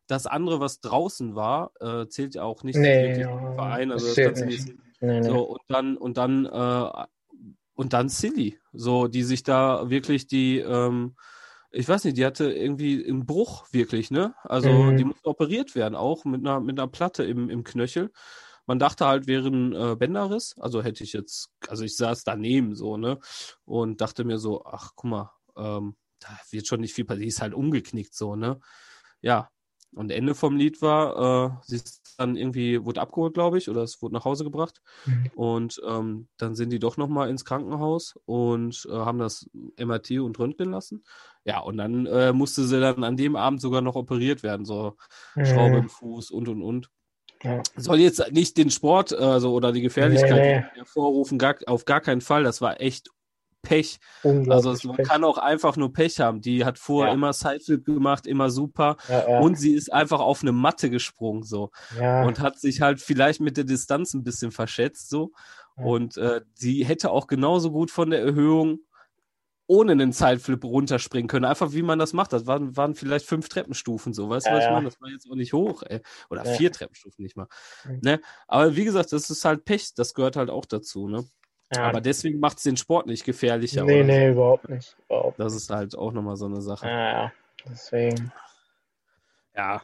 Das 0.08 0.26
andere, 0.26 0.60
was 0.60 0.80
draußen 0.82 1.36
war, 1.36 1.72
äh, 1.82 2.08
zählt 2.08 2.36
ja 2.36 2.44
auch 2.44 2.64
nicht 2.64 2.78
Nee, 2.78 3.08
wirklich 3.10 3.26
ja, 3.26 3.54
Verein. 3.56 3.92
Also 3.92 4.06
das 4.08 4.16
das 4.16 4.16
zählt 4.16 4.28
kannst 4.28 4.42
du 4.42 4.46
nicht. 4.46 4.68
nicht. 4.68 4.80
Nee, 5.02 5.20
nee. 5.22 5.28
So, 5.28 5.42
und 5.44 5.62
dann, 5.68 5.98
und 5.98 6.18
dann, 6.18 6.46
äh, 6.46 7.06
und 7.80 7.94
dann 7.94 8.10
Silly, 8.10 8.60
so, 8.74 9.08
die 9.08 9.24
sich 9.24 9.42
da 9.44 9.90
wirklich 9.90 10.28
die, 10.28 10.60
ähm, 10.60 11.16
ich 11.72 11.88
weiß 11.88 12.04
nicht, 12.04 12.18
die 12.18 12.26
hatte 12.26 12.52
irgendwie 12.52 13.06
einen 13.08 13.26
Bruch 13.26 13.68
wirklich, 13.72 14.12
ne? 14.12 14.36
Also 14.44 14.92
Mhm. 14.92 14.98
die 14.98 15.06
musste 15.06 15.30
operiert 15.30 15.76
werden, 15.76 15.96
auch 15.96 16.26
mit 16.26 16.42
einer, 16.42 16.60
mit 16.60 16.78
einer 16.78 16.90
Platte 16.90 17.24
im, 17.24 17.50
im 17.50 17.64
Knöchel. 17.64 18.12
man 18.68 18.80
dachte 18.80 19.06
halt, 19.08 19.28
wäre 19.28 19.48
ein 19.48 19.74
äh, 19.74 19.96
Bänderriss. 19.96 20.56
Also 20.60 20.84
hätte 20.84 21.04
ich 21.06 21.14
jetzt, 21.14 21.52
also 21.70 21.86
ich 21.86 21.96
saß 21.96 22.24
daneben 22.26 22.76
so, 22.76 22.98
ne? 22.98 23.18
Und 23.66 24.02
dachte 24.02 24.26
mir 24.26 24.40
so, 24.40 24.66
ach, 24.66 24.92
guck 24.96 25.10
mal, 25.10 25.32
ähm, 25.58 25.96
da 26.20 26.30
wird 26.52 26.68
schon 26.68 26.82
nicht 26.82 26.94
viel 26.94 27.06
passieren. 27.06 27.24
Die 27.24 27.30
ist 27.30 27.42
halt 27.42 27.54
umgeknickt 27.54 28.14
so, 28.14 28.36
ne? 28.36 28.60
Ja. 29.22 29.50
Und 29.96 30.12
Ende 30.12 30.36
vom 30.36 30.56
Lied 30.56 30.82
war, 30.82 31.48
äh, 31.48 31.66
sie 31.66 31.76
ist 31.78 32.16
dann 32.18 32.36
irgendwie, 32.36 32.84
wurde 32.86 33.02
abgeholt, 33.02 33.34
glaube 33.34 33.58
ich, 33.58 33.70
oder 33.70 33.82
es 33.82 34.02
wurde 34.02 34.14
nach 34.14 34.26
Hause 34.26 34.44
gebracht. 34.44 34.82
Mhm. 35.06 35.32
Und 35.36 35.82
ähm, 35.88 36.28
dann 36.38 36.56
sind 36.56 36.72
die 36.72 36.80
doch 36.80 36.98
nochmal 36.98 37.30
ins 37.30 37.46
Krankenhaus 37.46 38.20
und 38.26 38.88
äh, 38.90 38.94
haben 38.94 39.20
das 39.20 39.50
MRT 39.78 40.20
und 40.20 40.38
Röntgen 40.38 40.72
lassen. 40.72 41.04
Ja, 41.44 41.60
und 41.62 41.78
dann 41.78 42.06
äh, 42.06 42.34
musste 42.34 42.66
sie 42.66 42.80
dann 42.80 43.04
an 43.04 43.18
dem 43.18 43.36
Abend 43.36 43.62
sogar 43.62 43.82
noch 43.82 43.96
operiert 43.96 44.44
werden, 44.44 44.66
so 44.66 44.96
Schraube 45.34 45.78
im 45.78 45.90
Fuß 45.90 46.30
und 46.32 46.50
und 46.50 46.62
und. 46.62 46.90
Ja. 47.42 47.64
Soll 47.78 48.00
jetzt 48.00 48.32
nicht 48.34 48.58
den 48.58 48.70
Sport 48.70 49.14
also, 49.14 49.54
oder 49.54 49.72
die 49.72 49.82
Gefährlichkeit 49.82 50.32
Nee, 50.32 50.78
hervorrufen, 50.78 51.38
gar, 51.40 51.56
auf 51.68 51.86
gar 51.86 52.02
keinen 52.02 52.22
Fall. 52.22 52.44
Das 52.44 52.60
war 52.60 52.82
echt 52.82 53.10
Pech. 53.62 54.00
Also 54.24 54.76
man 54.88 54.98
Pech. 54.98 55.08
kann 55.08 55.24
auch 55.24 55.38
einfach 55.38 55.76
nur 55.76 55.92
Pech 55.94 56.20
haben. 56.20 56.42
Die 56.42 56.66
hat 56.66 56.80
vorher 56.80 57.10
Ja. 57.12 57.16
immer 57.16 57.34
Sideflip 57.34 57.86
gemacht, 57.86 58.26
immer 58.28 58.50
super. 58.50 58.96
ja, 59.10 59.30
ja, 59.30 59.40
Und 59.40 59.58
sie 59.58 59.74
ist 59.74 59.92
einfach 59.92 60.20
auf 60.20 60.42
eine 60.42 60.52
Matte 60.52 60.90
gesprungen 60.90 61.44
so 61.44 61.72
und 62.26 62.40
hat 62.40 62.60
sich 62.60 62.82
halt 62.82 63.00
vielleicht 63.02 63.42
mit 63.42 63.58
der 63.58 63.66
Distanz 63.66 64.14
ein 64.14 64.24
bisschen 64.24 64.52
verschätzt 64.52 65.10
so. 65.10 65.32
Und 65.76 66.18
äh, 66.18 66.42
hätte 66.84 67.10
auch 67.12 67.28
genauso 67.28 67.72
gut 67.72 67.90
von 67.92 68.10
der 68.10 68.22
Erhöhung 68.22 68.80
ohne 69.66 69.92
einen 69.92 70.12
Sideflip 70.12 70.64
runterspringen 70.66 71.28
können. 71.28 71.46
Einfach 71.46 71.74
wie 71.74 71.84
man 71.84 72.00
das 72.00 72.12
macht. 72.12 72.34
Das 72.34 72.48
waren, 72.48 72.76
waren 72.76 72.96
vielleicht 72.96 73.26
fünf 73.28 73.50
Treppenstufen 73.50 74.14
so. 74.14 74.28
Weißt 74.30 74.48
du, 74.48 74.50
Ja, 74.50 74.58
was 74.58 74.64
ich 74.66 74.72
meine? 74.72 74.86
Das 74.86 75.00
war 75.00 75.10
jetzt 75.10 75.30
auch 75.30 75.36
nicht 75.36 75.54
hoch, 75.54 75.84
ey. 75.84 76.02
Oder 76.32 76.44
Ja. 76.44 76.54
vier 76.56 76.72
Treppenstufen 76.72 77.22
nicht 77.24 77.38
mal. 77.38 77.48
Mhm. 77.86 78.00
Ne? 78.02 78.22
Aber 78.48 78.76
wie 78.76 78.84
gesagt, 78.84 79.14
das 79.14 79.30
ist 79.30 79.46
halt 79.46 79.66
Pech. 79.66 79.94
Das 79.94 80.14
gehört 80.16 80.36
halt 80.38 80.50
auch 80.50 80.66
dazu. 80.66 81.08
Ne? 81.08 81.24
Ja. 81.74 81.84
Aber 81.84 82.02
deswegen 82.02 82.40
macht 82.40 82.58
es 82.58 82.64
den 82.64 82.78
Sport 82.78 83.06
nicht 83.08 83.24
gefährlicher. 83.26 83.84
nee, 83.84 83.98
oder 84.00 84.04
nee, 84.06 84.30
überhaupt 84.32 84.70
nicht. 84.70 84.96
Überhaupt. 85.08 85.40
Das 85.40 85.54
ist 85.54 85.70
halt 85.70 85.96
auch 85.98 86.12
nochmal 86.12 86.36
so 86.36 86.46
eine 86.46 86.62
Sache. 86.62 86.88
Ja, 86.88 87.12
ja. 87.24 87.32
Deswegen. 87.70 88.32
Ja. 89.56 89.82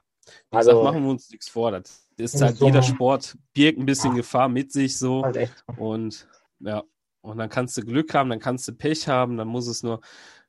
Wie 0.49 0.57
Also- 0.57 0.71
gesagt, 0.71 0.83
machen 0.85 1.03
wir 1.03 1.11
uns 1.11 1.29
nichts 1.29 1.49
vor. 1.49 1.71
Das 1.71 2.01
ist 2.17 2.41
halt, 2.41 2.57
So. 2.57 2.65
jeder 2.65 2.81
Sport 2.81 3.37
birgt 3.53 3.77
ein 3.77 3.85
bisschen 3.85 4.15
Gefahr 4.15 4.49
mit 4.49 4.71
sich 4.71 4.97
so. 4.97 5.23
Halt. 5.23 5.53
Und 5.77 6.27
ja, 6.59 6.83
und 7.21 7.37
dann 7.37 7.49
kannst 7.49 7.77
du 7.77 7.81
Glück 7.81 8.13
haben, 8.13 8.29
dann 8.29 8.39
kannst 8.39 8.67
du 8.67 8.73
Pech 8.73 9.07
haben, 9.07 9.37
dann 9.37 9.47
muss 9.47 9.67
es 9.67 9.83
nur, 9.83 10.01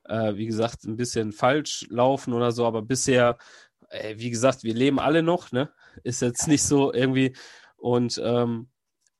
äh, 0.04 0.34
wie 0.36 0.46
gesagt, 0.46 0.84
ein 0.84 0.96
bisschen 0.96 1.32
falsch 1.32 1.86
laufen 1.90 2.32
oder 2.32 2.52
so. 2.52 2.64
Aber 2.66 2.80
bisher, 2.82 3.36
äh, 3.90 4.14
wie 4.16 4.30
gesagt, 4.30 4.62
wir 4.62 4.74
leben 4.74 4.98
alle 5.00 5.22
noch, 5.22 5.52
ne? 5.52 5.70
Ist 6.04 6.22
jetzt 6.22 6.46
nicht 6.48 6.62
so 6.62 6.92
irgendwie 6.92 7.36
und 7.76 8.20
ähm, 8.24 8.70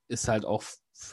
ist 0.08 0.28
halt 0.28 0.44
auch 0.44 0.62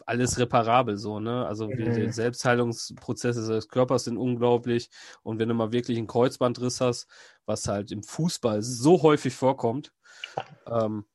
alles 0.06 0.40
reparabel 0.40 0.98
so, 0.98 1.20
ne? 1.20 1.46
Also 1.46 1.68
Mhm. 1.68 1.94
die 1.94 2.12
Selbstheilungsprozesse 2.12 3.48
des 3.48 3.68
Körpers 3.70 4.06
sind 4.06 4.18
unglaublich. 4.18 4.90
Und 5.24 5.40
wenn 5.40 5.50
du 5.50 5.56
mal 5.56 5.72
wirklich 5.72 5.98
einen 5.98 6.08
Kreuzbandriss 6.08 6.82
hast, 6.82 7.08
was 7.46 7.68
halt 7.68 7.92
im 7.92 8.04
Fußball 8.04 8.62
so 8.62 9.02
häufig 9.02 9.34
vorkommt, 9.34 9.92
ähm, 10.68 11.06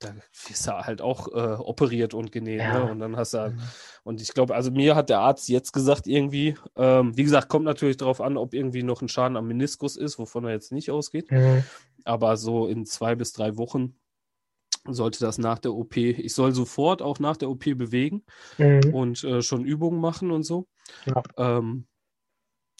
da 0.00 0.14
wirst 0.48 0.66
du 0.66 0.72
halt 0.72 1.00
auch 1.00 1.28
äh, 1.28 1.54
operiert 1.60 2.12
und 2.12 2.32
genäht, 2.32 2.60
Ja. 2.60 2.72
ne? 2.72 2.84
Und 2.84 2.98
dann 2.98 3.16
hast 3.16 3.34
du 3.34 3.38
halt, 3.38 3.54
Mhm. 3.54 3.60
und 4.04 4.20
ich 4.20 4.34
glaube, 4.34 4.54
also 4.54 4.70
mir 4.72 4.96
hat 4.96 5.10
der 5.10 5.20
Arzt 5.20 5.48
jetzt 5.48 5.72
gesagt, 5.72 6.06
irgendwie, 6.08 6.56
ähm, 6.76 7.16
wie 7.16 7.22
gesagt, 7.22 7.48
kommt 7.48 7.64
natürlich 7.64 7.98
darauf 7.98 8.20
an, 8.20 8.36
ob 8.36 8.52
irgendwie 8.52 8.82
noch 8.82 9.00
ein 9.02 9.08
Schaden 9.08 9.36
am 9.36 9.46
Meniskus 9.46 9.96
ist, 9.96 10.18
wovon 10.18 10.44
er 10.44 10.50
jetzt 10.50 10.72
nicht 10.72 10.90
ausgeht. 10.90 11.30
Mhm. 11.30 11.62
Aber 12.04 12.36
so 12.36 12.66
in 12.66 12.84
zwei 12.84 13.14
bis 13.14 13.32
drei 13.32 13.56
Wochen 13.56 13.94
sollte 14.88 15.20
das 15.20 15.38
nach 15.38 15.58
der 15.58 15.72
OP, 15.74 15.96
ich 15.96 16.34
soll 16.34 16.52
sofort 16.52 17.02
auch 17.02 17.18
nach 17.20 17.36
der 17.36 17.50
OP 17.50 17.64
bewegen 17.76 18.24
Mhm. 18.58 18.92
und 18.92 19.24
äh, 19.24 19.42
schon 19.42 19.64
Übungen 19.64 20.00
machen 20.00 20.30
und 20.30 20.42
so. 20.42 20.66
Ja. 21.06 21.22
Ähm, 21.36 21.86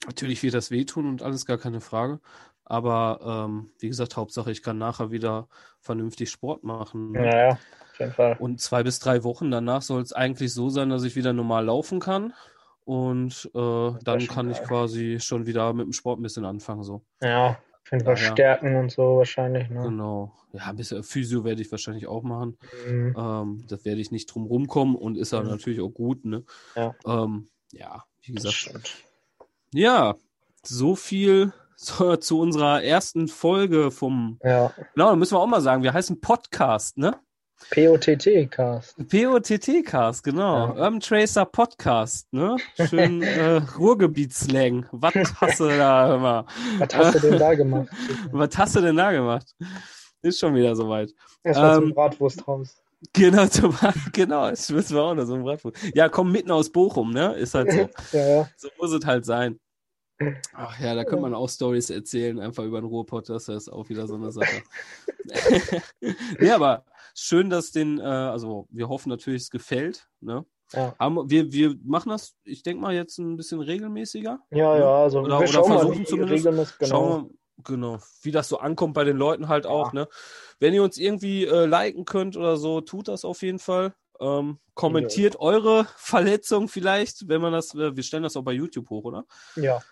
natürlich 0.07 0.43
wird 0.43 0.55
das 0.55 0.71
wehtun 0.71 1.07
und 1.09 1.23
alles 1.23 1.47
gar 1.47 1.59
keine 1.59 1.81
Frage. 1.81 2.21
Aber 2.65 3.47
ähm, 3.49 3.71
wie 3.81 3.89
gesagt, 3.89 4.17
Hauptsache, 4.17 4.51
ich 4.51 4.63
kann 4.63 4.79
nachher 4.79 5.11
wieder 5.11 5.49
vernünftig 5.81 6.31
Sport 6.31 6.65
machen. 6.65 7.15
Ja, 7.15 7.25
ja, 7.25 7.49
auf 7.51 7.99
jeden 7.99 8.13
Fall. 8.13 8.37
Und 8.39 8.61
zwei 8.61 8.83
bis 8.83 8.99
drei 9.01 9.25
Wochen 9.25 9.51
danach 9.51 9.83
soll 9.83 10.01
es 10.03 10.13
eigentlich 10.13 10.55
so 10.55 10.71
sein, 10.71 10.89
dass 10.89 11.05
ich 11.05 11.17
wieder 11.17 11.33
normal 11.33 11.65
laufen 11.67 12.01
kann. 12.01 12.33
Und 12.85 13.49
äh, 13.55 13.91
dann 14.03 14.27
kann 14.27 14.51
ich 14.51 14.59
geil. 14.59 14.67
quasi 14.67 15.19
schon 15.21 15.47
wieder 15.47 15.73
mit 15.73 15.87
dem 15.87 15.93
Sport 15.93 16.19
ein 16.19 16.23
bisschen 16.23 16.45
anfangen. 16.45 16.83
So. 16.83 17.05
Ja, 17.21 17.59
jeden 17.93 18.05
Fall 18.05 18.17
Ja, 18.39 18.61
und 18.61 18.91
so 18.91 19.19
wahrscheinlich. 19.19 19.69
Ne? 19.71 19.83
Genau. 19.83 20.33
Ja, 20.53 20.67
ein 20.67 20.77
bisschen 20.77 21.03
Physio 21.03 21.45
werde 21.45 21.63
ich 21.63 21.71
wahrscheinlich 21.71 22.07
auch 22.07 22.23
machen. 22.23 22.59
Mhm. 22.89 23.15
Ähm, 23.17 23.65
das 23.69 23.85
werde 23.85 24.01
ich 24.01 24.11
nicht 24.11 24.27
drum 24.27 24.47
rumkommen 24.47 24.97
und 24.97 25.17
ist 25.17 25.33
ja 25.33 25.41
Mhm. 25.43 25.49
natürlich 25.49 25.81
auch 25.81 25.91
gut. 25.91 26.25
Ne? 26.25 26.45
Ja. 26.77 26.95
Ähm, 27.07 27.49
ja, 27.73 28.05
wie 28.23 28.33
gesagt. 28.33 29.05
Ja, 29.73 30.15
so 30.63 30.95
viel 30.97 31.53
zu, 31.77 32.17
zu 32.19 32.39
unserer 32.41 32.83
ersten 32.83 33.29
Folge 33.29 33.91
vom. 33.91 34.39
Ja, 34.43 34.73
Genau, 34.95 35.11
da 35.11 35.17
müssen 35.17 35.35
wir 35.35 35.41
auch 35.41 35.47
mal 35.47 35.61
sagen, 35.61 35.83
wir 35.83 35.93
heißen 35.93 36.21
Podcast, 36.21 36.99
ne? 36.99 37.17
POTT-Cast. 37.71 38.97
POTT-Cast, 39.09 40.23
genau. 40.25 40.57
Ja. 40.69 40.73
Urban 40.75 41.01
Tracer 41.01 41.45
Podcast, 41.45 42.33
ne? 42.33 42.57
Schön 42.89 43.23
äh, 43.23 43.63
Ruhrgebietsslang. 43.79 44.87
Was 44.93 45.15
hast 45.41 45.61
du 45.61 45.69
da 45.69 46.15
immer? 46.15 46.47
Was 46.79 46.95
hast 46.95 47.15
du 47.17 47.31
denn 47.31 47.39
da 47.39 47.55
gemacht? 47.55 47.89
Was 48.31 48.59
hast 48.59 48.77
du 48.77 48.81
denn 48.81 48.97
da 48.97 49.13
gemacht? 49.13 49.55
Ist 50.23 50.39
schon 50.39 50.55
wieder 50.55 50.75
soweit. 50.77 51.13
Erstmal 51.43 51.77
Ähm, 51.77 51.83
zum 51.83 51.95
Bratwursthaus. 51.95 52.83
Genau, 53.13 53.47
zum, 53.47 53.77
genau, 54.13 54.49
das 54.51 54.71
müssen 54.71 54.95
wir 54.95 55.03
auch 55.03 55.15
noch 55.15 55.25
so 55.25 55.35
ein 55.35 55.43
Bratwurst. 55.43 55.77
Ja, 55.95 56.09
komm 56.09 56.31
mitten 56.31 56.51
aus 56.51 56.71
Bochum, 56.71 57.13
ne? 57.13 57.35
Ist 57.35 57.55
halt 57.55 57.73
so. 57.73 57.91
Ja, 58.17 58.29
ja. 58.29 58.49
So 58.57 58.69
muss 58.79 58.93
es 58.93 59.05
halt 59.05 59.25
sein. 59.25 59.59
Ach 60.55 60.79
ja, 60.79 60.95
da 60.95 61.03
könnte 61.03 61.23
man 61.23 61.35
auch 61.35 61.49
Stories 61.49 61.91
erzählen, 61.91 62.39
einfach 62.39 62.63
über 62.63 62.81
den 62.81 62.87
Ruhrpott, 62.87 63.29
das 63.29 63.49
ist 63.49 63.69
auch 63.69 63.89
wieder 63.89 64.07
so 64.07 64.15
eine 64.15 64.31
Sache. 64.31 64.63
ja, 66.41 66.55
aber 66.55 66.85
schön, 67.15 67.51
dass 67.51 67.71
den, 67.73 67.99
äh, 67.99 68.03
also 68.03 68.67
wir 68.71 68.89
hoffen 68.89 69.09
natürlich, 69.09 69.43
es 69.43 69.51
gefällt. 69.51 70.09
Ne? 70.21 70.45
Ja. 70.73 70.95
Haben, 70.99 71.31
wir, 71.31 71.53
wir 71.53 71.77
machen 71.85 72.11
das, 72.11 72.35
ich 72.45 72.63
denke 72.63 72.81
mal, 72.83 72.95
jetzt 72.95 73.19
ein 73.19 73.37
bisschen 73.37 73.61
regelmäßiger. 73.61 74.39
Ja, 74.51 74.79
ja, 74.79 75.03
also 75.03 75.21
Oder- 75.21 75.29
wir 75.31 75.37
oder 75.39 75.47
schauen 75.49 75.69
mal, 75.69 75.79
versuchen 75.81 76.01
wie 76.01 76.05
zumindest. 76.05 76.47
regeln 76.47 76.57
das 76.57 76.79
genau. 76.79 76.91
Schauen 76.91 77.25
wir, 77.25 77.65
genau, 77.65 77.99
wie 78.23 78.31
das 78.31 78.49
so 78.49 78.59
ankommt 78.59 78.95
bei 78.95 79.05
den 79.05 79.17
Leuten 79.17 79.49
halt 79.49 79.67
auch. 79.67 79.93
Ne? 79.93 80.09
Wenn 80.61 80.75
ihr 80.75 80.83
uns 80.83 80.97
irgendwie 80.97 81.45
äh, 81.45 81.67
liken 81.67 82.05
könnt 82.05 82.37
oder 82.37 82.57
so, 82.57 82.81
tut 82.81 83.09
das 83.09 83.25
auf 83.25 83.43
jeden 83.43 83.59
Fall. 83.59 83.95
Ähm, 84.21 84.59
kommentiert 84.75 85.37
eure 85.41 85.87
Verletzung 85.97 86.69
vielleicht, 86.69 87.29
wenn 87.29 87.41
man 87.43 87.53
das, 87.53 87.75
äh, 87.75 87.97
wir 87.97 88.03
stellen 88.03 88.23
das 88.23 88.37
auch 88.37 88.43
bei 88.45 88.53
YouTube 88.53 88.89
hoch, 88.89 89.05
oder? 89.05 89.25
Ja, 89.57 89.83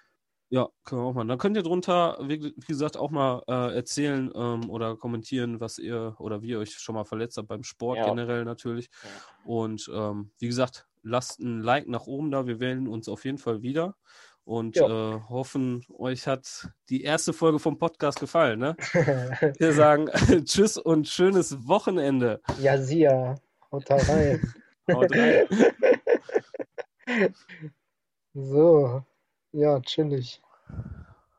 Ja, 0.52 0.68
können 0.84 1.00
wir 1.02 1.06
auch 1.06 1.14
mal. 1.14 1.24
Dann 1.26 1.38
könnt 1.38 1.56
ihr 1.56 1.62
drunter, 1.62 2.18
wie, 2.22 2.52
gesagt, 2.66 2.96
auch 2.96 3.10
mal 3.12 3.42
äh, 3.46 3.74
erzählen 3.76 4.32
ähm, 4.34 4.68
oder 4.68 4.96
kommentieren, 4.96 5.60
was 5.60 5.78
ihr 5.78 6.16
oder 6.18 6.42
wie 6.42 6.48
ihr 6.48 6.58
euch 6.58 6.72
schon 6.72 6.96
mal 6.96 7.04
verletzt 7.04 7.36
habt 7.36 7.46
beim 7.48 7.62
Sport 7.62 7.98
Ja. 7.98 8.06
generell 8.06 8.44
natürlich. 8.44 8.90
Und 9.44 9.88
ähm, 9.94 10.32
wie 10.40 10.48
gesagt, 10.48 10.88
lasst 11.02 11.38
ein 11.38 11.60
Like 11.62 11.86
nach 11.88 12.06
oben 12.06 12.32
da. 12.32 12.46
Wir 12.46 12.58
wählen 12.58 12.88
uns 12.88 13.08
auf 13.08 13.24
jeden 13.24 13.38
Fall 13.38 13.62
wieder 13.62 13.94
und 14.44 14.74
Ja. 14.74 14.86
äh, 15.14 15.20
hoffen, 15.28 15.84
euch 15.96 16.26
hat 16.26 16.68
die 16.88 17.02
erste 17.04 17.32
Folge 17.32 17.60
vom 17.60 17.78
Podcast 17.78 18.18
gefallen. 18.18 18.58
Ne? 18.58 18.76
Wir 19.58 19.72
sagen 19.72 20.06
Tschüss 20.44 20.76
und 20.78 21.06
schönes 21.06 21.68
Wochenende. 21.68 22.40
ja, 22.60 22.76
sie 22.76 23.00
ja. 23.02 23.36
Haut 23.70 23.88
rein. 23.88 24.52
Haut 24.92 25.12
rein. 25.12 25.46
So, 28.32 29.04
ja, 29.52 29.80
chillig. 29.80 30.40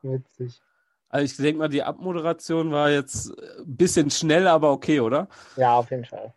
Witzig. 0.02 0.60
Also 1.08 1.24
ich 1.24 1.36
denke 1.36 1.58
mal, 1.58 1.68
die 1.68 1.82
Abmoderation 1.82 2.72
war 2.72 2.90
jetzt 2.90 3.30
ein 3.38 3.76
bisschen 3.76 4.10
schnell, 4.10 4.48
aber 4.48 4.72
okay, 4.72 5.00
oder? 5.00 5.28
Ja, 5.56 5.74
auf 5.74 5.90
jeden 5.90 6.06
Fall. 6.06 6.32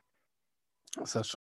Das 0.95 1.09
ist 1.09 1.13
ja 1.15 1.23
schon. 1.23 1.34